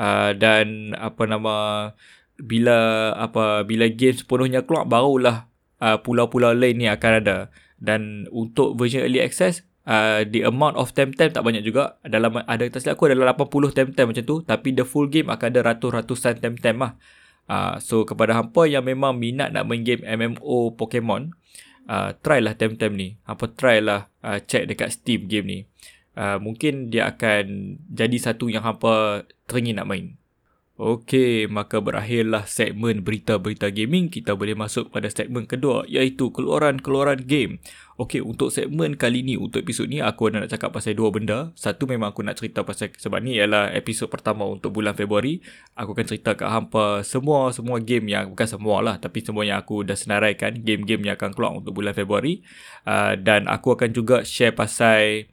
uh, 0.01 0.33
dan 0.33 0.97
apa 0.97 1.29
nama 1.29 1.55
bila 2.41 3.13
apa 3.13 3.69
bila 3.69 3.85
game 3.93 4.17
sepenuhnya 4.17 4.65
keluar 4.65 4.89
barulah 4.89 5.45
uh, 5.85 6.01
pulau-pulau 6.01 6.57
lain 6.57 6.81
ni 6.81 6.89
akan 6.89 7.13
ada. 7.21 7.53
Dan 7.77 8.25
untuk 8.33 8.81
version 8.81 9.05
early 9.05 9.21
access 9.21 9.68
uh, 9.89 10.21
the 10.29 10.45
amount 10.45 10.77
of 10.77 10.93
time-time 10.93 11.33
tak 11.33 11.41
banyak 11.41 11.65
juga. 11.65 11.97
Dalam 12.05 12.45
ada 12.45 12.63
tak 12.69 12.85
silap 12.85 13.01
aku 13.01 13.09
adalah 13.09 13.33
80 13.33 13.73
time-time 13.73 14.09
macam 14.13 14.25
tu. 14.29 14.37
Tapi 14.45 14.69
the 14.77 14.85
full 14.85 15.09
game 15.09 15.33
akan 15.33 15.47
ada 15.57 15.61
ratus-ratusan 15.75 16.45
time-time 16.45 16.79
lah. 16.85 16.93
Uh, 17.49 17.81
so 17.81 18.05
kepada 18.05 18.37
hampa 18.37 18.69
yang 18.69 18.85
memang 18.85 19.17
minat 19.17 19.57
nak 19.57 19.65
main 19.65 19.81
game 19.81 20.05
MMO 20.05 20.77
Pokemon, 20.77 21.33
uh, 21.89 22.13
try 22.21 22.45
lah 22.45 22.53
time-time 22.53 22.95
ni. 22.95 23.09
Hampa 23.25 23.49
try 23.57 23.81
lah 23.81 24.13
uh, 24.21 24.37
check 24.45 24.69
dekat 24.69 24.93
Steam 24.93 25.25
game 25.27 25.49
ni. 25.49 25.61
Uh, 26.19 26.37
mungkin 26.37 26.93
dia 26.93 27.09
akan 27.09 27.79
jadi 27.89 28.19
satu 28.21 28.53
yang 28.53 28.67
hampa 28.67 29.25
teringin 29.49 29.81
nak 29.81 29.89
main. 29.89 30.19
Okey, 30.79 31.51
maka 31.51 31.83
berakhirlah 31.83 32.47
segmen 32.47 33.03
berita-berita 33.03 33.67
gaming. 33.75 34.07
Kita 34.07 34.39
boleh 34.39 34.55
masuk 34.55 34.95
pada 34.95 35.11
segmen 35.11 35.43
kedua 35.43 35.83
iaitu 35.91 36.31
keluaran-keluaran 36.31 37.27
game. 37.27 37.59
Okey, 37.99 38.23
untuk 38.23 38.55
segmen 38.55 38.95
kali 38.95 39.27
ni, 39.27 39.35
untuk 39.35 39.59
episod 39.59 39.91
ni 39.91 39.99
aku 39.99 40.31
nak 40.31 40.47
cakap 40.47 40.71
pasal 40.71 40.95
dua 40.95 41.11
benda. 41.11 41.51
Satu 41.59 41.83
memang 41.91 42.15
aku 42.15 42.23
nak 42.23 42.39
cerita 42.39 42.63
pasal 42.63 42.95
sebab 42.95 43.19
ni 43.19 43.35
ialah 43.35 43.75
episod 43.75 44.07
pertama 44.07 44.47
untuk 44.47 44.71
bulan 44.71 44.95
Februari. 44.95 45.43
Aku 45.75 45.99
akan 45.99 46.07
cerita 46.07 46.39
kat 46.39 46.47
hampa 46.47 47.03
semua 47.03 47.51
semua 47.51 47.83
game 47.83 48.07
yang 48.15 48.31
bukan 48.31 48.47
semua 48.47 48.87
lah 48.87 49.03
tapi 49.03 49.19
semua 49.27 49.43
yang 49.43 49.59
aku 49.59 49.83
dah 49.83 49.99
senaraikan 49.99 50.63
game-game 50.63 51.11
yang 51.11 51.19
akan 51.19 51.35
keluar 51.35 51.59
untuk 51.59 51.75
bulan 51.75 51.91
Februari. 51.91 52.39
Uh, 52.87 53.19
dan 53.19 53.51
aku 53.51 53.75
akan 53.75 53.91
juga 53.91 54.23
share 54.23 54.55
pasal 54.55 55.27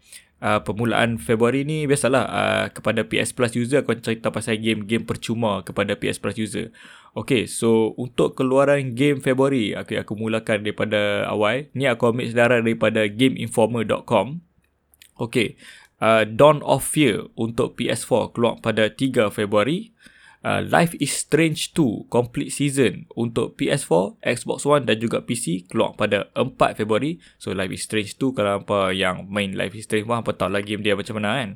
uh, 0.45 0.61
permulaan 0.61 1.17
Februari 1.17 1.65
ni 1.65 1.89
biasalah 1.89 2.23
uh, 2.29 2.65
kepada 2.69 3.01
PS 3.01 3.33
Plus 3.33 3.57
user 3.57 3.81
aku 3.81 3.97
cerita 3.97 4.29
pasal 4.29 4.61
game-game 4.61 5.09
percuma 5.09 5.65
kepada 5.65 5.97
PS 5.97 6.21
Plus 6.21 6.37
user. 6.37 6.69
Okay, 7.17 7.49
so 7.49 7.97
untuk 7.97 8.37
keluaran 8.37 8.93
game 8.93 9.23
Februari, 9.23 9.73
okay, 9.73 10.03
aku 10.03 10.13
mulakan 10.13 10.61
daripada 10.61 11.25
awal. 11.25 11.71
Ni 11.73 11.89
aku 11.89 12.11
ambil 12.11 12.27
sedaran 12.29 12.61
daripada 12.61 13.07
GameInformer.com. 13.09 14.43
Okay, 15.15 15.55
uh, 16.03 16.27
Dawn 16.27 16.59
of 16.61 16.83
Fear 16.83 17.31
untuk 17.39 17.79
PS4 17.79 18.35
keluar 18.35 18.59
pada 18.59 18.91
3 18.91 19.31
Februari 19.31 19.95
uh, 20.45 20.61
Life 20.61 20.93
is 21.01 21.09
Strange 21.09 21.73
2 21.73 22.05
Complete 22.13 22.53
Season 22.53 23.09
untuk 23.17 23.57
PS4, 23.57 24.21
Xbox 24.21 24.69
One 24.69 24.85
dan 24.85 25.01
juga 25.01 25.25
PC 25.25 25.65
keluar 25.65 25.97
pada 25.97 26.29
4 26.37 26.53
Februari. 26.77 27.17
So 27.41 27.51
Life 27.57 27.73
is 27.73 27.81
Strange 27.89 28.13
2 28.21 28.37
kalau 28.37 28.61
apa 28.61 28.93
yang 28.93 29.25
main 29.25 29.57
Life 29.57 29.73
is 29.73 29.89
Strange 29.89 30.05
1 30.05 30.21
apa 30.21 30.31
tahu 30.37 30.53
lah 30.53 30.61
game 30.61 30.85
dia 30.85 30.93
macam 30.93 31.17
mana 31.17 31.41
kan. 31.41 31.49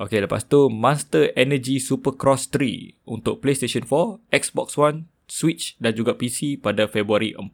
Okay, 0.00 0.20
lepas 0.20 0.48
tu 0.48 0.68
Monster 0.72 1.32
Energy 1.36 1.76
Supercross 1.80 2.48
3 2.52 3.04
untuk 3.04 3.44
PlayStation 3.44 3.84
4, 3.84 4.20
Xbox 4.32 4.76
One, 4.80 5.08
Switch 5.28 5.76
dan 5.76 5.92
juga 5.92 6.16
PC 6.16 6.56
pada 6.56 6.88
Februari 6.88 7.36
4. 7.36 7.52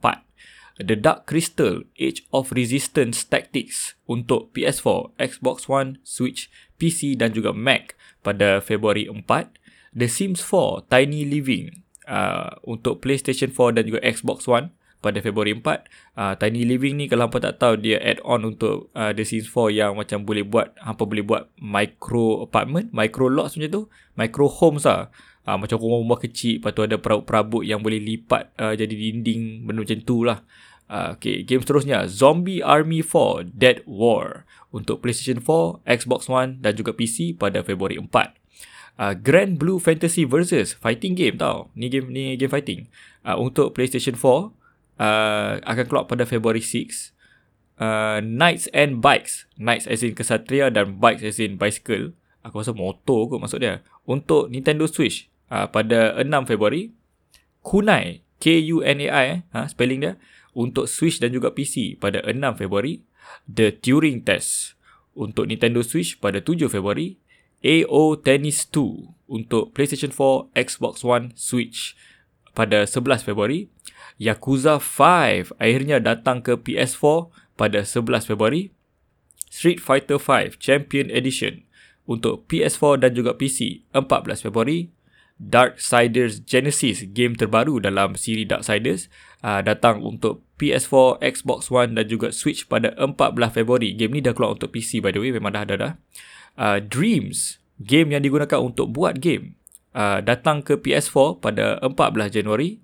The 0.77 0.95
Dark 0.95 1.25
Crystal 1.27 1.89
Age 1.97 2.23
of 2.31 2.53
Resistance 2.53 3.25
Tactics 3.27 3.97
untuk 4.07 4.53
PS4, 4.53 5.17
Xbox 5.19 5.67
One, 5.67 5.99
Switch, 6.05 6.53
PC 6.77 7.17
dan 7.17 7.33
juga 7.33 7.51
Mac 7.51 7.97
pada 8.21 8.62
Februari 8.62 9.09
4. 9.09 9.27
The 9.97 10.13
Sims 10.13 10.45
4 10.45 10.93
Tiny 10.93 11.25
Living 11.25 11.81
uh, 12.05 12.53
untuk 12.69 13.01
PlayStation 13.01 13.49
4 13.49 13.81
dan 13.81 13.83
juga 13.89 14.05
Xbox 14.05 14.45
One 14.45 14.77
pada 15.01 15.25
Februari 15.25 15.57
4. 15.57 15.65
Uh, 15.65 16.35
Tiny 16.37 16.69
Living 16.69 17.01
ni 17.01 17.09
kalau 17.09 17.33
hampa 17.33 17.41
tak 17.41 17.57
tahu 17.57 17.81
dia 17.81 17.97
add-on 18.05 18.45
untuk 18.45 18.93
uh, 18.93 19.17
The 19.17 19.25
Sims 19.25 19.49
4 19.49 19.73
yang 19.73 19.97
macam 19.97 20.29
boleh 20.29 20.45
buat 20.45 20.77
hampa 20.85 21.09
boleh 21.09 21.25
buat 21.25 21.49
micro 21.57 22.45
apartment, 22.45 22.93
micro 22.93 23.33
lots 23.33 23.57
macam 23.57 23.71
tu, 23.73 23.83
micro 24.21 24.53
homes 24.53 24.85
lah. 24.85 25.09
Uh, 25.47 25.57
macam 25.57 25.79
rumah-rumah 25.79 26.19
kecil 26.21 26.59
lepas 26.59 26.75
tu 26.75 26.83
ada 26.83 26.99
perabot-perabot 26.99 27.63
yang 27.63 27.79
boleh 27.79 28.03
lipat 28.03 28.51
uh, 28.59 28.75
jadi 28.75 28.91
dinding 28.91 29.65
benda 29.65 29.81
macam 29.87 30.01
tu 30.05 30.27
lah. 30.27 30.45
Uh, 30.87 31.19
okay, 31.19 31.43
game 31.43 31.63
seterusnya 31.63 32.07
Zombie 32.07 32.63
Army 32.63 33.03
4 33.03 33.55
Dead 33.55 33.83
War 33.89 34.47
untuk 34.75 35.01
PlayStation 35.03 35.39
4, 35.43 35.83
Xbox 35.87 36.27
One 36.29 36.59
dan 36.63 36.75
juga 36.77 36.93
PC 36.95 37.39
pada 37.39 37.63
Februari 37.63 37.97
4 37.99 38.46
uh, 39.01 39.15
Grand 39.17 39.57
Blue 39.57 39.81
Fantasy 39.81 40.25
versus 40.25 40.77
fighting 40.77 41.17
game 41.17 41.37
tau. 41.41 41.73
Ni 41.73 41.89
game 41.89 42.13
ni 42.13 42.37
game 42.37 42.53
fighting. 42.53 42.89
Uh, 43.27 43.37
untuk 43.41 43.73
PlayStation 43.73 44.15
4 44.15 44.23
uh, 44.25 44.51
akan 45.65 45.85
keluar 45.89 46.05
pada 46.09 46.25
February 46.29 46.63
6. 46.63 47.17
uh, 47.81 48.19
Knights 48.25 48.69
and 48.73 49.01
Bikes. 49.01 49.49
Knights 49.57 49.87
as 49.89 50.03
in 50.03 50.17
kesatria 50.17 50.73
dan 50.73 50.99
Bikes 51.01 51.25
as 51.25 51.39
in 51.41 51.61
bicycle. 51.61 52.17
Aku 52.45 52.63
rasa 52.63 52.73
motor 52.73 53.27
kot 53.27 53.43
maksud 53.43 53.61
dia. 53.61 53.83
Untuk 54.07 54.49
Nintendo 54.53 54.87
Switch 54.87 55.27
uh, 55.51 55.67
pada 55.69 56.17
6 56.21 56.29
Februari. 56.47 56.95
Kunai, 57.67 58.23
K-U-N-A-I 58.39 59.27
ha, 59.51 59.67
spelling 59.67 60.01
dia. 60.07 60.15
Untuk 60.55 60.87
Switch 60.87 61.19
dan 61.19 61.35
juga 61.35 61.51
PC 61.51 61.99
pada 61.99 62.23
6 62.23 62.39
Februari. 62.55 63.03
The 63.51 63.75
Turing 63.75 64.23
Test 64.23 64.79
untuk 65.17 65.51
Nintendo 65.51 65.83
Switch 65.83 66.21
pada 66.23 66.39
7 66.39 66.71
Februari. 66.71 67.19
AO 67.67 68.14
Tennis 68.23 68.62
2 68.71 69.27
untuk 69.27 69.75
PlayStation 69.75 70.14
4, 70.14 70.55
Xbox 70.55 71.03
One, 71.03 71.35
Switch 71.35 71.99
pada 72.55 72.87
11 72.87 73.27
Februari. 73.27 73.67
Yakuza 74.17 74.79
5 74.79 75.53
akhirnya 75.59 75.99
datang 76.01 76.41
ke 76.41 76.55
PS4 76.57 77.29
pada 77.59 77.83
11 77.83 78.31
Februari. 78.31 78.71
Street 79.51 79.83
Fighter 79.83 80.17
5 80.17 80.57
Champion 80.62 81.11
Edition 81.11 81.67
untuk 82.07 82.47
PS4 82.47 83.03
dan 83.03 83.12
juga 83.12 83.35
PC 83.35 83.85
14 83.93 84.47
Februari. 84.47 84.95
Darksiders 85.37 86.41
Genesis 86.49 87.05
game 87.12 87.37
terbaru 87.37 87.77
dalam 87.77 88.17
siri 88.17 88.49
Darksiders 88.49 89.12
uh, 89.45 89.61
datang 89.61 90.01
untuk 90.01 90.41
PS4, 90.57 91.21
Xbox 91.21 91.69
One 91.69 91.93
dan 91.93 92.09
juga 92.09 92.33
Switch 92.33 92.64
pada 92.64 92.97
14 92.97 93.37
Februari. 93.53 93.93
Game 93.93 94.17
ni 94.17 94.25
dah 94.25 94.33
keluar 94.33 94.57
untuk 94.57 94.73
PC 94.73 95.05
by 95.05 95.12
the 95.12 95.21
way, 95.21 95.29
memang 95.29 95.53
dah 95.53 95.69
ada 95.69 95.77
dah. 95.77 95.93
Uh, 96.57 96.81
Dreams, 96.81 97.61
game 97.85 98.17
yang 98.17 98.25
digunakan 98.25 98.59
untuk 98.65 98.93
buat 98.97 99.21
game, 99.21 99.61
uh, 99.97 100.25
datang 100.25 100.65
ke 100.65 100.77
PS4 100.77 101.41
pada 101.41 101.81
14 101.81 102.33
Januari. 102.33 102.81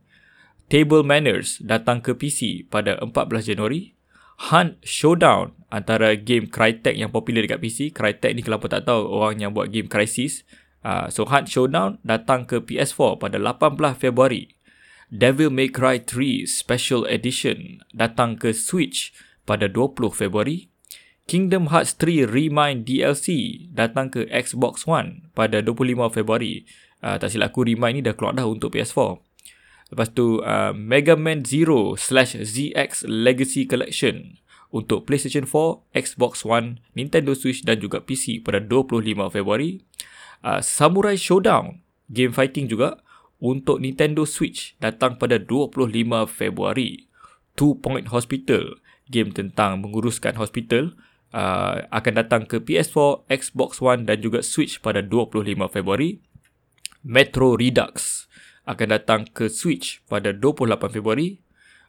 Table 0.72 1.04
Manners 1.04 1.60
datang 1.60 2.00
ke 2.00 2.16
PC 2.16 2.64
pada 2.72 2.96
14 2.96 3.44
Januari. 3.44 3.92
Hunt 4.48 4.80
Showdown 4.80 5.52
antara 5.68 6.16
game 6.16 6.48
Crytek 6.48 6.96
yang 6.96 7.12
popular 7.12 7.44
dekat 7.44 7.60
PC. 7.60 7.92
Crytek 7.92 8.32
ni 8.32 8.40
kalau 8.40 8.56
tak 8.64 8.88
tahu 8.88 9.04
orang 9.04 9.36
yang 9.38 9.52
buat 9.52 9.68
game 9.68 9.86
Crisis. 9.86 10.48
Uh, 10.80 11.12
so 11.12 11.28
Hunt 11.28 11.46
Showdown 11.46 12.00
datang 12.02 12.48
ke 12.48 12.58
PS4 12.58 13.20
pada 13.20 13.36
18 13.36 14.00
Februari. 14.00 14.56
Devil 15.12 15.52
May 15.52 15.68
Cry 15.68 16.00
3 16.00 16.48
Special 16.48 17.04
Edition 17.04 17.84
datang 17.92 18.40
ke 18.40 18.56
Switch 18.56 19.12
pada 19.44 19.68
20 19.68 20.08
Februari. 20.08 20.71
Kingdom 21.30 21.70
Hearts 21.70 21.94
3 21.96 22.26
Remind 22.26 22.84
DLC 22.84 23.56
datang 23.70 24.10
ke 24.10 24.26
Xbox 24.28 24.84
One 24.90 25.30
pada 25.32 25.62
25 25.62 26.10
Februari. 26.10 26.66
Uh, 27.02 27.18
tak 27.18 27.30
silap 27.30 27.54
aku 27.54 27.66
Remind 27.66 27.98
ni 27.98 28.02
dah 28.02 28.14
keluar 28.14 28.34
dah 28.34 28.46
untuk 28.46 28.74
PS4. 28.74 29.22
Lepas 29.94 30.08
tu 30.16 30.42
uh, 30.42 30.72
Mega 30.74 31.14
Man 31.14 31.44
Zero 31.46 31.94
slash 31.94 32.34
ZX 32.34 33.06
Legacy 33.06 33.68
Collection 33.68 34.40
untuk 34.72 35.04
PlayStation 35.04 35.44
4, 35.44 35.84
Xbox 35.92 36.48
One, 36.48 36.80
Nintendo 36.96 37.36
Switch 37.36 37.60
dan 37.62 37.78
juga 37.78 38.00
PC 38.00 38.40
pada 38.40 38.58
25 38.58 39.04
Februari. 39.28 39.84
Uh, 40.42 40.64
Samurai 40.64 41.14
Showdown, 41.14 41.84
game 42.08 42.32
fighting 42.32 42.66
juga 42.66 42.98
untuk 43.38 43.78
Nintendo 43.84 44.24
Switch 44.24 44.74
datang 44.80 45.20
pada 45.20 45.36
25 45.38 45.92
Februari. 46.26 47.06
Two 47.52 47.76
Point 47.78 48.08
Hospital, 48.08 48.80
game 49.12 49.28
tentang 49.28 49.84
menguruskan 49.84 50.40
hospital, 50.40 50.96
uh, 51.32 51.84
akan 51.90 52.12
datang 52.20 52.42
ke 52.46 52.60
PS4, 52.62 53.26
Xbox 53.28 53.80
One 53.82 54.06
dan 54.06 54.20
juga 54.20 54.40
Switch 54.40 54.78
pada 54.78 55.02
25 55.02 55.44
Februari. 55.68 56.20
Metro 57.02 57.58
Redux, 57.58 58.28
akan 58.62 58.88
datang 58.94 59.26
ke 59.26 59.50
Switch 59.50 60.00
pada 60.06 60.30
28 60.30 60.94
Februari. 60.94 61.42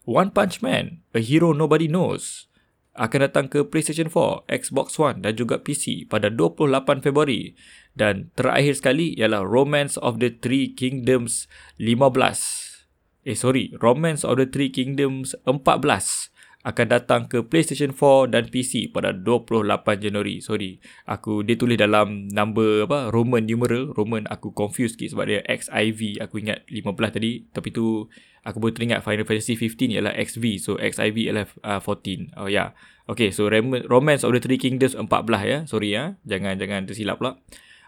One 0.03 0.35
Punch 0.35 0.59
Man, 0.59 1.05
A 1.15 1.21
Hero 1.23 1.55
Nobody 1.55 1.87
Knows 1.87 2.51
akan 2.93 3.25
datang 3.25 3.45
ke 3.49 3.65
PlayStation 3.65 4.05
4, 4.05 4.45
Xbox 4.53 5.01
One 5.01 5.25
dan 5.25 5.33
juga 5.33 5.57
PC 5.57 6.05
pada 6.05 6.29
28 6.29 7.01
Februari. 7.01 7.57
Dan 7.97 8.29
terakhir 8.37 8.77
sekali 8.77 9.17
ialah 9.17 9.41
Romance 9.45 9.97
of 9.97 10.21
the 10.21 10.29
Three 10.29 10.69
Kingdoms 10.73 11.49
15. 11.81 13.25
Eh 13.25 13.37
sorry, 13.37 13.73
Romance 13.81 14.21
of 14.21 14.37
the 14.37 14.45
Three 14.49 14.69
Kingdoms 14.69 15.33
14 15.45 16.32
akan 16.63 16.85
datang 16.87 17.27
ke 17.27 17.43
PlayStation 17.43 17.91
4 17.91 18.31
dan 18.31 18.47
PC 18.47 18.95
pada 18.95 19.11
28 19.11 19.67
Januari. 19.99 20.39
Sorry, 20.39 20.79
aku 21.03 21.43
dia 21.43 21.59
tulis 21.59 21.75
dalam 21.75 22.31
number 22.31 22.87
apa 22.87 23.11
Roman 23.11 23.43
numeral. 23.43 23.91
Roman 23.91 24.23
aku 24.31 24.55
confused 24.55 24.95
sikit 24.95 25.11
sebab 25.11 25.25
dia 25.27 25.39
XIV. 25.43 26.23
Aku 26.23 26.39
ingat 26.39 26.63
15 26.71 26.87
tadi, 27.11 27.43
tapi 27.51 27.75
tu 27.75 28.07
aku 28.47 28.57
baru 28.63 28.71
teringat 28.79 29.03
Final 29.03 29.27
Fantasy 29.27 29.59
15 29.59 29.99
ialah 29.99 30.15
XV. 30.15 30.43
So 30.63 30.79
XIV 30.79 31.17
ialah 31.19 31.45
uh, 31.67 31.83
14. 31.83 32.39
Oh 32.39 32.47
ya. 32.47 32.47
Yeah. 32.47 32.69
Okay, 33.11 33.35
so 33.35 33.51
Romance 33.91 34.23
of 34.23 34.31
the 34.31 34.39
Three 34.39 34.55
Kingdoms 34.55 34.95
14 34.95 35.11
ya. 35.43 35.57
Sorry 35.67 35.91
ya. 35.91 36.15
Jangan 36.23 36.55
jangan 36.55 36.87
tersilap 36.87 37.19
pula. 37.19 37.43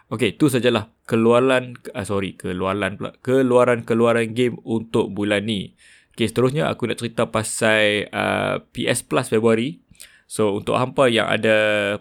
Okay, 0.06 0.36
tu 0.36 0.46
sajalah 0.46 0.92
keluaran 1.08 1.80
uh, 1.96 2.04
sorry, 2.04 2.36
keluaran 2.36 3.00
pula. 3.00 3.16
Keluaran-keluaran 3.24 4.36
game 4.36 4.60
untuk 4.68 5.10
bulan 5.16 5.48
ni. 5.48 5.72
Okay, 6.16 6.32
seterusnya 6.32 6.64
aku 6.72 6.88
nak 6.88 6.96
cerita 6.96 7.28
pasal 7.28 8.08
uh, 8.08 8.64
PS 8.72 9.04
Plus 9.04 9.28
Februari. 9.28 9.84
So, 10.24 10.56
untuk 10.56 10.80
hampa 10.80 11.12
yang 11.12 11.28
ada 11.28 11.54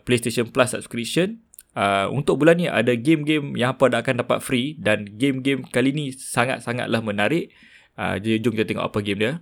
PlayStation 0.07 0.47
Plus 0.47 0.72
subscription, 0.72 1.43
uh, 1.76 2.07
untuk 2.07 2.39
bulan 2.39 2.63
ni 2.63 2.72
ada 2.72 2.95
game-game 2.95 3.59
yang 3.59 3.76
hampa 3.76 3.91
dah 3.91 3.99
akan 3.99 4.24
dapat 4.24 4.39
free 4.39 4.80
dan 4.80 5.03
game-game 5.20 5.68
kali 5.68 5.91
ni 5.91 6.16
sangat-sangatlah 6.16 7.03
menarik. 7.03 7.51
Uh, 7.99 8.16
jadi, 8.16 8.39
jom 8.39 8.55
kita 8.55 8.72
tengok 8.72 8.88
apa 8.88 9.03
game 9.03 9.20
dia. 9.20 9.34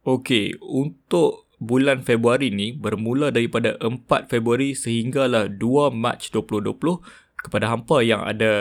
Okay, 0.00 0.56
untuk 0.64 1.52
bulan 1.60 2.00
Februari 2.00 2.48
ni 2.48 2.72
bermula 2.72 3.28
daripada 3.28 3.76
4 3.84 4.32
Februari 4.32 4.72
sehinggalah 4.72 5.52
2 5.52 5.92
Mac 5.92 6.24
2020 6.24 6.72
kepada 7.36 7.70
hampa 7.70 8.02
yang 8.02 8.24
ada 8.24 8.52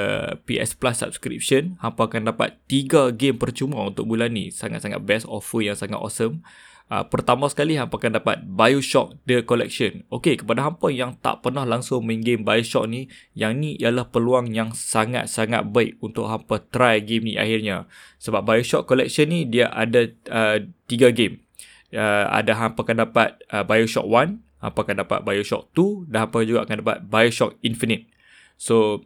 PS 0.45 0.75
Plus 0.77 1.01
subscription, 1.01 1.79
hampa 1.81 2.05
akan 2.05 2.29
dapat 2.29 2.59
3 2.69 3.15
game 3.15 3.39
percuma 3.39 3.81
untuk 3.87 4.05
bulan 4.05 4.35
ni. 4.35 4.51
Sangat-sangat 4.51 5.01
best 5.01 5.25
offer 5.25 5.65
yang 5.65 5.77
sangat 5.79 5.97
awesome. 5.97 6.45
Uh, 6.85 7.01
pertama 7.01 7.49
sekali 7.49 7.81
hampa 7.81 7.97
akan 7.97 8.21
dapat 8.21 8.45
BioShock 8.45 9.17
The 9.25 9.41
Collection. 9.41 10.05
Okey, 10.13 10.37
kepada 10.37 10.69
hampa 10.69 10.93
yang 10.93 11.17
tak 11.17 11.41
pernah 11.41 11.65
langsung 11.65 12.05
main 12.05 12.21
game 12.21 12.45
BioShock 12.45 12.85
ni, 12.85 13.09
yang 13.33 13.57
ni 13.57 13.73
ialah 13.81 14.05
peluang 14.13 14.53
yang 14.53 14.69
sangat-sangat 14.69 15.65
baik 15.65 15.97
untuk 16.05 16.29
hampa 16.29 16.61
try 16.69 17.01
game 17.01 17.25
ni 17.25 17.41
akhirnya. 17.41 17.89
Sebab 18.21 18.45
BioShock 18.45 18.85
Collection 18.85 19.25
ni 19.33 19.49
dia 19.49 19.73
ada 19.73 20.05
uh, 20.29 20.61
3 20.61 21.09
game. 21.17 21.41
Uh, 21.89 22.29
ada 22.29 22.53
hampa 22.53 22.85
akan 22.85 23.09
dapat 23.09 23.41
uh, 23.49 23.65
BioShock 23.65 24.05
1, 24.05 24.61
hampa 24.61 24.79
akan 24.85 24.95
dapat 25.01 25.19
BioShock 25.25 25.73
2 25.73 26.13
dan 26.13 26.29
hampa 26.29 26.45
juga 26.45 26.69
akan 26.69 26.85
dapat 26.85 26.97
BioShock 27.01 27.57
Infinite. 27.65 28.13
So 28.55 29.05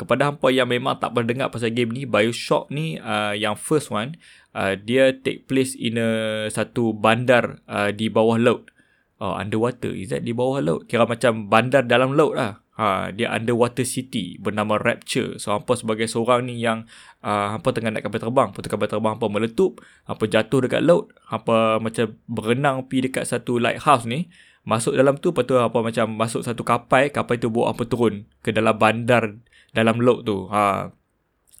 kepada 0.00 0.32
hampa 0.32 0.48
yang 0.48 0.72
memang 0.72 0.96
tak 0.96 1.12
pernah 1.12 1.28
dengar 1.28 1.48
pasal 1.52 1.76
game 1.76 1.92
ni 1.92 2.08
BioShock 2.08 2.72
ni 2.72 2.96
uh, 2.96 3.36
yang 3.36 3.52
first 3.52 3.92
one 3.92 4.16
uh, 4.56 4.72
dia 4.72 5.12
take 5.12 5.44
place 5.44 5.76
in 5.76 6.00
a 6.00 6.08
satu 6.48 6.96
bandar 6.96 7.60
uh, 7.68 7.92
di 7.92 8.08
bawah 8.08 8.40
laut. 8.40 8.72
Oh 9.20 9.36
underwater. 9.36 9.92
Is 9.92 10.08
that 10.08 10.24
di 10.24 10.32
bawah 10.32 10.64
laut? 10.64 10.88
Kira 10.88 11.04
macam 11.04 11.52
bandar 11.52 11.84
dalam 11.84 12.16
laut 12.16 12.32
lah. 12.40 12.64
Ha 12.80 13.12
dia 13.12 13.28
underwater 13.28 13.84
city 13.84 14.40
bernama 14.40 14.80
Rapture. 14.80 15.36
So 15.36 15.52
hampa 15.52 15.76
sebagai 15.76 16.08
seorang 16.08 16.48
ni 16.48 16.64
yang 16.64 16.88
uh, 17.20 17.52
hampa 17.52 17.76
tengah 17.76 17.92
nak 17.92 18.08
kapal 18.08 18.24
terbang. 18.24 18.48
Putera 18.56 18.80
kapal 18.80 18.88
terbang 18.88 19.12
hampa 19.20 19.28
meletup 19.28 19.84
hampa 20.08 20.24
jatuh 20.24 20.64
dekat 20.64 20.80
laut 20.80 21.12
hampa 21.28 21.76
macam 21.76 22.16
berenang 22.24 22.88
pi 22.88 23.04
dekat 23.04 23.28
satu 23.28 23.60
lighthouse 23.60 24.08
ni 24.08 24.32
Masuk 24.60 24.92
dalam 24.92 25.16
tu 25.16 25.32
Lepas 25.32 25.44
tu 25.48 25.56
apa 25.56 25.78
macam 25.80 26.06
Masuk 26.12 26.44
satu 26.44 26.60
kapal 26.60 27.08
Kapal 27.08 27.40
tu 27.40 27.48
bawa 27.48 27.72
apa 27.72 27.88
turun 27.88 28.28
Ke 28.44 28.52
dalam 28.52 28.76
bandar 28.76 29.40
Dalam 29.72 30.00
laut 30.04 30.28
tu. 30.28 30.48
Ha. 30.52 30.92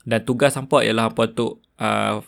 Dan 0.04 0.20
tugas 0.24 0.56
hampa 0.56 0.84
ialah 0.84 1.08
hampa 1.08 1.32
tu 1.32 1.60
uh, 1.80 2.20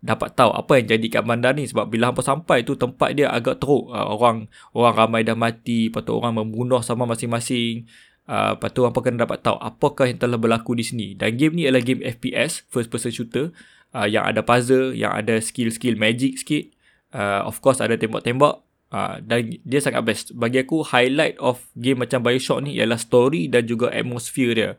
Dapat 0.00 0.32
tahu 0.32 0.50
apa 0.54 0.72
yang 0.80 0.96
jadi 0.96 1.06
kat 1.10 1.22
bandar 1.26 1.52
ni. 1.58 1.66
Sebab 1.66 1.90
bila 1.90 2.14
hampa 2.14 2.22
sampai 2.22 2.62
tu 2.62 2.78
Tempat 2.78 3.10
dia 3.18 3.30
agak 3.30 3.58
teruk. 3.58 3.90
Uh, 3.90 4.06
Orang 4.14 4.46
orang 4.70 4.94
ramai 4.94 5.26
dah 5.26 5.34
mati 5.34 5.90
Lepas 5.90 6.06
tu 6.06 6.14
orang 6.14 6.38
membunuh 6.38 6.78
sama 6.82 7.10
masing-masing. 7.10 7.90
Uh, 8.30 8.54
Lepas 8.54 8.70
tu 8.70 8.86
hampa 8.86 9.02
kena 9.02 9.26
dapat 9.26 9.42
tahu 9.42 9.58
Apakah 9.58 10.06
yang 10.06 10.22
telah 10.22 10.38
berlaku 10.38 10.78
di 10.78 10.86
sini. 10.86 11.08
Dan 11.18 11.34
game 11.34 11.58
ni 11.58 11.66
adalah 11.66 11.82
game 11.82 12.06
FPS 12.06 12.70
First 12.70 12.86
person 12.86 13.10
shooter. 13.10 13.50
Uh, 13.90 14.06
Yang 14.06 14.24
ada 14.30 14.40
puzzle 14.46 14.94
Yang 14.94 15.12
ada 15.26 15.34
skill-skill 15.42 15.98
magic 15.98 16.38
sikit. 16.38 16.70
Uh, 17.10 17.42
Of 17.50 17.58
course 17.58 17.82
ada 17.82 17.98
tembak-tembak 17.98 18.69
Uh, 18.90 19.22
dan 19.22 19.54
dia 19.62 19.78
sangat 19.78 20.02
best. 20.02 20.34
Bagi 20.34 20.66
aku 20.66 20.82
highlight 20.82 21.38
of 21.38 21.62
game 21.78 22.02
macam 22.02 22.26
Bioshock 22.26 22.66
ni 22.66 22.74
ialah 22.74 22.98
story 22.98 23.46
dan 23.46 23.62
juga 23.70 23.86
atmosphere 23.94 24.52
dia. 24.58 24.70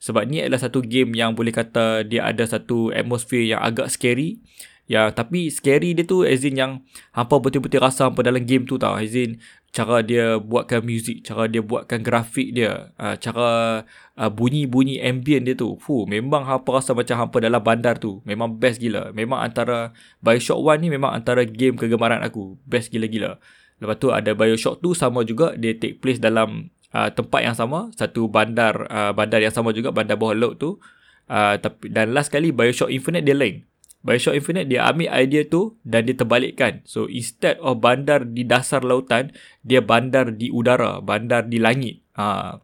Sebab 0.00 0.24
ni 0.30 0.40
adalah 0.40 0.62
satu 0.62 0.80
game 0.80 1.12
yang 1.12 1.36
boleh 1.36 1.52
kata 1.52 2.06
dia 2.06 2.24
ada 2.24 2.48
satu 2.48 2.94
atmosphere 2.94 3.44
yang 3.44 3.60
agak 3.60 3.92
scary. 3.92 4.40
Ya, 4.88 5.12
tapi 5.12 5.52
scary 5.52 5.92
dia 5.92 6.08
tu 6.08 6.24
as 6.24 6.40
in 6.48 6.56
yang 6.56 6.72
hampa 7.12 7.36
betul-betul 7.36 7.84
rasa 7.84 8.08
hampa 8.08 8.24
dalam 8.24 8.40
game 8.48 8.64
tu 8.64 8.80
tau. 8.80 8.96
As 8.96 9.12
in 9.12 9.36
cara 9.68 10.00
dia 10.00 10.40
buatkan 10.40 10.80
music, 10.80 11.28
cara 11.28 11.44
dia 11.44 11.60
buatkan 11.60 12.00
grafik 12.00 12.56
dia, 12.56 12.88
uh, 12.96 13.12
cara 13.20 13.84
uh, 14.16 14.30
bunyi-bunyi 14.32 14.96
ambient 15.04 15.44
dia 15.44 15.52
tu. 15.52 15.76
Fuh, 15.76 16.08
memang 16.08 16.48
hampa 16.48 16.80
rasa 16.80 16.96
macam 16.96 17.20
hampa 17.20 17.36
dalam 17.36 17.60
bandar 17.60 18.00
tu. 18.00 18.24
Memang 18.24 18.56
best 18.56 18.80
gila. 18.80 19.12
Memang 19.12 19.44
antara 19.44 19.92
Bioshock 20.24 20.56
1 20.56 20.80
ni 20.80 20.88
memang 20.88 21.12
antara 21.12 21.44
game 21.44 21.76
kegemaran 21.76 22.24
aku. 22.24 22.56
Best 22.64 22.88
gila-gila. 22.88 23.36
Lepas 23.78 23.96
tu 24.02 24.10
ada 24.10 24.34
Bioshock 24.34 24.82
2 24.82 24.94
sama 24.94 25.22
juga 25.22 25.54
dia 25.54 25.74
take 25.74 26.02
place 26.02 26.18
dalam 26.18 26.70
uh, 26.90 27.08
tempat 27.14 27.40
yang 27.46 27.56
sama, 27.56 27.94
satu 27.94 28.26
bandar 28.26 28.86
uh, 28.90 29.12
bandar 29.14 29.38
yang 29.38 29.54
sama 29.54 29.70
juga 29.70 29.94
bandar 29.94 30.18
bawah 30.18 30.34
laut 30.34 30.58
tu. 30.58 30.78
Uh, 31.28 31.60
tapi 31.60 31.92
dan 31.92 32.16
last 32.16 32.32
kali 32.32 32.50
Bioshock 32.50 32.88
Infinite 32.90 33.22
dia 33.22 33.36
lain. 33.36 33.68
Bioshock 34.02 34.38
Infinite 34.38 34.70
dia 34.70 34.86
ambil 34.86 35.10
idea 35.10 35.42
tu 35.44 35.76
dan 35.84 36.06
dia 36.06 36.14
terbalikkan. 36.14 36.80
So 36.88 37.10
instead 37.10 37.58
of 37.60 37.82
bandar 37.82 38.24
di 38.24 38.46
dasar 38.46 38.82
lautan, 38.86 39.34
dia 39.60 39.82
bandar 39.82 40.34
di 40.34 40.48
udara, 40.48 41.02
bandar 41.02 41.46
di 41.46 41.58
langit. 41.58 42.02
Uh, 42.18 42.62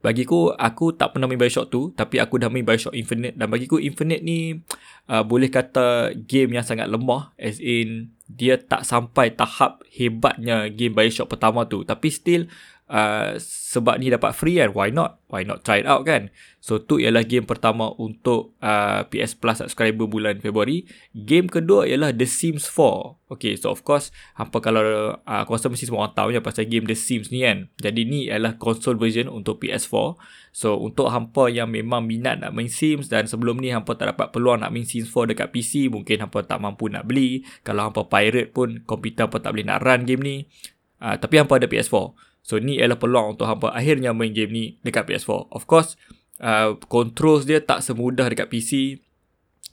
bagiku 0.00 0.52
aku 0.56 0.96
tak 0.96 1.12
pernah 1.12 1.28
main 1.28 1.36
Bioshock 1.36 1.68
tu 1.68 1.92
tapi 1.92 2.16
aku 2.16 2.40
dah 2.40 2.48
main 2.48 2.64
Bioshock 2.64 2.96
Infinite. 2.96 3.36
Dan 3.36 3.48
bagiku 3.52 3.76
Infinite 3.76 4.24
ni 4.24 4.60
uh, 5.08 5.22
boleh 5.24 5.52
kata 5.52 6.16
game 6.16 6.56
yang 6.56 6.64
sangat 6.64 6.88
lemah 6.88 7.36
as 7.36 7.60
in 7.60 8.12
dia 8.30 8.56
tak 8.56 8.86
sampai 8.86 9.34
tahap 9.36 9.84
hebatnya 9.92 10.72
game 10.72 10.96
Bioshock 10.96 11.28
pertama 11.28 11.68
tu. 11.68 11.84
Tapi 11.84 12.08
still 12.08 12.48
uh, 12.90 13.38
sebab 13.40 14.02
ni 14.02 14.10
dapat 14.10 14.34
free 14.34 14.58
kan 14.58 14.74
why 14.74 14.90
not? 14.90 15.22
Why 15.30 15.46
not 15.46 15.62
try 15.62 15.78
it 15.78 15.86
out 15.86 16.02
kan? 16.02 16.34
So 16.58 16.82
tu 16.82 16.98
ialah 16.98 17.22
game 17.22 17.46
pertama 17.46 17.94
untuk 18.02 18.58
uh, 18.58 19.06
PS 19.06 19.38
Plus 19.38 19.62
subscriber 19.62 20.10
bulan 20.10 20.42
Februari. 20.42 20.84
Game 21.14 21.46
kedua 21.46 21.86
ialah 21.86 22.10
The 22.10 22.26
Sims 22.26 22.66
4 22.66 23.30
okay 23.30 23.54
so 23.54 23.70
of 23.70 23.86
course 23.86 24.10
hampa 24.34 24.58
kalau 24.58 25.14
uh, 25.14 25.38
aku 25.46 25.54
rasa 25.54 25.70
mesti 25.70 25.86
semua 25.86 26.02
orang 26.02 26.18
tahu 26.18 26.28
ya 26.34 26.42
pasal 26.42 26.66
game 26.66 26.84
The 26.90 26.98
Sims 26.98 27.30
ni 27.30 27.46
kan. 27.46 27.70
Jadi 27.78 28.02
ni 28.04 28.26
ialah 28.26 28.58
console 28.58 28.98
version 28.98 29.30
untuk 29.30 29.62
PS4 29.62 30.18
so 30.50 30.74
untuk 30.82 31.14
hampa 31.14 31.46
yang 31.46 31.70
memang 31.70 32.02
minat 32.02 32.42
nak 32.42 32.50
main 32.50 32.66
Sims 32.68 33.06
dan 33.06 33.30
sebelum 33.30 33.62
ni 33.62 33.70
hampa 33.70 33.94
tak 33.94 34.18
dapat 34.18 34.34
peluang 34.34 34.66
nak 34.66 34.74
main 34.74 34.84
Sims 34.84 35.06
4 35.14 35.30
dekat 35.30 35.54
PC 35.54 35.86
mungkin 35.88 36.26
hampa 36.26 36.42
tak 36.42 36.58
mampu 36.58 36.90
nak 36.90 37.06
beli. 37.06 37.46
Kalau 37.62 37.86
hampa 37.86 38.10
pirate 38.10 38.50
pun 38.50 38.82
komputer 38.82 39.30
hampa 39.30 39.38
tak 39.38 39.54
boleh 39.54 39.66
nak 39.70 39.78
run 39.86 40.02
game 40.02 40.22
ni. 40.26 40.36
Uh, 41.00 41.16
tapi 41.16 41.40
hampa 41.40 41.56
ada 41.56 41.64
PS4 41.64 42.29
So 42.40 42.58
ni 42.58 42.80
adalah 42.80 42.98
peluang 42.98 43.36
untuk 43.36 43.46
hampa 43.46 43.70
akhirnya 43.70 44.16
main 44.16 44.32
game 44.32 44.50
ni 44.50 44.64
dekat 44.80 45.06
PS4. 45.06 45.52
Of 45.52 45.68
course, 45.68 45.94
uh, 46.40 46.76
controls 46.88 47.44
dia 47.44 47.60
tak 47.60 47.84
semudah 47.84 48.26
dekat 48.32 48.48
PC. 48.48 49.00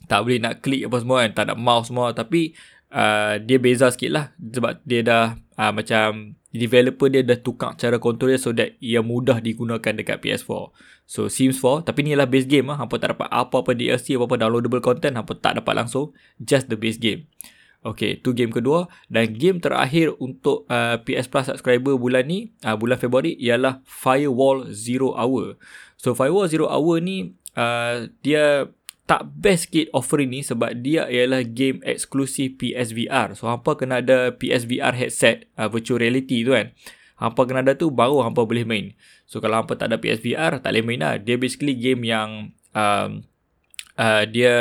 Tak 0.06 0.24
boleh 0.24 0.38
nak 0.40 0.60
klik 0.62 0.86
apa 0.88 0.96
semua 1.00 1.24
kan. 1.24 1.32
Tak 1.34 1.44
ada 1.50 1.54
mouse 1.56 1.90
semua. 1.90 2.12
Tapi 2.12 2.54
uh, 2.92 3.40
dia 3.40 3.58
beza 3.58 3.88
sikit 3.92 4.10
lah. 4.12 4.24
Sebab 4.38 4.84
dia 4.84 5.00
dah 5.02 5.36
uh, 5.58 5.72
macam 5.72 6.38
developer 6.48 7.12
dia 7.12 7.20
dah 7.20 7.36
tukar 7.36 7.76
cara 7.76 8.00
control 8.00 8.32
dia 8.32 8.40
so 8.40 8.56
that 8.56 8.72
ia 8.80 9.04
mudah 9.04 9.40
digunakan 9.40 9.92
dekat 9.92 10.20
PS4. 10.20 10.72
So 11.08 11.28
Sims 11.32 11.60
4 11.60 11.88
tapi 11.88 12.04
ni 12.04 12.12
adalah 12.12 12.28
base 12.28 12.48
game 12.48 12.68
lah. 12.68 12.84
Hampa 12.84 13.00
tak 13.00 13.16
dapat 13.16 13.28
apa-apa 13.32 13.72
DLC, 13.72 14.16
apa-apa 14.16 14.36
downloadable 14.38 14.84
content. 14.84 15.16
Hampa 15.16 15.36
tak 15.40 15.60
dapat 15.60 15.72
langsung. 15.72 16.12
Just 16.40 16.68
the 16.68 16.76
base 16.76 17.00
game. 17.00 17.28
Okay, 17.78 18.18
tu 18.18 18.34
game 18.34 18.50
kedua 18.50 18.90
dan 19.06 19.30
game 19.38 19.62
terakhir 19.62 20.10
untuk 20.18 20.66
uh, 20.66 20.98
PS 20.98 21.30
Plus 21.30 21.46
subscriber 21.46 21.94
bulan 21.94 22.26
ni, 22.26 22.50
uh, 22.66 22.74
bulan 22.74 22.98
Februari 22.98 23.38
ialah 23.38 23.78
Firewall 23.86 24.74
Zero 24.74 25.14
Hour. 25.14 25.54
So 25.94 26.10
Firewall 26.10 26.50
Zero 26.50 26.66
Hour 26.66 26.98
ni 26.98 27.38
uh, 27.54 28.10
dia 28.26 28.66
tak 29.08 29.24
best 29.30 29.70
kit 29.70 29.88
offering 29.94 30.28
ni 30.34 30.44
sebab 30.44 30.84
dia 30.84 31.06
ialah 31.06 31.46
game 31.46 31.78
eksklusif 31.86 32.58
PSVR. 32.58 33.38
So 33.38 33.46
hampa 33.46 33.78
kena 33.78 34.02
ada 34.02 34.34
PSVR 34.34 34.92
headset 34.98 35.46
uh, 35.54 35.70
virtual 35.70 36.02
reality 36.02 36.42
tu 36.42 36.52
kan. 36.52 36.74
Hampa 37.22 37.46
kena 37.46 37.62
ada 37.62 37.78
tu 37.78 37.94
baru 37.94 38.26
hampa 38.26 38.42
boleh 38.42 38.66
main. 38.66 38.92
So 39.24 39.38
kalau 39.38 39.62
hampa 39.62 39.78
tak 39.78 39.94
ada 39.94 40.02
PSVR 40.02 40.60
tak 40.60 40.74
boleh 40.74 40.84
main 40.84 41.00
lah. 41.00 41.14
Dia 41.22 41.38
basically 41.38 41.78
game 41.78 42.02
yang 42.02 42.58
um, 42.74 43.22
uh, 43.96 44.22
dia 44.28 44.54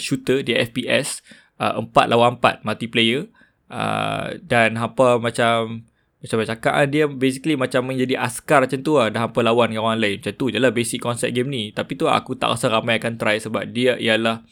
shooter, 0.00 0.40
dia 0.46 0.62
FPS 0.64 1.20
uh, 1.60 1.84
4 1.84 2.12
lawan 2.12 2.40
4 2.40 2.64
multiplayer. 2.64 3.28
Uh, 3.70 4.34
dan 4.42 4.74
hampa 4.80 5.20
macam 5.20 5.86
macam 6.20 6.36
saya 6.36 6.52
cakap 6.52 6.74
lah, 6.76 6.88
dia 6.90 7.04
basically 7.08 7.56
macam 7.56 7.86
menjadi 7.86 8.20
askar 8.20 8.64
macam 8.64 8.80
tu 8.80 8.96
lah. 8.96 9.12
Dah 9.12 9.28
hampa 9.28 9.40
lawan 9.44 9.72
dengan 9.72 9.88
orang 9.88 10.00
lain. 10.00 10.16
Macam 10.20 10.34
tu 10.36 10.48
je 10.48 10.58
lah 10.60 10.72
basic 10.72 11.00
konsep 11.00 11.32
game 11.32 11.48
ni. 11.48 11.72
Tapi 11.72 11.96
tu 11.96 12.08
aku 12.08 12.36
tak 12.36 12.56
rasa 12.56 12.72
ramai 12.72 13.00
akan 13.00 13.16
try 13.16 13.36
sebab 13.40 13.68
dia 13.72 13.96
ialah 13.96 14.44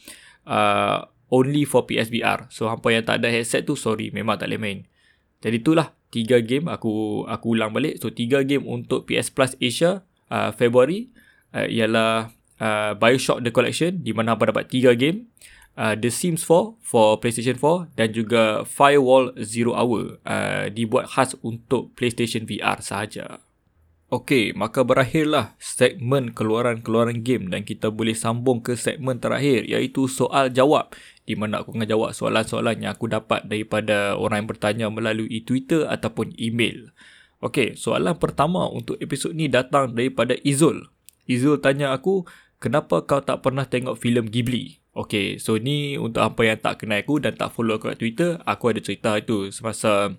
uh, 0.49 1.05
only 1.29 1.63
for 1.63 1.85
PSVR 1.85 2.49
so 2.49 2.67
hampa 2.67 2.89
yang 2.89 3.05
tak 3.05 3.21
ada 3.21 3.29
headset 3.29 3.63
tu 3.65 3.77
sorry 3.77 4.09
memang 4.09 4.41
tak 4.41 4.49
boleh 4.49 4.61
main. 4.61 4.79
Jadi 5.39 5.61
itulah 5.61 5.95
tiga 6.09 6.41
game 6.43 6.67
aku 6.67 7.23
aku 7.29 7.55
ulang 7.55 7.71
balik. 7.71 8.01
So 8.01 8.11
tiga 8.11 8.41
game 8.43 8.65
untuk 8.65 9.07
PS 9.07 9.31
Plus 9.31 9.53
Asia 9.61 10.03
uh, 10.33 10.51
Februari 10.51 11.13
uh, 11.53 11.69
ialah 11.69 12.33
uh, 12.59 12.91
Bioshock 12.97 13.45
The 13.45 13.53
Collection 13.53 14.01
di 14.01 14.11
mana 14.11 14.35
hampa 14.35 14.49
dapat 14.49 14.67
tiga 14.67 14.97
game 14.97 15.29
uh, 15.79 15.95
The 15.95 16.11
Sims 16.11 16.43
4 16.43 16.75
for 16.83 17.15
PlayStation 17.23 17.55
4 17.55 17.95
dan 17.95 18.11
juga 18.11 18.67
Firewall 18.67 19.31
Zero 19.39 19.71
Hour 19.71 20.19
uh, 20.27 20.67
dibuat 20.67 21.15
khas 21.15 21.39
untuk 21.39 21.95
PlayStation 21.95 22.43
VR 22.43 22.83
sahaja. 22.83 23.39
Okey, 24.09 24.57
maka 24.57 24.81
berakhirlah 24.81 25.53
segmen 25.61 26.33
keluaran-keluaran 26.33 27.21
game 27.21 27.53
dan 27.53 27.61
kita 27.61 27.93
boleh 27.93 28.17
sambung 28.17 28.57
ke 28.57 28.73
segmen 28.73 29.21
terakhir 29.21 29.69
iaitu 29.69 30.09
soal 30.09 30.49
jawab 30.49 30.97
di 31.29 31.37
mana 31.37 31.61
aku 31.61 31.77
akan 31.77 31.85
jawab 31.85 32.17
soalan-soalan 32.17 32.81
yang 32.81 32.97
aku 32.97 33.05
dapat 33.05 33.45
daripada 33.45 34.17
orang 34.17 34.43
yang 34.43 34.49
bertanya 34.49 34.85
melalui 34.89 35.45
Twitter 35.45 35.85
ataupun 35.85 36.33
email. 36.41 36.89
Okey, 37.45 37.77
soalan 37.77 38.17
pertama 38.17 38.65
untuk 38.65 38.97
episod 38.97 39.29
ni 39.37 39.45
datang 39.45 39.93
daripada 39.93 40.33
Izul. 40.41 40.89
Izul 41.29 41.61
tanya 41.61 41.93
aku, 41.93 42.25
kenapa 42.57 43.05
kau 43.05 43.21
tak 43.21 43.45
pernah 43.45 43.69
tengok 43.69 43.93
filem 43.93 44.25
Ghibli? 44.25 44.78
Okay, 44.89 45.37
so 45.37 45.61
ni 45.61 46.01
untuk 46.01 46.25
apa 46.25 46.41
yang 46.41 46.57
tak 46.57 46.81
kenal 46.81 46.97
aku 46.97 47.21
dan 47.21 47.37
tak 47.37 47.53
follow 47.53 47.77
aku 47.77 47.93
kat 47.93 47.97
Twitter, 48.01 48.31
aku 48.41 48.73
ada 48.73 48.81
cerita 48.81 49.13
itu 49.21 49.53
semasa 49.53 50.17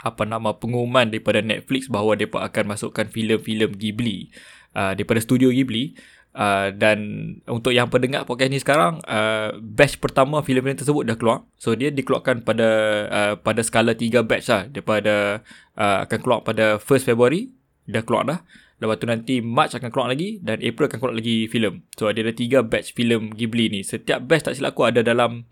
apa 0.00 0.22
nama 0.24 0.56
pengumuman 0.56 1.10
daripada 1.10 1.44
Netflix 1.44 1.90
bahawa 1.90 2.16
mereka 2.16 2.40
akan 2.40 2.64
masukkan 2.72 3.06
filem-filem 3.10 3.74
Ghibli 3.74 4.30
uh, 4.72 4.96
daripada 4.96 5.20
studio 5.20 5.52
Ghibli. 5.52 5.98
Uh, 6.38 6.70
dan 6.70 6.98
untuk 7.50 7.74
yang 7.74 7.90
pendengar 7.90 8.22
podcast 8.22 8.52
ni 8.54 8.62
sekarang, 8.62 9.02
uh, 9.10 9.58
batch 9.58 9.98
pertama 9.98 10.38
filem-filem 10.38 10.78
tersebut 10.78 11.02
dah 11.02 11.18
keluar. 11.18 11.38
So 11.58 11.74
dia 11.74 11.90
dikeluarkan 11.90 12.46
pada 12.46 12.68
uh, 13.10 13.34
pada 13.42 13.60
skala 13.66 13.98
3 13.98 14.22
batch 14.22 14.46
lah. 14.46 14.62
Daripada 14.70 15.42
uh, 15.74 16.06
akan 16.06 16.18
keluar 16.22 16.40
pada 16.46 16.78
1st 16.78 17.10
February, 17.10 17.57
dah 17.88 18.02
keluar 18.04 18.22
dah. 18.28 18.38
Lepas 18.78 18.96
tu 19.02 19.06
nanti 19.10 19.34
March 19.42 19.74
akan 19.74 19.90
keluar 19.90 20.08
lagi 20.14 20.38
dan 20.38 20.62
April 20.62 20.86
akan 20.86 20.98
keluar 21.02 21.14
lagi 21.18 21.50
filem. 21.50 21.82
So 21.98 22.06
ada 22.06 22.22
ada 22.22 22.30
tiga 22.30 22.62
batch 22.62 22.94
filem 22.94 23.34
Ghibli 23.34 23.66
ni. 23.74 23.80
Setiap 23.82 24.22
batch 24.22 24.46
tak 24.46 24.54
silap 24.54 24.78
aku 24.78 24.86
ada 24.86 25.02
dalam 25.02 25.50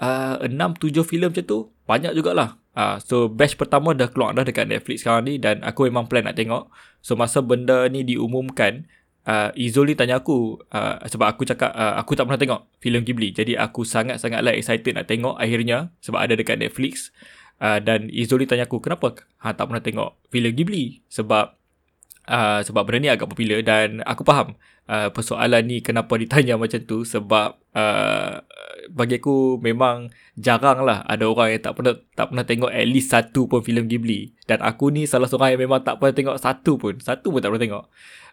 uh, 0.00 0.40
6-7 0.40 1.04
filem 1.04 1.28
macam 1.28 1.44
tu. 1.44 1.58
Banyak 1.84 2.16
jugalah. 2.16 2.56
Uh, 2.74 2.96
so 3.04 3.28
batch 3.28 3.60
pertama 3.60 3.92
dah 3.92 4.08
keluar 4.08 4.32
dah 4.32 4.42
dekat 4.42 4.66
Netflix 4.66 5.04
sekarang 5.04 5.28
ni 5.28 5.36
dan 5.36 5.60
aku 5.60 5.86
memang 5.86 6.08
plan 6.08 6.24
nak 6.24 6.40
tengok. 6.40 6.72
So 7.04 7.14
masa 7.20 7.44
benda 7.44 7.84
ni 7.92 8.00
diumumkan, 8.00 8.88
uh, 9.28 9.52
Izul 9.52 9.92
ni 9.92 9.94
tanya 9.94 10.24
aku 10.24 10.56
uh, 10.72 11.04
sebab 11.04 11.36
aku 11.36 11.44
cakap 11.44 11.68
uh, 11.76 12.00
aku 12.00 12.16
tak 12.16 12.24
pernah 12.24 12.40
tengok 12.40 12.60
filem 12.80 13.04
Ghibli. 13.04 13.36
Jadi 13.36 13.60
aku 13.60 13.84
sangat-sangatlah 13.84 14.56
excited 14.56 14.96
nak 14.96 15.04
tengok 15.04 15.36
akhirnya 15.36 15.92
sebab 16.00 16.20
ada 16.20 16.32
dekat 16.32 16.60
Netflix. 16.60 17.12
Uh, 17.62 17.78
dan 17.78 18.10
Izul 18.10 18.42
ni 18.42 18.50
tanya 18.50 18.66
aku 18.66 18.82
kenapa 18.82 19.14
ha, 19.38 19.54
tak 19.54 19.70
pernah 19.70 19.84
tengok 19.84 20.18
filem 20.32 20.52
Ghibli 20.56 21.04
sebab 21.06 21.54
uh, 22.28 22.60
sebab 22.64 22.84
benda 22.84 22.98
ni 23.00 23.10
agak 23.12 23.28
popular 23.30 23.60
dan 23.60 24.00
aku 24.04 24.24
faham 24.24 24.56
uh, 24.88 25.08
persoalan 25.12 25.64
ni 25.64 25.80
kenapa 25.80 26.16
ditanya 26.16 26.56
macam 26.56 26.80
tu 26.84 27.04
sebab 27.04 27.56
uh, 27.76 28.40
bagi 28.92 29.16
aku 29.16 29.56
memang 29.64 30.12
jarang 30.36 30.84
lah 30.84 31.00
ada 31.08 31.24
orang 31.24 31.56
yang 31.56 31.62
tak 31.64 31.72
pernah 31.78 31.94
tak 32.12 32.26
pernah 32.28 32.44
tengok 32.44 32.70
at 32.72 32.84
least 32.84 33.08
satu 33.12 33.48
pun 33.48 33.64
filem 33.64 33.88
Ghibli. 33.88 34.36
Dan 34.44 34.60
aku 34.60 34.92
ni 34.92 35.08
salah 35.08 35.24
seorang 35.24 35.56
yang 35.56 35.68
memang 35.68 35.80
tak 35.80 35.96
pernah 35.96 36.12
tengok 36.12 36.36
satu 36.36 36.76
pun 36.76 37.00
satu 37.00 37.32
pun 37.32 37.40
tak 37.40 37.48
pernah 37.52 37.64
tengok. 37.64 37.84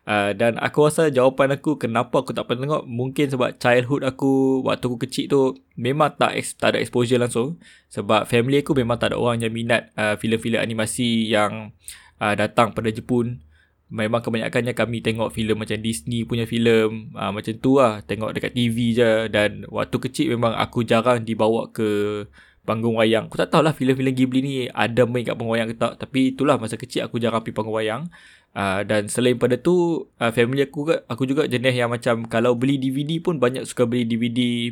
Uh, 0.01 0.33
dan 0.33 0.57
aku 0.57 0.89
rasa 0.89 1.13
jawapan 1.13 1.55
aku 1.55 1.77
kenapa 1.77 2.25
aku 2.25 2.33
tak 2.33 2.49
pernah 2.49 2.65
tengok 2.65 2.83
mungkin 2.89 3.29
sebab 3.29 3.61
childhood 3.61 4.01
aku 4.01 4.65
waktu 4.65 4.83
aku 4.89 4.97
kecil 5.05 5.25
tu 5.29 5.41
memang 5.77 6.17
tak 6.17 6.35
tak 6.57 6.75
ada 6.75 6.77
exposure 6.81 7.21
langsung. 7.21 7.61
Sebab 7.93 8.27
family 8.27 8.59
aku 8.59 8.75
memang 8.75 8.99
tak 8.99 9.15
ada 9.15 9.17
orang 9.21 9.39
yang 9.39 9.53
minat 9.53 9.93
uh, 9.95 10.19
filem-filem 10.19 10.59
animasi 10.59 11.31
yang 11.31 11.71
uh, 12.19 12.33
datang 12.35 12.75
pada 12.75 12.91
Jepun 12.91 13.39
memang 13.91 14.23
kebanyakannya 14.23 14.71
kami 14.71 15.03
tengok 15.03 15.35
filem 15.35 15.59
macam 15.59 15.75
Disney 15.83 16.23
punya 16.23 16.47
filem 16.47 17.11
uh, 17.11 17.29
macam 17.35 17.53
tu 17.59 17.77
lah. 17.77 17.99
Tengok 18.07 18.31
dekat 18.31 18.55
TV 18.55 18.95
je. 18.95 19.27
Dan 19.27 19.67
waktu 19.67 19.97
kecil 19.99 20.33
memang 20.33 20.55
aku 20.55 20.87
jarang 20.87 21.27
dibawa 21.27 21.67
ke 21.75 22.23
panggung 22.63 22.95
wayang. 22.95 23.27
Aku 23.27 23.35
tak 23.35 23.51
tahulah 23.51 23.75
filem-filem 23.75 24.15
Ghibli 24.15 24.39
ni 24.39 24.53
ada 24.71 25.03
main 25.03 25.27
kat 25.27 25.35
panggung 25.35 25.59
wayang 25.59 25.69
ke 25.69 25.77
tak. 25.77 25.99
Tapi 25.99 26.33
itulah 26.33 26.55
masa 26.55 26.79
kecil 26.79 27.03
aku 27.03 27.19
jarang 27.19 27.43
pergi 27.43 27.55
panggung 27.59 27.75
wayang. 27.75 28.07
Uh, 28.51 28.83
dan 28.83 29.07
selain 29.07 29.39
pada 29.39 29.55
tu 29.55 30.07
uh, 30.19 30.31
family 30.35 30.67
aku 30.67 30.83
juga, 30.83 30.95
aku 31.07 31.23
juga 31.23 31.47
jenis 31.47 31.71
yang 31.71 31.87
macam 31.87 32.27
kalau 32.27 32.51
beli 32.55 32.75
DVD 32.75 33.23
pun 33.23 33.39
banyak 33.39 33.63
suka 33.63 33.87
beli 33.87 34.03
DVD 34.03 34.71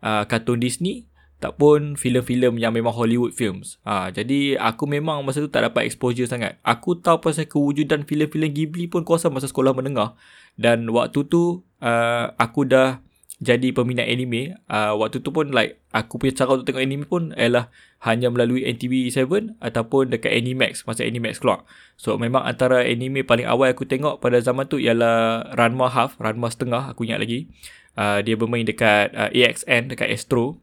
uh, 0.00 0.24
kartun 0.24 0.60
Disney 0.60 1.04
tak 1.38 1.54
pun 1.54 1.94
filem-filem 1.94 2.58
yang 2.58 2.74
memang 2.74 2.90
Hollywood 2.90 3.30
films. 3.30 3.78
Ha, 3.86 4.10
jadi 4.10 4.58
aku 4.58 4.90
memang 4.90 5.22
masa 5.22 5.38
tu 5.38 5.46
tak 5.46 5.70
dapat 5.70 5.86
exposure 5.86 6.26
sangat. 6.26 6.58
Aku 6.66 6.98
tahu 6.98 7.22
pasal 7.22 7.46
kewujudan 7.46 8.02
filem-filem 8.02 8.50
Ghibli 8.50 8.90
pun 8.90 9.06
kuasa 9.06 9.30
masa 9.30 9.46
sekolah 9.46 9.70
menengah. 9.70 10.18
Dan 10.58 10.90
waktu 10.90 11.22
tu 11.30 11.62
uh, 11.78 12.34
aku 12.34 12.66
dah 12.66 12.98
jadi 13.38 13.70
peminat 13.70 14.10
anime. 14.10 14.58
Uh, 14.66 14.98
waktu 14.98 15.22
tu 15.22 15.30
pun 15.30 15.54
like 15.54 15.78
aku 15.94 16.18
punya 16.18 16.34
cara 16.34 16.58
untuk 16.58 16.74
tengok 16.74 16.82
anime 16.82 17.06
pun 17.06 17.30
ialah 17.38 17.70
hanya 18.02 18.34
melalui 18.34 18.66
NTV7 18.66 19.58
ataupun 19.62 20.10
dekat 20.10 20.34
Animax 20.34 20.90
masa 20.90 21.06
Animax 21.06 21.38
keluar. 21.38 21.62
So 21.94 22.18
memang 22.18 22.42
antara 22.46 22.82
anime 22.82 23.22
paling 23.22 23.46
awal 23.46 23.70
aku 23.70 23.86
tengok 23.86 24.18
pada 24.18 24.42
zaman 24.42 24.66
tu 24.66 24.82
ialah 24.82 25.54
Ranma 25.54 25.86
Half, 25.86 26.18
Ranma 26.18 26.50
setengah 26.50 26.90
aku 26.90 27.06
ingat 27.06 27.22
lagi. 27.22 27.46
Uh, 27.94 28.22
dia 28.22 28.34
bermain 28.34 28.66
dekat 28.66 29.14
uh, 29.14 29.30
AXN 29.30 29.94
dekat 29.94 30.10
Astro. 30.10 30.58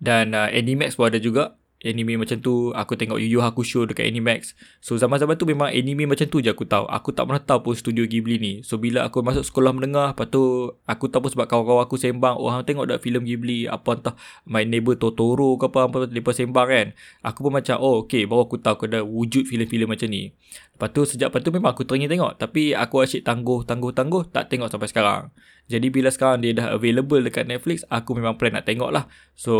Dan 0.00 0.36
uh, 0.36 0.48
Animax 0.48 0.96
pun 0.96 1.08
ada 1.08 1.20
juga. 1.20 1.56
Anime 1.84 2.16
macam 2.16 2.40
tu 2.40 2.72
aku 2.72 2.96
tengok 2.96 3.20
Yu 3.20 3.36
Yu 3.36 3.40
Hakusho 3.44 3.84
dekat 3.84 4.08
Animax. 4.08 4.56
So 4.80 4.96
zaman-zaman 4.96 5.36
tu 5.36 5.44
memang 5.44 5.68
anime 5.68 6.08
macam 6.08 6.24
tu 6.26 6.40
je 6.40 6.48
aku 6.48 6.64
tahu. 6.64 6.88
Aku 6.88 7.12
tak 7.12 7.28
pernah 7.28 7.38
tahu 7.38 7.70
pun 7.70 7.74
studio 7.76 8.08
Ghibli 8.08 8.40
ni. 8.40 8.52
So 8.64 8.80
bila 8.80 9.04
aku 9.04 9.20
masuk 9.20 9.44
sekolah 9.44 9.76
menengah 9.76 10.16
lepas 10.16 10.26
tu 10.32 10.72
aku 10.88 11.12
tahu 11.12 11.28
pun 11.28 11.30
sebab 11.36 11.46
kawan-kawan 11.46 11.84
aku 11.84 12.00
sembang. 12.00 12.40
Oh 12.40 12.48
hang 12.48 12.64
tengok 12.64 12.88
dak 12.88 13.04
filem 13.04 13.28
Ghibli? 13.28 13.68
Apa 13.68 13.92
entah 13.92 14.14
My 14.48 14.64
Neighbor 14.64 14.96
Totoro 14.96 15.60
ke 15.60 15.68
apa 15.68 15.86
apa 15.86 15.96
depa 16.08 16.32
sembang 16.32 16.66
kan. 16.66 16.86
Aku 17.20 17.44
pun 17.44 17.52
macam 17.52 17.76
oh 17.78 18.08
okey 18.08 18.24
baru 18.24 18.48
aku 18.48 18.56
tahu 18.56 18.88
ada 18.88 19.04
wujud 19.04 19.44
filem-filem 19.44 19.86
macam 19.86 20.08
ni 20.08 20.32
lepas 20.76 20.92
tu 20.92 21.08
sejak 21.08 21.32
lepas 21.32 21.40
tu 21.40 21.48
memang 21.48 21.72
aku 21.72 21.88
teringin 21.88 22.12
tengok 22.12 22.36
tapi 22.36 22.76
aku 22.76 23.00
asyik 23.00 23.24
tangguh 23.24 23.64
tangguh 23.64 23.96
tangguh 23.96 24.28
tak 24.28 24.52
tengok 24.52 24.68
sampai 24.68 24.88
sekarang 24.92 25.22
jadi 25.66 25.90
bila 25.90 26.14
sekarang 26.14 26.46
dia 26.46 26.54
dah 26.54 26.78
available 26.78 27.18
dekat 27.26 27.50
Netflix, 27.50 27.82
aku 27.90 28.14
memang 28.14 28.38
plan 28.38 28.54
nak 28.54 28.70
tengok 28.70 28.94
lah. 28.94 29.10
So, 29.34 29.52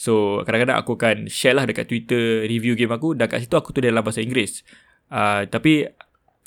So 0.00 0.40
kadang-kadang 0.48 0.80
aku 0.80 0.96
akan 0.96 1.28
share 1.28 1.52
lah 1.52 1.68
dekat 1.68 1.84
Twitter 1.84 2.48
review 2.48 2.72
game 2.72 2.96
aku 2.96 3.12
dan 3.12 3.28
kat 3.28 3.44
situ 3.44 3.52
aku 3.52 3.76
tulis 3.76 3.92
dalam 3.92 4.00
bahasa 4.00 4.24
Inggeris. 4.24 4.64
Uh, 5.12 5.44
tapi 5.44 5.84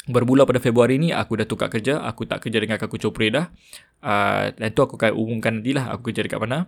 bermula 0.09 0.49
pada 0.49 0.57
Februari 0.57 0.97
ni 0.97 1.13
aku 1.13 1.37
dah 1.37 1.45
tukar 1.45 1.69
kerja. 1.69 2.01
Aku 2.01 2.25
tak 2.25 2.41
kerja 2.41 2.57
dengan 2.57 2.81
Kaku 2.81 2.97
Chopre 2.97 3.29
dah. 3.29 3.53
Uh, 4.01 4.49
dan 4.57 4.73
tu 4.73 4.81
aku 4.81 4.97
akan 4.97 5.13
umumkan 5.13 5.61
nanti 5.61 5.69
lah 5.77 5.93
aku 5.93 6.09
kerja 6.09 6.25
dekat 6.25 6.41
mana. 6.41 6.65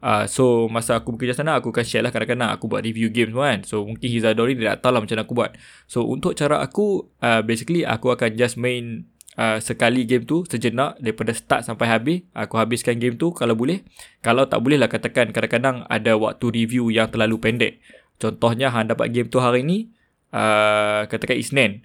Uh, 0.00 0.24
so 0.30 0.70
masa 0.70 1.02
aku 1.02 1.18
bekerja 1.18 1.36
sana 1.36 1.58
aku 1.58 1.74
akan 1.74 1.84
share 1.84 2.00
lah 2.00 2.14
kadang-kadang 2.14 2.48
aku 2.54 2.70
buat 2.70 2.86
review 2.86 3.10
game 3.10 3.34
semua 3.34 3.50
kan. 3.50 3.66
So 3.66 3.82
mungkin 3.82 4.06
Hizadori 4.06 4.54
dia 4.54 4.78
tak 4.78 4.86
tahu 4.86 4.92
lah 4.94 5.00
macam 5.02 5.18
mana 5.18 5.26
aku 5.26 5.34
buat. 5.34 5.50
So 5.90 6.06
untuk 6.06 6.38
cara 6.38 6.62
aku 6.62 7.10
uh, 7.26 7.42
basically 7.42 7.82
aku 7.82 8.14
akan 8.14 8.38
just 8.38 8.54
main 8.54 9.10
uh, 9.36 9.58
sekali 9.62 10.08
game 10.08 10.24
tu 10.24 10.42
sejenak 10.48 10.98
daripada 10.98 11.30
start 11.36 11.68
sampai 11.68 11.86
habis 11.86 12.18
aku 12.34 12.56
habiskan 12.56 12.96
game 12.98 13.14
tu 13.20 13.30
kalau 13.30 13.54
boleh 13.54 13.84
kalau 14.24 14.48
tak 14.48 14.64
boleh 14.64 14.80
lah 14.80 14.88
katakan 14.88 15.30
kadang-kadang 15.30 15.86
ada 15.86 16.16
waktu 16.16 16.50
review 16.50 16.88
yang 16.88 17.12
terlalu 17.12 17.36
pendek 17.38 17.72
contohnya 18.16 18.72
hang 18.72 18.90
dapat 18.90 19.12
game 19.12 19.28
tu 19.28 19.38
hari 19.38 19.62
ni 19.62 19.92
uh, 20.32 21.06
katakan 21.06 21.38
Isnin 21.38 21.84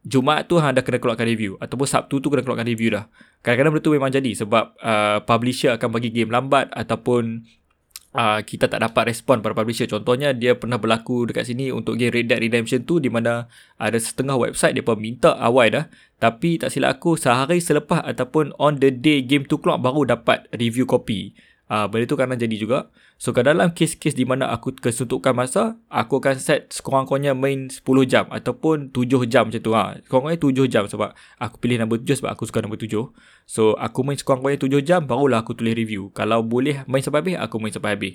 Jumaat 0.00 0.48
tu 0.48 0.56
hang 0.56 0.72
dah 0.72 0.80
kena 0.80 0.96
keluarkan 0.96 1.28
review 1.28 1.60
ataupun 1.60 1.84
Sabtu 1.84 2.24
tu 2.24 2.32
kena 2.32 2.40
keluarkan 2.40 2.64
review 2.64 2.96
dah. 2.96 3.04
Kadang-kadang 3.44 3.76
benda 3.76 3.84
tu 3.84 3.92
memang 3.92 4.08
jadi 4.08 4.32
sebab 4.32 4.72
uh, 4.80 5.20
publisher 5.28 5.76
akan 5.76 5.92
bagi 5.92 6.08
game 6.08 6.32
lambat 6.32 6.72
ataupun 6.72 7.44
uh, 8.16 8.40
kita 8.40 8.72
tak 8.72 8.80
dapat 8.80 9.12
respon 9.12 9.44
pada 9.44 9.52
publisher. 9.52 9.84
Contohnya 9.84 10.32
dia 10.32 10.56
pernah 10.56 10.80
berlaku 10.80 11.28
dekat 11.28 11.52
sini 11.52 11.68
untuk 11.68 12.00
game 12.00 12.16
Red 12.16 12.32
Dead 12.32 12.40
Redemption 12.40 12.88
tu 12.88 12.96
di 12.96 13.12
mana 13.12 13.44
ada 13.76 14.00
setengah 14.00 14.40
website 14.40 14.72
dia 14.72 14.80
pun 14.80 14.96
minta 14.96 15.36
awal 15.36 15.68
dah. 15.68 15.84
Tapi 16.20 16.60
tak 16.60 16.68
silap 16.68 17.00
aku 17.00 17.16
sehari 17.16 17.64
selepas 17.64 18.04
ataupun 18.04 18.52
on 18.60 18.76
the 18.76 18.92
day 18.92 19.24
game 19.24 19.48
tu 19.48 19.56
keluar 19.56 19.80
baru 19.80 20.04
dapat 20.04 20.44
review 20.52 20.84
copy. 20.84 21.32
Uh, 21.70 21.86
benda 21.86 22.04
tu 22.04 22.18
kadang 22.18 22.36
jadi 22.36 22.60
juga. 22.60 22.92
So 23.16 23.30
dalam 23.30 23.72
kes-kes 23.72 24.18
di 24.18 24.26
mana 24.26 24.50
aku 24.50 24.74
kesuntukkan 24.74 25.32
masa, 25.32 25.78
aku 25.86 26.18
akan 26.18 26.36
set 26.36 26.68
sekurang-kurangnya 26.74 27.32
main 27.32 27.70
10 27.70 27.86
jam 28.04 28.26
ataupun 28.26 28.90
7 28.90 29.06
jam 29.30 29.48
macam 29.48 29.62
tu. 29.62 29.72
Ha. 29.72 30.02
Sekurang-kurangnya 30.02 30.66
7 30.66 30.66
jam 30.66 30.84
sebab 30.90 31.14
aku 31.40 31.56
pilih 31.62 31.78
nombor 31.78 32.02
7 32.02 32.20
sebab 32.20 32.30
aku 32.34 32.44
suka 32.50 32.60
nombor 32.60 32.82
7. 32.82 32.90
So 33.46 33.78
aku 33.78 34.02
main 34.02 34.18
sekurang-kurangnya 34.18 34.60
7 34.66 34.82
jam 34.82 35.00
barulah 35.06 35.40
aku 35.46 35.56
tulis 35.56 35.72
review. 35.72 36.10
Kalau 36.12 36.42
boleh 36.42 36.82
main 36.90 37.00
sampai 37.06 37.22
habis, 37.22 37.36
aku 37.38 37.56
main 37.62 37.72
sampai 37.72 37.94
habis. 37.94 38.14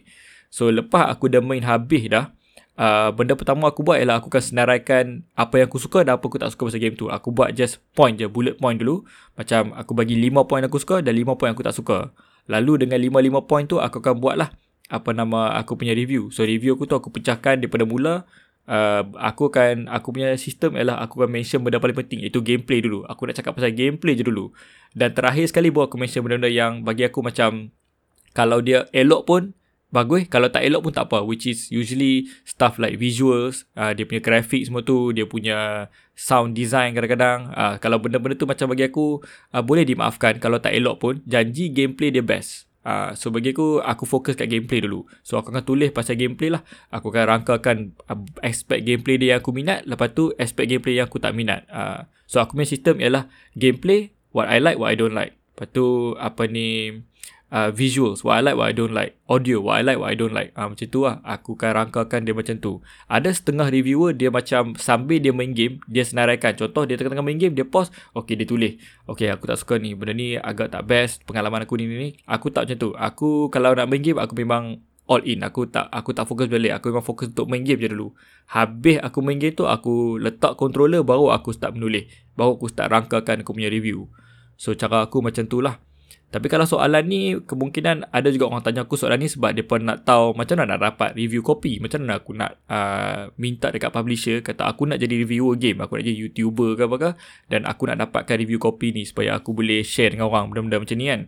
So 0.52 0.68
lepas 0.70 1.08
aku 1.10 1.32
dah 1.32 1.40
main 1.40 1.64
habis 1.64 2.12
dah, 2.12 2.36
uh, 2.80 3.10
benda 3.16 3.34
pertama 3.36 3.72
aku 3.72 3.82
buat 3.84 4.00
ialah 4.00 4.20
aku 4.20 4.32
akan 4.32 4.44
senaraikan 4.44 5.24
apa 5.36 5.60
yang 5.60 5.68
aku 5.68 5.80
suka 5.80 6.04
dan 6.04 6.20
apa 6.20 6.26
aku 6.28 6.38
tak 6.40 6.52
suka 6.52 6.72
pasal 6.72 6.82
game 6.84 6.96
tu. 6.96 7.08
Aku 7.12 7.32
buat 7.32 7.52
just 7.56 7.82
point 7.96 8.16
je, 8.20 8.28
bullet 8.28 8.60
point 8.60 8.78
dulu. 8.80 9.04
Macam 9.36 9.72
aku 9.76 9.92
bagi 9.96 10.16
5 10.20 10.48
point 10.48 10.64
aku 10.64 10.78
suka 10.80 11.02
dan 11.04 11.16
5 11.16 11.40
point 11.40 11.52
aku 11.52 11.64
tak 11.64 11.76
suka. 11.76 12.12
Lalu 12.46 12.88
dengan 12.88 13.02
5-5 13.02 13.50
point 13.50 13.66
tu 13.66 13.78
aku 13.82 14.00
akan 14.04 14.16
buat 14.22 14.36
lah 14.38 14.50
apa 14.86 15.10
nama 15.18 15.58
aku 15.58 15.80
punya 15.80 15.98
review. 15.98 16.30
So 16.30 16.46
review 16.46 16.78
aku 16.78 16.86
tu 16.86 16.96
aku 16.96 17.10
pecahkan 17.10 17.64
daripada 17.64 17.88
mula. 17.88 18.28
Uh, 18.66 19.06
aku 19.22 19.54
akan 19.54 19.86
aku 19.94 20.10
punya 20.10 20.34
sistem 20.42 20.74
ialah 20.74 20.98
aku 20.98 21.22
akan 21.22 21.38
mention 21.38 21.62
benda 21.62 21.78
paling 21.78 21.94
penting 21.94 22.26
iaitu 22.26 22.42
gameplay 22.42 22.82
dulu. 22.82 23.06
Aku 23.06 23.30
nak 23.30 23.38
cakap 23.38 23.58
pasal 23.58 23.74
gameplay 23.74 24.18
je 24.18 24.26
dulu. 24.26 24.54
Dan 24.94 25.14
terakhir 25.14 25.50
sekali 25.50 25.70
baru 25.70 25.90
aku 25.90 26.02
mention 26.02 26.26
benda-benda 26.26 26.50
yang 26.50 26.82
bagi 26.82 27.06
aku 27.06 27.22
macam 27.22 27.70
kalau 28.34 28.60
dia 28.66 28.90
elok 28.92 29.22
pun 29.26 29.42
bagus. 29.96 30.28
Kalau 30.28 30.52
tak 30.52 30.68
elok 30.68 30.92
pun 30.92 30.94
tak 30.94 31.08
apa 31.08 31.24
which 31.24 31.48
is 31.48 31.72
usually 31.72 32.28
stuff 32.44 32.76
like 32.76 33.00
visuals 33.00 33.64
uh, 33.80 33.96
dia 33.96 34.04
punya 34.04 34.20
graphic 34.20 34.68
semua 34.68 34.84
tu 34.84 35.16
dia 35.16 35.24
punya 35.24 35.88
sound 36.12 36.52
design 36.52 36.92
kadang-kadang. 36.92 37.56
Uh, 37.56 37.76
kalau 37.80 38.04
benda-benda 38.04 38.36
tu 38.36 38.44
macam 38.44 38.76
bagi 38.76 38.92
aku 38.92 39.24
uh, 39.56 39.64
boleh 39.64 39.88
dimaafkan. 39.88 40.44
Kalau 40.44 40.60
tak 40.60 40.76
elok 40.76 41.00
pun 41.00 41.14
janji 41.24 41.72
gameplay 41.72 42.12
dia 42.12 42.22
best. 42.22 42.68
Uh, 42.86 43.18
so 43.18 43.34
bagi 43.34 43.50
aku 43.50 43.82
Aku 43.82 44.06
fokus 44.06 44.36
kat 44.36 44.52
gameplay 44.52 44.84
dulu. 44.84 45.10
So 45.26 45.40
aku 45.40 45.50
akan 45.56 45.64
tulis 45.64 45.90
pasal 45.90 46.20
gameplay 46.20 46.52
lah. 46.52 46.62
Aku 46.92 47.10
akan 47.10 47.24
rangkakan 47.40 47.96
uh, 48.12 48.20
Aspek 48.44 48.84
gameplay 48.84 49.16
dia 49.16 49.34
yang 49.34 49.40
aku 49.40 49.56
minat. 49.56 49.88
Lepas 49.88 50.12
tu 50.12 50.36
aspek 50.36 50.68
gameplay 50.70 51.00
yang 51.00 51.08
aku 51.08 51.18
tak 51.18 51.32
minat. 51.34 51.64
Uh, 51.72 52.06
So 52.26 52.42
aku 52.42 52.58
punya 52.58 52.70
sistem 52.70 52.98
ialah 52.98 53.30
Gameplay 53.54 54.14
What 54.34 54.50
I 54.50 54.58
like 54.60 54.82
What 54.82 54.92
I 54.92 54.98
don't 54.98 55.16
like. 55.16 55.38
Lepas 55.56 55.68
tu 55.72 56.18
Apa 56.18 56.50
ni 56.50 57.00
uh, 57.56 57.72
visuals. 57.72 58.20
What 58.28 58.36
I 58.36 58.42
like 58.44 58.60
what 58.60 58.68
I 58.68 58.76
don't 58.76 58.92
like. 58.92 59.16
Audio 59.32 59.64
what 59.64 59.80
I 59.80 59.84
like 59.88 59.96
what 59.96 60.12
I 60.12 60.16
don't 60.20 60.36
like. 60.36 60.52
Uh, 60.60 60.68
macam 60.68 60.88
tu 60.92 61.08
lah. 61.08 61.24
Aku 61.24 61.56
akan 61.56 61.72
rangkakan 61.72 62.28
dia 62.28 62.36
macam 62.36 62.60
tu. 62.60 62.84
Ada 63.08 63.32
setengah 63.32 63.72
reviewer 63.72 64.12
dia 64.12 64.28
macam 64.28 64.76
sambil 64.76 65.24
dia 65.24 65.32
main 65.32 65.56
game 65.56 65.80
dia 65.88 66.04
senaraikan. 66.04 66.60
Contoh 66.60 66.84
dia 66.84 67.00
tengah-tengah 67.00 67.24
main 67.24 67.40
game 67.40 67.56
dia 67.56 67.64
pause. 67.64 67.96
Ok 68.12 68.36
dia 68.36 68.44
tulis. 68.44 68.76
Ok 69.08 69.32
aku 69.32 69.48
tak 69.48 69.58
suka 69.64 69.80
ni. 69.80 69.96
Benda 69.96 70.12
ni 70.12 70.36
agak 70.36 70.76
tak 70.76 70.84
best. 70.84 71.24
Pengalaman 71.24 71.64
aku 71.64 71.80
ni 71.80 71.88
ni, 71.88 71.96
ni. 71.96 72.10
aku 72.28 72.52
tak 72.52 72.68
macam 72.68 72.78
tu. 72.78 72.90
Aku 73.00 73.48
kalau 73.48 73.72
nak 73.72 73.88
main 73.88 74.04
game 74.04 74.20
aku 74.20 74.36
memang 74.36 74.84
all 75.08 75.24
in. 75.24 75.40
Aku 75.48 75.72
tak 75.72 75.88
aku 75.88 76.12
tak 76.12 76.28
fokus 76.28 76.52
balik. 76.52 76.76
Aku 76.76 76.92
memang 76.92 77.08
fokus 77.08 77.32
untuk 77.32 77.48
main 77.48 77.64
game 77.64 77.80
je 77.80 77.88
dulu. 77.88 78.12
Habis 78.52 79.00
aku 79.00 79.24
main 79.24 79.40
game 79.40 79.56
tu 79.56 79.64
aku 79.64 80.20
letak 80.20 80.60
controller 80.60 81.08
baru 81.08 81.32
aku 81.32 81.56
start 81.56 81.80
menulis. 81.80 82.12
Baru 82.36 82.60
aku 82.60 82.68
start 82.68 82.92
rangkakan 82.92 83.48
aku 83.48 83.56
punya 83.56 83.72
review. 83.72 84.12
So 84.56 84.72
cara 84.76 85.08
aku 85.08 85.20
macam 85.20 85.52
tu 85.52 85.60
lah 85.60 85.84
tapi 86.34 86.52
kalau 86.52 86.68
soalan 86.68 87.08
ni 87.08 87.40
kemungkinan 87.40 88.12
ada 88.12 88.28
juga 88.28 88.52
orang 88.52 88.60
tanya 88.60 88.84
aku 88.84 89.00
soalan 89.00 89.24
ni 89.24 89.32
sebab 89.32 89.56
dia 89.56 89.64
pun 89.64 89.88
nak 89.88 90.04
tahu 90.04 90.36
macam 90.36 90.60
mana 90.60 90.76
nak 90.76 90.80
dapat 90.92 91.10
review 91.16 91.40
kopi. 91.40 91.80
Macam 91.80 92.04
mana 92.04 92.20
aku 92.20 92.36
nak 92.36 92.60
uh, 92.68 93.32
minta 93.40 93.72
dekat 93.72 93.94
publisher 93.94 94.44
kata 94.44 94.68
aku 94.68 94.84
nak 94.84 95.00
jadi 95.00 95.16
reviewer 95.24 95.56
game. 95.56 95.80
Aku 95.80 95.96
nak 95.96 96.04
jadi 96.04 96.28
YouTuber 96.28 96.76
ke 96.76 96.82
apa 96.92 96.96
ke. 97.00 97.10
Dan 97.48 97.64
aku 97.64 97.88
nak 97.88 98.04
dapatkan 98.04 98.36
review 98.36 98.60
kopi 98.60 98.92
ni 98.92 99.08
supaya 99.08 99.40
aku 99.40 99.56
boleh 99.56 99.80
share 99.86 100.12
dengan 100.12 100.28
orang 100.28 100.52
benda-benda 100.52 100.84
macam 100.84 100.98
ni 101.00 101.08
kan. 101.08 101.22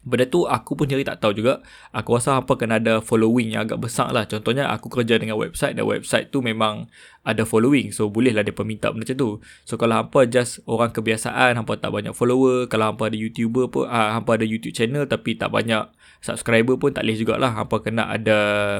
Benda 0.00 0.24
tu 0.24 0.48
aku 0.48 0.80
pun 0.80 0.88
jadi 0.88 1.04
tak 1.04 1.20
tahu 1.20 1.36
juga. 1.36 1.60
Aku 1.92 2.16
rasa 2.16 2.40
apa 2.40 2.56
kena 2.56 2.80
ada 2.80 3.04
following 3.04 3.52
yang 3.52 3.68
agak 3.68 3.84
besar 3.84 4.08
lah. 4.16 4.24
Contohnya 4.24 4.72
aku 4.72 4.88
kerja 4.88 5.20
dengan 5.20 5.36
website 5.36 5.76
dan 5.76 5.84
website 5.84 6.32
tu 6.32 6.40
memang 6.40 6.88
ada 7.20 7.44
following. 7.44 7.92
So 7.92 8.08
bolehlah 8.08 8.40
dia 8.40 8.56
minta 8.64 8.88
benda 8.88 9.04
macam 9.04 9.16
tu. 9.20 9.30
So 9.68 9.76
kalau 9.76 10.00
hampa 10.00 10.24
just 10.24 10.64
orang 10.64 10.96
kebiasaan, 10.96 11.60
hampa 11.60 11.76
tak 11.76 11.92
banyak 11.92 12.16
follower. 12.16 12.64
Kalau 12.72 12.96
hampa 12.96 13.12
ada 13.12 13.16
YouTuber 13.20 13.68
pun, 13.68 13.84
ah, 13.92 14.16
hampa 14.16 14.40
ada 14.40 14.48
YouTube 14.48 14.72
channel 14.72 15.04
tapi 15.04 15.36
tak 15.36 15.52
banyak 15.52 15.92
subscriber 16.24 16.80
pun 16.80 16.96
tak 16.96 17.04
boleh 17.04 17.16
jugalah. 17.20 17.52
Hampa 17.52 17.84
kena 17.84 18.08
ada 18.08 18.38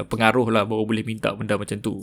pengaruh 0.09 0.49
lah 0.49 0.65
baru 0.65 0.89
boleh 0.89 1.05
minta 1.05 1.37
benda 1.37 1.53
macam 1.53 1.77
tu. 1.77 2.01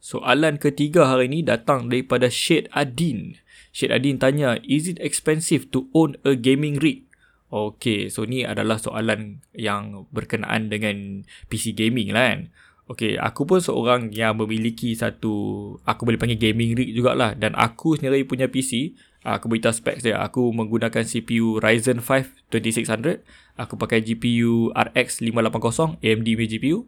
Soalan 0.00 0.56
ketiga 0.56 1.04
hari 1.04 1.28
ni 1.28 1.44
datang 1.44 1.92
daripada 1.92 2.32
Syed 2.32 2.72
Adin. 2.72 3.36
Syed 3.76 3.92
Adin 3.92 4.16
tanya, 4.16 4.56
is 4.64 4.88
it 4.88 4.96
expensive 5.04 5.68
to 5.68 5.92
own 5.92 6.16
a 6.24 6.32
gaming 6.32 6.80
rig? 6.80 7.05
Okay, 7.46 8.10
so 8.10 8.26
ni 8.26 8.42
adalah 8.42 8.74
soalan 8.82 9.38
yang 9.54 10.10
berkenaan 10.10 10.66
dengan 10.66 11.22
PC 11.46 11.78
gaming 11.78 12.10
lah 12.10 12.34
kan. 12.34 12.40
Okay, 12.86 13.18
aku 13.18 13.46
pun 13.46 13.58
seorang 13.58 14.14
yang 14.14 14.38
memiliki 14.38 14.94
satu, 14.94 15.74
aku 15.82 16.06
boleh 16.06 16.18
panggil 16.18 16.38
gaming 16.38 16.74
rig 16.78 16.94
jugalah. 16.94 17.34
Dan 17.34 17.54
aku 17.58 17.98
sendiri 17.98 18.22
punya 18.26 18.46
PC, 18.50 18.94
aku 19.26 19.50
beritahu 19.50 19.74
specs 19.74 20.06
dia. 20.06 20.22
Aku 20.22 20.54
menggunakan 20.54 21.02
CPU 21.02 21.58
Ryzen 21.58 22.02
5 22.02 22.50
2600. 22.50 23.22
Aku 23.58 23.74
pakai 23.74 24.02
GPU 24.02 24.70
RX 24.74 25.22
580, 25.22 25.98
AMD 26.02 26.28
punya 26.34 26.50
GPU. 26.50 26.78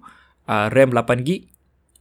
Uh, 0.46 0.66
RAM 0.70 0.94
8GB. 0.94 1.50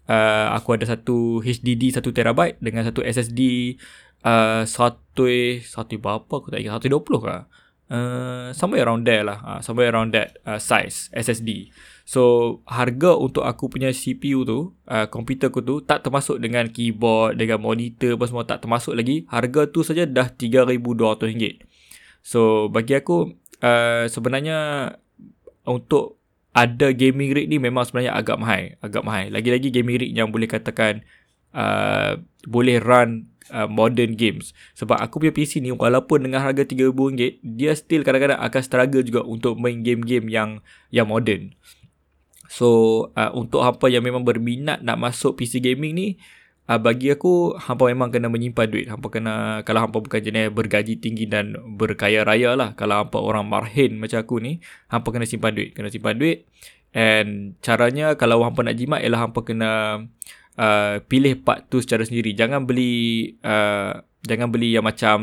Uh, 0.08 0.55
aku 0.55 0.78
ada 0.78 0.86
satu 0.88 1.43
HDD 1.43 1.91
1TB 1.91 2.64
dengan 2.64 2.86
satu 2.88 3.03
SSD 3.03 3.76
uh, 4.24 4.64
satu, 4.64 5.26
satu 5.62 5.93
berapa 5.99 6.32
aku 6.32 6.47
tak 6.53 6.64
ingat, 6.64 6.80
120 6.86 7.03
kah? 7.22 7.45
Uh, 7.88 8.51
somewhere 8.51 8.83
around 8.83 9.07
there 9.07 9.23
lah. 9.23 9.39
Uh, 9.39 9.59
somewhere 9.63 9.88
around 9.95 10.11
that 10.11 10.35
uh, 10.43 10.59
size 10.59 11.07
SSD 11.15 11.71
so 12.07 12.59
harga 12.67 13.15
untuk 13.15 13.43
aku 13.43 13.67
punya 13.67 13.91
CPU 13.95 14.47
tu 14.47 14.75
uh, 14.88 15.07
komputer 15.07 15.47
aku 15.47 15.59
tu 15.63 15.79
tak 15.83 16.03
termasuk 16.07 16.39
dengan 16.39 16.67
keyboard 16.71 17.35
dengan 17.39 17.63
monitor 17.63 18.19
apa 18.19 18.27
semua 18.27 18.43
tak 18.43 18.63
termasuk 18.63 18.91
lagi. 18.91 19.23
Harga 19.31 19.71
tu 19.71 19.88
saja 19.88 20.03
dah 20.03 20.31
RM3,200 20.31 21.63
so 22.23 22.67
bagi 22.67 22.95
aku 22.95 23.31
uh, 23.63 24.03
sebenarnya 24.11 24.91
untuk 25.67 26.19
ada 26.51 26.89
gaming 26.91 27.31
rig 27.31 27.47
ni 27.47 27.59
memang 27.59 27.88
sebenarnya 27.88 28.19
agak 28.19 28.35
mahal 28.35 28.63
agak 28.83 29.03
mahal. 29.07 29.25
Lagi-lagi 29.31 29.71
gaming 29.71 29.95
rig 29.95 30.11
yang 30.11 30.31
boleh 30.31 30.47
katakan 30.47 31.07
uh, 31.55 32.19
boleh 32.47 32.83
run 32.83 33.31
uh, 33.52 33.70
modern 33.70 34.16
games. 34.16 34.52
Sebab 34.76 35.00
aku 35.00 35.24
punya 35.24 35.34
PC 35.34 35.60
ni 35.64 35.72
walaupun 35.72 36.26
dengan 36.26 36.43
harga 36.43 36.64
RM3,000, 36.68 37.43
dia 37.43 37.72
still 37.76 38.02
kadang-kadang 38.04 38.39
akan 38.39 38.62
struggle 38.64 39.04
juga 39.04 39.22
untuk 39.24 39.56
main 39.60 39.84
game-game 39.84 40.28
yang 40.32 40.60
yang 40.91 41.08
modern. 41.08 41.54
So, 42.48 42.68
uh, 43.14 43.32
untuk 43.36 43.60
hampa 43.62 43.91
yang 43.91 44.08
memang 44.08 44.24
berminat 44.24 44.80
nak 44.80 44.98
masuk 44.98 45.36
PC 45.36 45.60
gaming 45.60 45.93
ni, 45.93 46.08
uh, 46.72 46.80
bagi 46.80 47.12
aku, 47.12 47.60
hampa 47.60 47.91
memang 47.91 48.08
kena 48.12 48.32
menyimpan 48.32 48.68
duit. 48.72 48.88
Hampa 48.88 49.12
kena, 49.12 49.64
kalau 49.68 49.84
hampa 49.84 50.00
bukan 50.00 50.20
jenis 50.24 50.52
bergaji 50.56 51.00
tinggi 51.00 51.28
dan 51.28 51.56
berkaya 51.76 52.24
raya 52.24 52.56
lah. 52.56 52.72
Kalau 52.80 53.04
hampa 53.04 53.20
orang 53.20 53.48
marhin 53.48 54.00
macam 54.00 54.24
aku 54.24 54.39
ni, 54.39 54.64
hampa 54.88 55.12
kena 55.12 55.28
simpan 55.28 55.56
duit. 55.56 55.76
Kena 55.76 55.91
simpan 55.91 56.16
duit. 56.16 56.48
And 56.95 57.60
caranya, 57.60 58.16
kalau 58.16 58.41
hampa 58.48 58.64
nak 58.64 58.80
jimat, 58.80 59.04
ialah 59.04 59.28
hampa 59.28 59.43
kena 59.43 60.02
uh, 60.58 60.99
pilih 61.05 61.39
part 61.45 61.70
tu 61.70 61.80
secara 61.80 62.03
sendiri. 62.03 62.34
Jangan 62.34 62.66
beli 62.66 63.34
uh, 63.45 64.01
jangan 64.26 64.51
beli 64.51 64.76
yang 64.76 64.84
macam 64.84 65.18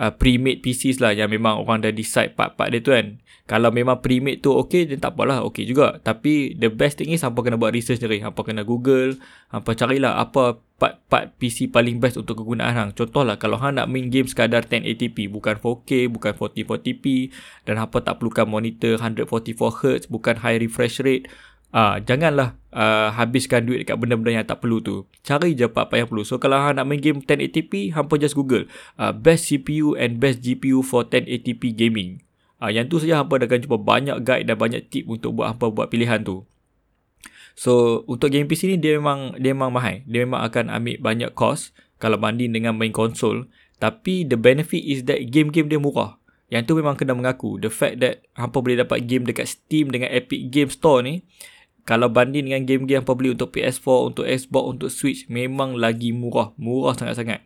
uh, 0.00 0.12
pre-made 0.14 0.64
PCs 0.64 0.98
lah 0.98 1.14
yang 1.14 1.30
memang 1.30 1.62
orang 1.62 1.84
dah 1.84 1.92
decide 1.94 2.34
part-part 2.34 2.74
dia 2.74 2.80
tu 2.82 2.90
kan. 2.90 3.20
Kalau 3.44 3.68
memang 3.68 4.00
pre-made 4.00 4.40
tu 4.40 4.56
okay, 4.56 4.88
then 4.88 5.04
tak 5.04 5.20
apalah, 5.20 5.44
okay 5.44 5.68
juga. 5.68 6.00
Tapi 6.00 6.56
the 6.56 6.72
best 6.72 6.96
thing 6.96 7.12
is 7.12 7.20
hampa 7.20 7.44
kena 7.44 7.60
buat 7.60 7.76
research 7.76 8.00
sendiri. 8.00 8.24
Hampa 8.24 8.40
kena 8.40 8.64
Google, 8.64 9.20
hampa 9.52 9.76
carilah 9.76 10.16
apa 10.16 10.64
part-part 10.80 11.36
PC 11.38 11.68
paling 11.68 12.00
best 12.00 12.16
untuk 12.16 12.40
kegunaan 12.40 12.72
hang. 12.72 12.90
Contohlah 12.96 13.36
kalau 13.36 13.60
hang 13.60 13.76
nak 13.76 13.86
main 13.92 14.08
game 14.08 14.24
sekadar 14.24 14.64
1080p, 14.64 15.28
bukan 15.28 15.60
4K, 15.60 16.08
bukan 16.08 16.32
4040p 16.34 17.04
dan 17.68 17.78
hampa 17.78 18.00
tak 18.00 18.16
perlukan 18.18 18.48
monitor 18.48 18.96
144Hz, 18.96 20.08
bukan 20.08 20.40
high 20.40 20.58
refresh 20.58 21.04
rate, 21.04 21.28
Ah, 21.74 21.98
uh, 21.98 22.06
janganlah 22.06 22.54
uh, 22.70 23.10
habiskan 23.18 23.66
duit 23.66 23.82
dekat 23.82 23.98
benda-benda 23.98 24.30
yang 24.30 24.46
tak 24.46 24.62
perlu 24.62 24.78
tu. 24.78 25.10
Cari 25.26 25.58
je 25.58 25.66
apa-apa 25.66 25.98
yang 25.98 26.06
perlu. 26.06 26.22
So 26.22 26.38
kalau 26.38 26.54
hang 26.62 26.78
nak 26.78 26.86
main 26.86 27.02
game 27.02 27.18
1080p, 27.18 27.98
hampa 27.98 28.14
just 28.14 28.38
Google 28.38 28.70
uh, 28.94 29.10
best 29.10 29.50
CPU 29.50 29.98
and 29.98 30.22
best 30.22 30.38
GPU 30.38 30.86
for 30.86 31.02
1080p 31.02 31.74
gaming. 31.74 32.22
Uh, 32.62 32.70
yang 32.70 32.86
tu 32.86 33.02
saja 33.02 33.18
hampa 33.18 33.42
akan 33.42 33.58
jumpa 33.66 33.78
banyak 33.82 34.22
guide 34.22 34.46
dan 34.46 34.54
banyak 34.54 34.86
tip 34.86 35.10
untuk 35.10 35.34
buat 35.34 35.50
hampa 35.50 35.74
buat 35.74 35.90
pilihan 35.90 36.22
tu. 36.22 36.46
So 37.58 38.02
untuk 38.06 38.30
game 38.30 38.46
PC 38.46 38.70
ni 38.70 38.78
dia 38.78 38.94
memang 38.94 39.34
dia 39.38 39.50
memang 39.50 39.74
mahal. 39.74 40.06
Dia 40.06 40.22
memang 40.22 40.46
akan 40.46 40.70
ambil 40.70 41.02
banyak 41.02 41.30
cost 41.34 41.74
kalau 41.98 42.22
banding 42.22 42.54
dengan 42.54 42.78
main 42.78 42.94
konsol. 42.94 43.50
Tapi 43.82 44.22
the 44.22 44.38
benefit 44.38 44.82
is 44.86 45.10
that 45.10 45.26
game-game 45.34 45.66
dia 45.66 45.82
murah. 45.82 46.22
Yang 46.54 46.70
tu 46.70 46.72
memang 46.78 46.94
kena 46.94 47.18
mengaku. 47.18 47.58
The 47.58 47.66
fact 47.66 47.98
that 47.98 48.22
hampa 48.38 48.62
boleh 48.62 48.78
dapat 48.78 49.10
game 49.10 49.26
dekat 49.26 49.50
Steam 49.58 49.90
dengan 49.90 50.14
Epic 50.14 50.54
Game 50.54 50.70
Store 50.70 51.02
ni 51.02 51.26
kalau 51.84 52.08
banding 52.08 52.48
dengan 52.48 52.64
game-game 52.64 53.04
apa 53.04 53.12
beli 53.12 53.36
untuk 53.36 53.52
PS4, 53.52 53.86
untuk 53.86 54.24
Xbox, 54.24 54.64
untuk 54.64 54.88
Switch 54.88 55.28
memang 55.28 55.76
lagi 55.76 56.16
murah, 56.16 56.56
murah 56.56 56.96
sangat-sangat. 56.96 57.44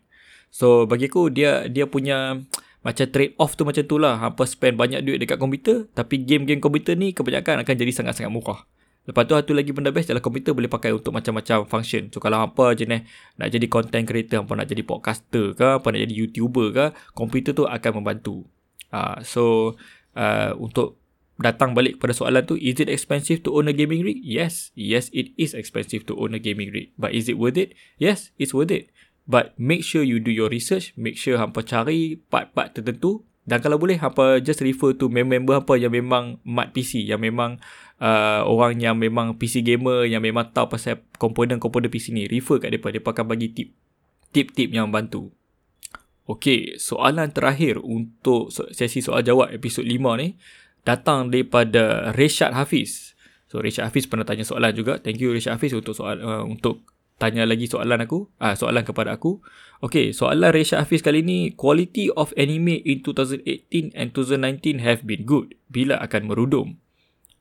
So 0.54 0.86
bagi 0.86 1.10
aku 1.10 1.28
dia 1.28 1.66
dia 1.66 1.84
punya 1.90 2.38
macam 2.86 3.04
trade 3.10 3.34
off 3.36 3.58
tu 3.58 3.66
macam 3.66 3.82
tu 3.82 3.98
lah. 3.98 4.16
Hampa 4.22 4.46
spend 4.46 4.78
banyak 4.78 5.02
duit 5.02 5.18
dekat 5.18 5.36
komputer 5.42 5.90
tapi 5.92 6.22
game-game 6.22 6.62
komputer 6.62 6.94
ni 6.94 7.10
kebanyakan 7.10 7.66
akan 7.66 7.74
jadi 7.74 7.92
sangat-sangat 7.92 8.30
murah. 8.30 8.62
Lepas 9.08 9.24
tu 9.24 9.32
satu 9.32 9.52
lagi 9.56 9.72
benda 9.72 9.88
best 9.88 10.12
adalah 10.12 10.20
komputer 10.20 10.52
boleh 10.52 10.68
pakai 10.68 10.92
untuk 10.92 11.16
macam-macam 11.16 11.64
function. 11.64 12.12
So 12.12 12.20
kalau 12.20 12.44
hampa 12.44 12.76
jenis 12.76 13.08
nak 13.40 13.48
jadi 13.48 13.64
content 13.64 14.04
creator, 14.04 14.44
hampa 14.44 14.52
nak 14.52 14.68
jadi 14.68 14.84
podcaster 14.84 15.56
ke, 15.56 15.80
hampa 15.80 15.88
nak 15.96 16.04
jadi 16.04 16.14
YouTuber 16.14 16.66
ke, 16.76 16.86
komputer 17.16 17.56
tu 17.56 17.64
akan 17.64 18.04
membantu. 18.04 18.44
Uh, 18.92 19.16
so 19.24 19.74
uh, 20.12 20.52
untuk 20.60 20.97
datang 21.38 21.72
balik 21.72 22.02
pada 22.02 22.10
soalan 22.10 22.42
tu 22.42 22.58
is 22.58 22.76
it 22.82 22.90
expensive 22.90 23.40
to 23.46 23.54
own 23.54 23.70
a 23.70 23.74
gaming 23.74 24.02
rig? 24.02 24.18
Yes. 24.20 24.74
Yes 24.74 25.08
it 25.14 25.32
is 25.38 25.54
expensive 25.54 26.04
to 26.10 26.18
own 26.18 26.34
a 26.34 26.42
gaming 26.42 26.74
rig. 26.74 26.92
But 26.98 27.14
is 27.14 27.30
it 27.30 27.38
worth 27.38 27.56
it? 27.56 27.78
Yes 27.96 28.34
it's 28.36 28.52
worth 28.52 28.74
it. 28.74 28.90
But 29.28 29.54
make 29.56 29.86
sure 29.86 30.02
you 30.02 30.18
do 30.18 30.34
your 30.34 30.50
research 30.50 30.92
make 30.98 31.14
sure 31.14 31.38
hampa 31.38 31.62
cari 31.62 32.18
part-part 32.18 32.74
tertentu. 32.74 33.22
Dan 33.48 33.64
kalau 33.64 33.80
boleh 33.80 33.96
hampa 33.96 34.44
just 34.44 34.60
refer 34.60 34.92
to 34.92 35.08
member-member 35.08 35.64
hampa 35.64 35.80
yang 35.80 35.94
memang 35.94 36.36
mat 36.44 36.76
PC 36.76 37.06
yang 37.08 37.24
memang 37.24 37.56
uh, 37.96 38.44
orang 38.44 38.76
yang 38.76 39.00
memang 39.00 39.40
PC 39.40 39.64
gamer 39.64 40.04
yang 40.04 40.20
memang 40.20 40.52
tahu 40.52 40.76
pasal 40.76 41.00
komponen-komponen 41.16 41.88
PC 41.88 42.12
ni. 42.12 42.28
Refer 42.28 42.60
kat 42.60 42.76
depa 42.76 42.92
depa 42.92 43.16
akan 43.16 43.24
bagi 43.24 43.48
tip 43.54 43.72
tip-tip 44.28 44.68
yang 44.68 44.92
membantu 44.92 45.32
Okay, 46.28 46.76
soalan 46.76 47.32
terakhir 47.32 47.80
untuk 47.80 48.52
sesi 48.52 49.00
soal 49.00 49.24
jawab 49.24 49.48
episod 49.48 49.80
5 49.80 49.96
ni 50.20 50.36
datang 50.82 51.30
daripada 51.32 52.14
Reshad 52.14 52.54
Hafiz. 52.54 53.14
So 53.48 53.64
Reshad 53.64 53.88
Hafiz 53.88 54.04
pernah 54.04 54.28
tanya 54.28 54.44
soalan 54.44 54.76
juga. 54.76 55.00
Thank 55.00 55.24
you 55.24 55.32
Reshad 55.32 55.56
Hafiz 55.56 55.72
untuk 55.72 55.96
soal 55.96 56.20
uh, 56.20 56.44
untuk 56.44 56.84
tanya 57.16 57.48
lagi 57.48 57.66
soalan 57.66 58.04
aku. 58.04 58.28
Ah 58.38 58.52
uh, 58.52 58.54
soalan 58.54 58.84
kepada 58.84 59.16
aku. 59.16 59.40
Okay, 59.80 60.12
soalan 60.12 60.52
Reshad 60.52 60.84
Hafiz 60.84 61.00
kali 61.00 61.24
ni 61.24 61.56
quality 61.56 62.12
of 62.14 62.30
anime 62.36 62.82
in 62.84 63.00
2018 63.00 63.96
and 63.96 64.12
2019 64.12 64.84
have 64.84 65.02
been 65.08 65.24
good. 65.24 65.56
Bila 65.72 65.98
akan 66.02 66.30
merudum? 66.30 66.76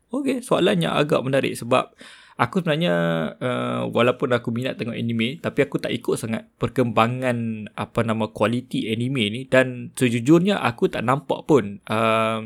Okay, 0.08 0.40
soalan 0.40 0.80
yang 0.80 0.96
agak 0.96 1.20
menarik 1.20 1.60
sebab 1.60 1.92
aku 2.38 2.62
sebenarnya 2.62 2.96
uh, 3.42 3.82
walaupun 3.90 4.30
aku 4.32 4.54
minat 4.54 4.78
tengok 4.78 4.94
anime 4.94 5.42
tapi 5.42 5.66
aku 5.66 5.82
tak 5.82 5.92
ikut 5.92 6.16
sangat 6.16 6.46
perkembangan 6.62 7.68
apa 7.74 8.00
nama 8.06 8.30
quality 8.30 8.94
anime 8.94 9.24
ni 9.34 9.42
dan 9.50 9.92
sejujurnya 9.98 10.62
aku 10.62 10.88
tak 10.88 11.02
nampak 11.02 11.50
pun 11.50 11.82
uh, 11.90 12.46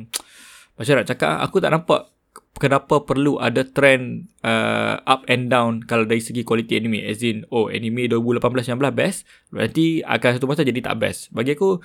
macam 0.81 0.93
nak 0.97 1.07
cakap 1.07 1.37
aku 1.45 1.57
tak 1.61 1.71
nampak 1.71 2.09
kenapa 2.57 3.01
perlu 3.01 3.41
ada 3.41 3.65
trend 3.65 4.29
uh, 4.45 5.01
up 5.05 5.25
and 5.29 5.49
down 5.49 5.81
kalau 5.85 6.05
dari 6.05 6.21
segi 6.21 6.45
quality 6.45 6.77
anime. 6.77 7.01
As 7.05 7.21
in 7.21 7.45
oh 7.49 7.69
anime 7.69 8.05
2018-19 8.09 8.77
best 8.93 9.25
nanti 9.53 10.01
akan 10.01 10.29
satu 10.37 10.45
masa 10.49 10.65
jadi 10.65 10.81
tak 10.81 10.97
best. 11.01 11.29
Bagi 11.33 11.57
aku 11.57 11.81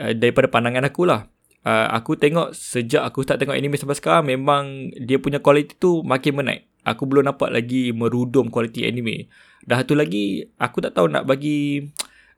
uh, 0.00 0.12
daripada 0.16 0.48
pandangan 0.48 0.88
aku 0.88 1.04
lah 1.04 1.28
uh, 1.66 1.86
aku 1.92 2.14
tengok 2.16 2.54
sejak 2.54 3.02
aku 3.02 3.26
start 3.26 3.42
tengok 3.42 3.58
anime 3.58 3.74
sampai 3.74 3.98
sekarang 3.98 4.24
memang 4.30 4.94
dia 4.94 5.18
punya 5.18 5.42
quality 5.42 5.74
tu 5.76 6.00
makin 6.06 6.38
menaik. 6.38 6.62
Aku 6.86 7.02
belum 7.04 7.26
nampak 7.26 7.50
lagi 7.50 7.90
merudum 7.90 8.46
quality 8.46 8.86
anime. 8.86 9.26
Dah 9.66 9.82
satu 9.82 9.98
lagi 9.98 10.46
aku 10.56 10.78
tak 10.78 10.94
tahu 10.94 11.10
nak 11.10 11.26
bagi 11.26 11.82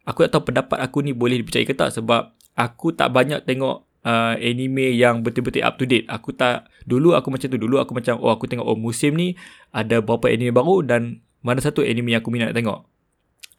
aku 0.09 0.25
tak 0.25 0.41
tahu 0.41 0.51
pendapat 0.51 0.81
aku 0.81 1.05
ni 1.05 1.13
boleh 1.13 1.45
dipercayai 1.45 1.69
ke 1.69 1.77
tak 1.77 1.93
sebab 1.93 2.33
aku 2.57 2.97
tak 2.97 3.13
banyak 3.13 3.45
tengok 3.45 3.88
uh, 4.09 4.35
anime 4.41 4.97
yang 4.97 5.21
betul-betul 5.21 5.61
up 5.61 5.77
to 5.77 5.85
date. 5.85 6.09
Aku 6.09 6.33
tak 6.33 6.73
dulu 6.89 7.13
aku 7.13 7.29
macam 7.29 7.53
tu. 7.53 7.61
Dulu 7.61 7.77
aku 7.77 7.93
macam 7.93 8.17
oh 8.25 8.33
aku 8.33 8.49
tengok 8.49 8.65
oh 8.65 8.79
musim 8.81 9.13
ni 9.13 9.37
ada 9.77 10.01
beberapa 10.01 10.33
anime 10.33 10.57
baru 10.57 10.81
dan 10.81 11.21
mana 11.45 11.61
satu 11.61 11.85
anime 11.85 12.17
yang 12.17 12.25
aku 12.25 12.33
minat 12.33 12.57
tengok. 12.57 12.89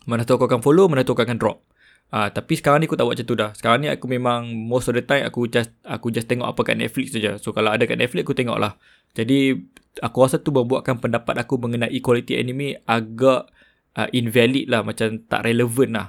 Mana 0.10 0.26
tu 0.26 0.34
aku 0.34 0.50
akan 0.50 0.66
follow, 0.66 0.90
mana 0.90 1.06
tu 1.06 1.14
aku 1.14 1.22
akan 1.22 1.38
drop. 1.38 1.62
Uh, 2.10 2.26
tapi 2.34 2.58
sekarang 2.58 2.82
ni 2.82 2.90
aku 2.90 2.98
tak 2.98 3.06
buat 3.06 3.14
macam 3.14 3.28
tu 3.30 3.38
dah. 3.38 3.54
Sekarang 3.54 3.86
ni 3.86 3.88
aku 3.94 4.10
memang 4.10 4.50
most 4.50 4.90
of 4.90 4.98
the 4.98 5.06
time 5.06 5.22
aku 5.30 5.46
just 5.46 5.70
aku 5.86 6.10
just 6.10 6.26
tengok 6.26 6.50
apa 6.50 6.62
kat 6.66 6.76
Netflix 6.82 7.14
saja. 7.14 7.38
So 7.38 7.54
kalau 7.54 7.70
ada 7.70 7.86
kat 7.86 8.02
Netflix 8.02 8.26
aku 8.26 8.34
tengok 8.34 8.58
lah. 8.58 8.82
Jadi 9.14 9.54
aku 10.02 10.18
rasa 10.26 10.42
tu 10.42 10.50
membuatkan 10.50 10.98
pendapat 10.98 11.38
aku 11.38 11.62
mengenai 11.62 12.02
quality 12.02 12.42
anime 12.42 12.82
agak 12.90 13.54
uh, 13.94 14.10
invalid 14.10 14.66
lah 14.66 14.82
macam 14.82 15.22
tak 15.30 15.46
relevan 15.46 15.90
lah. 15.94 16.08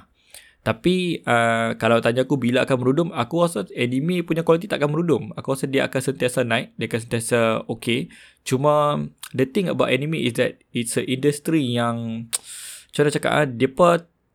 Tapi 0.61 1.25
uh, 1.25 1.73
kalau 1.81 1.97
tanya 2.05 2.21
aku 2.21 2.37
bila 2.37 2.61
akan 2.69 2.77
merudum, 2.77 3.09
aku 3.09 3.41
rasa 3.41 3.65
anime 3.73 4.21
punya 4.21 4.45
kualiti 4.45 4.69
tak 4.69 4.77
akan 4.77 4.93
merudum. 4.93 5.23
Aku 5.33 5.57
rasa 5.57 5.65
dia 5.65 5.89
akan 5.89 6.01
sentiasa 6.01 6.45
naik, 6.45 6.77
dia 6.77 6.85
akan 6.85 7.01
sentiasa 7.01 7.39
okay. 7.65 8.13
Cuma 8.45 9.01
the 9.33 9.49
thing 9.49 9.65
about 9.73 9.89
anime 9.89 10.21
is 10.21 10.37
that 10.37 10.61
it's 10.69 10.93
a 11.01 11.03
industry 11.05 11.65
yang 11.65 12.29
cara 12.95 13.09
cakap 13.09 13.31
ah, 13.33 13.49
dia 13.49 13.69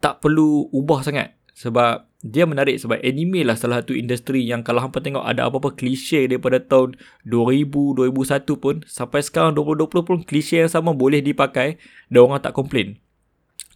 tak 0.02 0.18
perlu 0.18 0.66
ubah 0.74 1.06
sangat. 1.06 1.38
sebab 1.56 2.04
dia 2.20 2.44
menarik 2.44 2.76
sebab 2.76 3.00
anime 3.00 3.46
lah 3.46 3.56
salah 3.56 3.80
satu 3.80 3.96
industri 3.96 4.44
yang 4.44 4.60
kalau 4.60 4.84
hampa 4.84 5.00
tengok 5.00 5.24
ada 5.24 5.48
apa-apa 5.48 5.72
klise 5.72 6.28
daripada 6.28 6.58
tahun 6.60 6.98
2000, 7.24 7.96
2001 7.96 8.44
pun 8.60 8.74
sampai 8.84 9.20
sekarang 9.22 9.56
2020 9.56 10.04
pun 10.04 10.18
klise 10.20 10.60
yang 10.60 10.68
sama 10.68 10.92
boleh 10.92 11.22
dipakai 11.22 11.80
dan 12.10 12.20
orang 12.26 12.42
tak 12.44 12.52
komplain. 12.52 13.00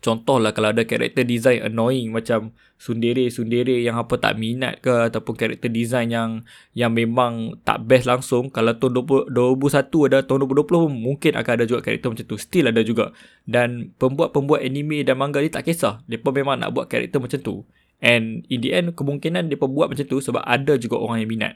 Contohlah 0.01 0.57
kalau 0.57 0.73
ada 0.73 0.89
karakter 0.89 1.29
design 1.29 1.61
annoying 1.61 2.09
macam 2.09 2.57
sundere-sundere 2.81 3.85
yang 3.85 4.01
apa 4.01 4.17
tak 4.17 4.41
minat 4.41 4.81
ke 4.81 5.13
ataupun 5.13 5.37
karakter 5.37 5.69
design 5.69 6.09
yang 6.09 6.31
yang 6.73 6.97
memang 6.97 7.61
tak 7.69 7.85
best 7.85 8.09
langsung 8.09 8.49
kalau 8.49 8.73
tahun 8.73 9.05
20, 9.29 9.37
2021 9.61 10.09
ada 10.09 10.19
tahun 10.25 10.49
2020 10.49 10.89
mungkin 10.89 11.33
akan 11.37 11.53
ada 11.53 11.65
juga 11.69 11.85
karakter 11.85 12.09
macam 12.17 12.25
tu. 12.25 12.37
Still 12.41 12.73
ada 12.73 12.81
juga. 12.81 13.13
Dan 13.45 13.93
pembuat-pembuat 14.01 14.65
anime 14.65 15.05
dan 15.05 15.21
manga 15.21 15.45
ni 15.45 15.53
tak 15.53 15.69
kisah. 15.69 16.01
Depa 16.09 16.33
memang 16.33 16.57
nak 16.57 16.73
buat 16.73 16.89
karakter 16.89 17.21
macam 17.21 17.41
tu. 17.45 17.69
And 18.01 18.49
in 18.49 18.65
the 18.65 18.73
end 18.73 18.97
kemungkinan 18.97 19.53
depa 19.53 19.69
buat 19.69 19.93
macam 19.93 20.09
tu 20.09 20.25
sebab 20.25 20.41
ada 20.41 20.81
juga 20.81 20.97
orang 20.97 21.21
yang 21.21 21.29
minat. 21.29 21.55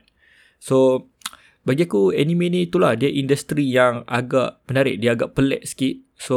So 0.61 1.09
bagi 1.65 1.89
aku 1.89 2.13
anime 2.13 2.53
ni 2.53 2.69
itulah. 2.69 2.93
Dia 2.93 3.09
industri 3.09 3.73
yang 3.73 4.05
agak 4.05 4.61
menarik. 4.69 5.01
Dia 5.01 5.17
agak 5.17 5.33
pelik 5.33 5.65
sikit. 5.65 5.97
So 6.21 6.37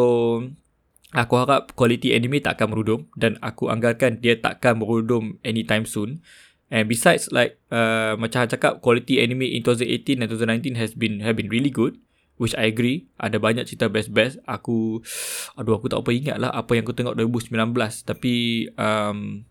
Aku 1.16 1.40
harap 1.40 1.72
kualiti 1.72 2.12
anime 2.12 2.44
tak 2.44 2.60
akan 2.60 2.76
merudum 2.76 3.08
dan 3.16 3.40
aku 3.40 3.72
anggarkan 3.72 4.20
dia 4.20 4.36
tak 4.36 4.60
akan 4.60 4.84
merudum 4.84 5.40
anytime 5.48 5.88
soon. 5.88 6.20
And 6.68 6.92
besides 6.92 7.32
like 7.32 7.64
uh, 7.72 8.20
macam 8.20 8.44
saya 8.44 8.52
cakap 8.52 8.84
quality 8.84 9.24
anime 9.24 9.48
in 9.48 9.64
2018 9.64 10.20
and 10.20 10.28
2019 10.28 10.76
has 10.76 10.92
been 11.00 11.24
have 11.24 11.40
been 11.40 11.48
really 11.48 11.72
good 11.72 11.96
which 12.36 12.52
I 12.60 12.68
agree. 12.68 13.08
Ada 13.18 13.40
banyak 13.40 13.64
cerita 13.72 13.88
best-best. 13.88 14.44
Aku 14.44 15.00
aduh 15.60 15.80
aku 15.80 15.88
tak 15.88 16.04
apa 16.04 16.12
ingat 16.12 16.38
lah 16.44 16.52
apa 16.52 16.76
yang 16.76 16.84
aku 16.84 16.92
tengok 16.92 17.16
2019 17.16 17.56
tapi 18.04 18.68
um, 18.76 19.48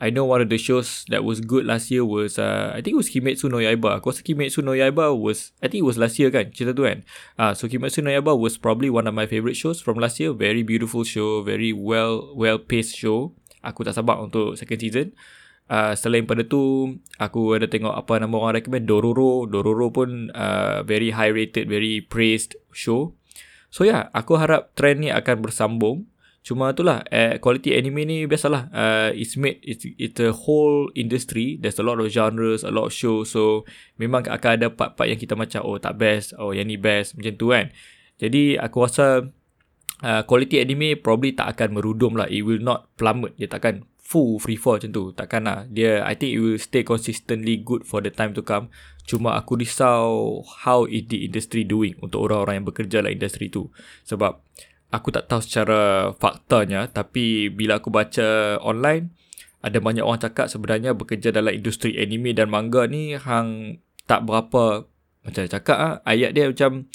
I 0.00 0.08
know 0.08 0.24
one 0.24 0.40
of 0.40 0.48
the 0.48 0.56
shows 0.56 1.04
that 1.12 1.28
was 1.28 1.44
good 1.44 1.68
last 1.68 1.92
year 1.92 2.08
was 2.08 2.40
uh, 2.40 2.72
I 2.72 2.80
think 2.80 2.96
it 2.96 3.00
was 3.04 3.12
Kimetsu 3.12 3.52
no 3.52 3.60
Yaiba. 3.60 4.00
Aku 4.00 4.08
rasa 4.08 4.24
Kimetsu 4.24 4.64
no 4.64 4.72
Yaiba 4.72 5.12
was 5.12 5.52
I 5.60 5.68
think 5.68 5.84
it 5.84 5.88
was 5.88 6.00
last 6.00 6.16
year 6.16 6.32
kan 6.32 6.48
cerita 6.56 6.72
tu 6.72 6.88
kan. 6.88 7.04
Ah 7.36 7.52
uh, 7.52 7.52
so 7.52 7.68
Kimetsu 7.68 8.00
no 8.00 8.08
Yaiba 8.08 8.32
was 8.32 8.56
probably 8.56 8.88
one 8.88 9.04
of 9.04 9.12
my 9.12 9.28
favorite 9.28 9.60
shows 9.60 9.84
from 9.84 10.00
last 10.00 10.16
year. 10.16 10.32
Very 10.32 10.64
beautiful 10.64 11.04
show, 11.04 11.44
very 11.44 11.76
well 11.76 12.32
well 12.32 12.56
paced 12.56 12.96
show. 12.96 13.36
Aku 13.60 13.84
tak 13.84 13.92
sabar 13.92 14.16
untuk 14.24 14.56
second 14.56 14.80
season. 14.80 15.12
Uh, 15.70 15.94
selain 15.94 16.26
pada 16.26 16.42
tu 16.42 16.96
aku 17.20 17.54
ada 17.54 17.68
tengok 17.68 17.92
apa 17.92 18.24
nama 18.24 18.34
orang 18.40 18.56
recommend 18.58 18.88
Dororo. 18.88 19.44
Dororo 19.44 19.92
pun 19.92 20.32
uh, 20.32 20.80
very 20.82 21.12
high 21.12 21.30
rated, 21.30 21.68
very 21.68 22.00
praised 22.00 22.56
show. 22.72 23.14
So 23.70 23.86
yeah, 23.86 24.08
aku 24.16 24.40
harap 24.40 24.74
trend 24.74 25.04
ni 25.04 25.12
akan 25.12 25.44
bersambung. 25.44 26.10
Cuma 26.40 26.72
itulah 26.72 27.04
uh, 27.12 27.36
quality 27.36 27.76
anime 27.76 28.08
ni 28.08 28.16
biasalah. 28.24 28.72
Uh, 28.72 29.10
it's 29.12 29.36
made 29.36 29.60
it's, 29.60 29.84
it's 29.84 30.20
a 30.24 30.32
whole 30.32 30.88
industry. 30.96 31.60
There's 31.60 31.76
a 31.76 31.84
lot 31.84 32.00
of 32.00 32.08
genres 32.08 32.64
a 32.64 32.72
lot 32.72 32.88
of 32.88 32.92
shows 32.96 33.36
so 33.36 33.68
memang 34.00 34.24
akan 34.24 34.50
ada 34.56 34.72
part-part 34.72 35.12
yang 35.12 35.20
kita 35.20 35.36
macam 35.36 35.60
oh 35.68 35.76
tak 35.76 36.00
best 36.00 36.32
oh 36.40 36.56
yang 36.56 36.72
ni 36.72 36.80
best 36.80 37.12
macam 37.20 37.36
tu 37.36 37.52
kan. 37.52 37.68
Jadi 38.16 38.56
aku 38.56 38.76
rasa 38.84 39.28
uh, 40.00 40.22
quality 40.24 40.64
anime 40.64 40.96
probably 40.96 41.36
tak 41.36 41.56
akan 41.56 41.76
merudum 41.76 42.16
lah. 42.16 42.28
It 42.32 42.44
will 42.44 42.60
not 42.60 42.88
plummet. 42.96 43.36
Dia 43.36 43.48
takkan 43.48 43.84
full 44.00 44.40
free 44.40 44.56
fall 44.56 44.80
macam 44.80 44.90
tu. 44.96 45.04
Takkan 45.12 45.44
lah. 45.44 45.68
Dia 45.68 46.08
I 46.08 46.16
think 46.16 46.32
it 46.34 46.40
will 46.40 46.60
stay 46.60 46.82
consistently 46.82 47.60
good 47.60 47.84
for 47.84 48.00
the 48.00 48.08
time 48.08 48.32
to 48.32 48.40
come. 48.40 48.72
Cuma 49.04 49.36
aku 49.36 49.60
risau 49.60 50.40
how 50.64 50.88
is 50.88 51.04
the 51.12 51.28
industry 51.28 51.68
doing 51.68 52.00
untuk 52.00 52.24
orang-orang 52.24 52.64
yang 52.64 52.66
bekerja 52.68 53.04
dalam 53.04 53.12
industri 53.12 53.52
tu. 53.52 53.68
Sebab 54.08 54.40
aku 54.90 55.08
tak 55.14 55.30
tahu 55.30 55.40
secara 55.42 56.10
faktanya 56.18 56.90
tapi 56.90 57.48
bila 57.50 57.78
aku 57.78 57.88
baca 57.94 58.58
online 58.62 59.14
ada 59.60 59.78
banyak 59.78 60.02
orang 60.02 60.20
cakap 60.20 60.48
sebenarnya 60.48 60.96
bekerja 60.96 61.30
dalam 61.30 61.52
industri 61.52 61.94
anime 62.00 62.34
dan 62.34 62.50
manga 62.50 62.88
ni 62.88 63.14
hang 63.14 63.78
tak 64.08 64.26
berapa 64.26 64.88
macam 65.22 65.42
cakap 65.46 65.76
ah 65.76 65.94
ayat 66.08 66.32
dia 66.32 66.48
macam 66.50 66.88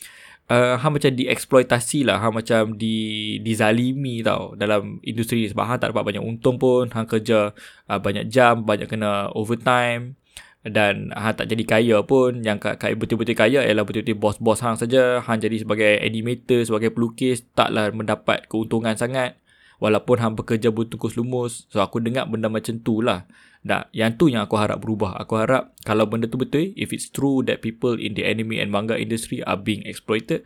uh, 0.49 0.75
hang 0.81 0.93
macam 0.97 1.11
dieksploitasi 1.13 2.09
lah 2.09 2.17
hang 2.19 2.33
macam 2.33 2.73
di 2.73 3.37
dizalimi 3.39 4.25
tau 4.25 4.57
dalam 4.57 4.97
industri 5.05 5.45
ni 5.45 5.47
sebab 5.53 5.65
hang 5.65 5.79
tak 5.79 5.93
dapat 5.93 6.15
banyak 6.15 6.23
untung 6.25 6.57
pun 6.57 6.89
hang 6.89 7.05
kerja 7.05 7.53
uh, 7.87 7.99
banyak 8.01 8.27
jam 8.27 8.65
banyak 8.65 8.89
kena 8.89 9.29
overtime 9.37 10.17
dan 10.65 11.13
hang 11.13 11.37
tak 11.37 11.45
jadi 11.45 11.63
kaya 11.63 11.97
pun 12.01 12.41
yang 12.41 12.57
kaya 12.57 12.97
betul-betul 12.97 13.37
kaya 13.37 13.61
ialah 13.61 13.85
betul-betul 13.85 14.17
bos-bos 14.17 14.65
hang 14.65 14.73
saja. 14.73 15.21
Hang 15.21 15.37
jadi 15.37 15.61
sebagai 15.61 16.01
animator 16.01 16.65
sebagai 16.65 16.89
pelukis 16.89 17.45
taklah 17.53 17.93
mendapat 17.93 18.49
keuntungan 18.49 18.97
sangat. 18.97 19.37
Walaupun 19.77 20.17
hang 20.17 20.33
bekerja 20.33 20.73
bertungkus 20.73 21.13
lumus 21.19 21.69
so 21.69 21.85
aku 21.85 22.01
dengar 22.01 22.25
benda 22.25 22.49
macam 22.49 22.81
tu 22.81 23.05
lah. 23.05 23.29
Nah, 23.61 23.85
yang 23.93 24.17
tu 24.17 24.25
yang 24.25 24.41
aku 24.45 24.57
harap 24.57 24.81
berubah. 24.81 25.13
Aku 25.21 25.37
harap 25.37 25.77
kalau 25.85 26.09
benda 26.09 26.25
tu 26.25 26.41
betul 26.41 26.73
if 26.73 26.89
it's 26.89 27.13
true 27.13 27.45
that 27.45 27.61
people 27.61 27.93
in 27.93 28.17
the 28.17 28.25
anime 28.25 28.57
and 28.57 28.73
manga 28.73 28.97
industry 28.97 29.45
are 29.45 29.59
being 29.59 29.85
exploited 29.85 30.41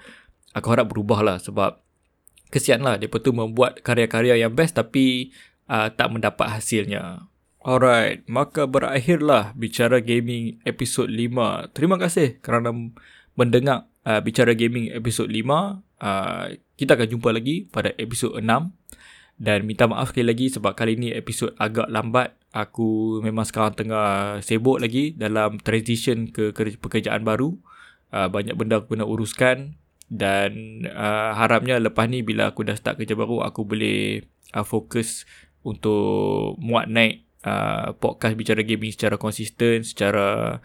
aku 0.52 0.68
harap 0.74 0.90
berubah 0.90 1.24
lah 1.24 1.38
sebab 1.40 1.80
kesian 2.52 2.84
lah. 2.84 3.00
Dia 3.00 3.08
tu 3.08 3.32
membuat 3.32 3.80
karya-karya 3.86 4.36
yang 4.36 4.52
best 4.52 4.76
tapi 4.76 5.32
uh, 5.72 5.88
tak 5.94 6.12
mendapat 6.12 6.60
hasilnya 6.60 7.30
Alright, 7.70 8.26
maka 8.26 8.66
berakhirlah 8.66 9.54
Bicara 9.54 10.02
Gaming 10.02 10.58
episod 10.66 11.06
5. 11.06 11.70
Terima 11.70 12.02
kasih 12.02 12.42
kerana 12.42 12.74
mendengar 13.38 13.86
uh, 14.10 14.18
Bicara 14.26 14.58
Gaming 14.58 14.90
episod 14.90 15.30
5. 15.30 15.38
Uh, 16.02 16.58
kita 16.74 16.98
akan 16.98 17.08
jumpa 17.14 17.30
lagi 17.30 17.70
pada 17.70 17.94
episod 18.02 18.34
6. 18.34 18.42
Dan 19.38 19.70
minta 19.70 19.86
maaf 19.86 20.10
sekali 20.10 20.34
lagi 20.34 20.50
sebab 20.50 20.74
kali 20.74 20.98
ini 20.98 21.14
episod 21.14 21.54
agak 21.62 21.94
lambat. 21.94 22.42
Aku 22.58 23.22
memang 23.22 23.46
sekarang 23.46 23.78
tengah 23.78 24.42
sibuk 24.42 24.82
lagi 24.82 25.14
dalam 25.14 25.62
transition 25.62 26.26
ke 26.34 26.50
pekerjaan 26.58 27.22
baru. 27.22 27.54
Uh, 28.10 28.34
banyak 28.34 28.58
benda 28.58 28.82
aku 28.82 28.98
kena 28.98 29.06
uruskan. 29.06 29.78
Dan 30.10 30.82
uh, 30.90 31.38
harapnya 31.38 31.78
lepas 31.78 32.10
ni 32.10 32.26
bila 32.26 32.50
aku 32.50 32.66
dah 32.66 32.74
start 32.74 32.98
kerja 32.98 33.14
baru, 33.14 33.46
aku 33.46 33.62
boleh 33.62 34.26
uh, 34.58 34.66
fokus 34.66 35.30
untuk 35.62 36.58
muat 36.58 36.90
naik 36.90 37.29
uh, 37.46 37.96
podcast 37.96 38.36
bicara 38.36 38.62
gaming 38.64 38.92
secara 38.92 39.16
konsisten 39.16 39.84
secara 39.86 40.58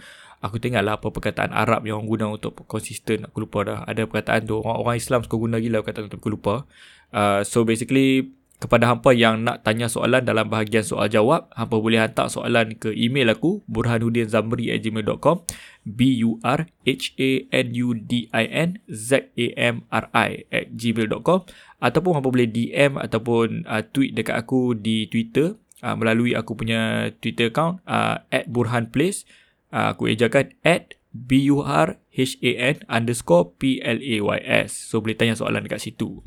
aku 0.45 0.61
tengok 0.61 0.85
lah 0.85 1.01
apa 1.01 1.09
perkataan 1.09 1.57
Arab 1.57 1.89
yang 1.89 2.05
orang 2.05 2.09
guna 2.09 2.27
untuk 2.37 2.69
konsisten 2.69 3.25
aku 3.25 3.49
lupa 3.49 3.59
dah. 3.65 3.79
Ada 3.89 4.05
perkataan 4.05 4.45
tu 4.45 4.61
orang, 4.61 4.77
orang 4.77 4.97
Islam 5.01 5.25
suka 5.25 5.37
guna 5.41 5.57
gila 5.57 5.81
perkataan 5.81 6.13
tu 6.13 6.21
aku 6.21 6.29
lupa. 6.29 6.69
Uh, 7.15 7.41
so 7.47 7.65
basically 7.65 8.37
kepada 8.63 8.89
hampa 8.89 9.11
yang 9.13 9.45
nak 9.45 9.67
tanya 9.67 9.91
soalan 9.91 10.25
dalam 10.25 10.49
bahagian 10.49 10.81
soal 10.87 11.11
jawab 11.11 11.51
hampa 11.53 11.77
boleh 11.77 12.01
hantar 12.01 12.31
soalan 12.31 12.73
ke 12.79 12.95
email 12.97 13.29
aku 13.29 13.61
burhanuddinzamri@gmail.com 13.67 15.37
b 15.85 16.01
u 16.25 16.41
r 16.41 16.65
h 16.87 17.05
a 17.19 17.31
n 17.51 17.67
u 17.77 17.93
d 17.93 18.31
i 18.33 18.45
n 18.49 18.81
z 18.89 19.21
a 19.37 19.47
m 19.59 19.85
r 19.91 20.09
i 20.17 20.49
at 20.49 20.71
gmail.com 20.73 21.45
ataupun 21.83 22.13
hampa 22.17 22.29
boleh 22.33 22.49
DM 22.49 22.97
ataupun 22.97 23.69
uh, 23.69 23.85
tweet 23.85 24.17
dekat 24.17 24.41
aku 24.41 24.73
di 24.73 25.13
Twitter 25.13 25.61
uh, 25.85 25.93
melalui 25.93 26.33
aku 26.33 26.57
punya 26.57 27.13
Twitter 27.21 27.53
account 27.53 27.85
uh, 27.85 28.25
at 28.33 28.49
burhanplace 28.49 29.29
uh, 29.77 29.93
aku 29.93 30.09
ejakan 30.09 30.57
at 30.65 30.97
B-U-R-H-A-N 31.15 32.89
underscore 32.89 33.53
P-L-A-Y-S 33.61 34.73
so 34.73 35.05
boleh 35.05 35.15
tanya 35.15 35.37
soalan 35.37 35.63
dekat 35.63 35.85
situ 35.85 36.25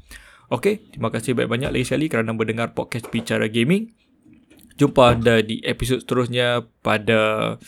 Okay, 0.48 0.80
terima 0.80 1.12
kasih 1.12 1.36
banyak-banyak 1.36 1.76
lagi 1.76 1.86
sekali 1.92 2.08
kerana 2.08 2.32
mendengar 2.32 2.72
podcast 2.72 3.12
Bicara 3.12 3.52
Gaming. 3.52 3.92
Jumpa 4.80 5.20
anda 5.20 5.44
di 5.44 5.60
episod 5.60 6.00
seterusnya 6.00 6.64
pada 6.80 7.60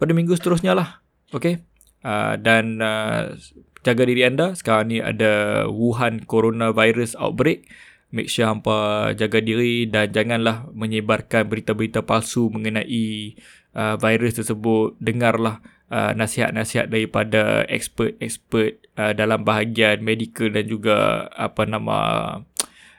pada 0.00 0.12
minggu 0.16 0.32
seterusnya 0.40 0.72
lah. 0.72 1.04
Okay, 1.28 1.60
uh, 2.00 2.40
dan 2.40 2.80
uh, 2.80 3.36
jaga 3.84 4.08
diri 4.08 4.24
anda. 4.24 4.56
Sekarang 4.56 4.88
ni 4.88 5.04
ada 5.04 5.68
Wuhan 5.68 6.24
Coronavirus 6.24 7.20
Outbreak 7.20 7.68
make 8.12 8.28
sure 8.28 8.46
hampa 8.46 9.10
jaga 9.16 9.40
diri 9.40 9.88
dan 9.88 10.12
janganlah 10.12 10.68
menyebarkan 10.70 11.48
berita-berita 11.48 12.04
palsu 12.04 12.52
mengenai 12.52 13.34
uh, 13.74 13.96
virus 13.96 14.38
tersebut. 14.38 14.94
Dengarlah 15.00 15.64
uh, 15.88 16.12
nasihat-nasihat 16.12 16.92
daripada 16.92 17.64
expert-expert 17.66 18.84
uh, 19.00 19.16
dalam 19.16 19.42
bahagian 19.42 20.04
medical 20.04 20.52
dan 20.52 20.68
juga 20.68 21.26
apa 21.32 21.64
nama 21.64 21.96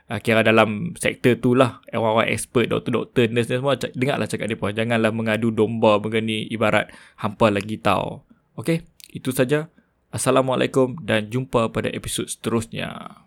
uh, 0.09 0.19
kira 0.19 0.41
dalam 0.41 0.97
sektor 0.97 1.37
tu 1.37 1.53
lah 1.53 1.79
orang-orang 1.93 2.33
expert 2.33 2.73
doktor-doktor 2.73 3.29
nurse 3.29 3.47
dan 3.53 3.61
semua 3.61 3.77
dengarlah 3.77 4.25
cakap 4.27 4.49
mereka 4.49 4.73
janganlah 4.73 5.11
mengadu 5.13 5.53
domba 5.53 6.01
mengenai 6.01 6.49
ibarat 6.49 6.89
hampa 7.21 7.53
lagi 7.53 7.77
tahu 7.77 8.25
ok 8.57 8.93
itu 9.13 9.29
saja. 9.29 9.69
Assalamualaikum 10.13 10.97
dan 11.01 11.29
jumpa 11.29 11.73
pada 11.73 11.89
episod 11.89 12.25
seterusnya. 12.29 13.22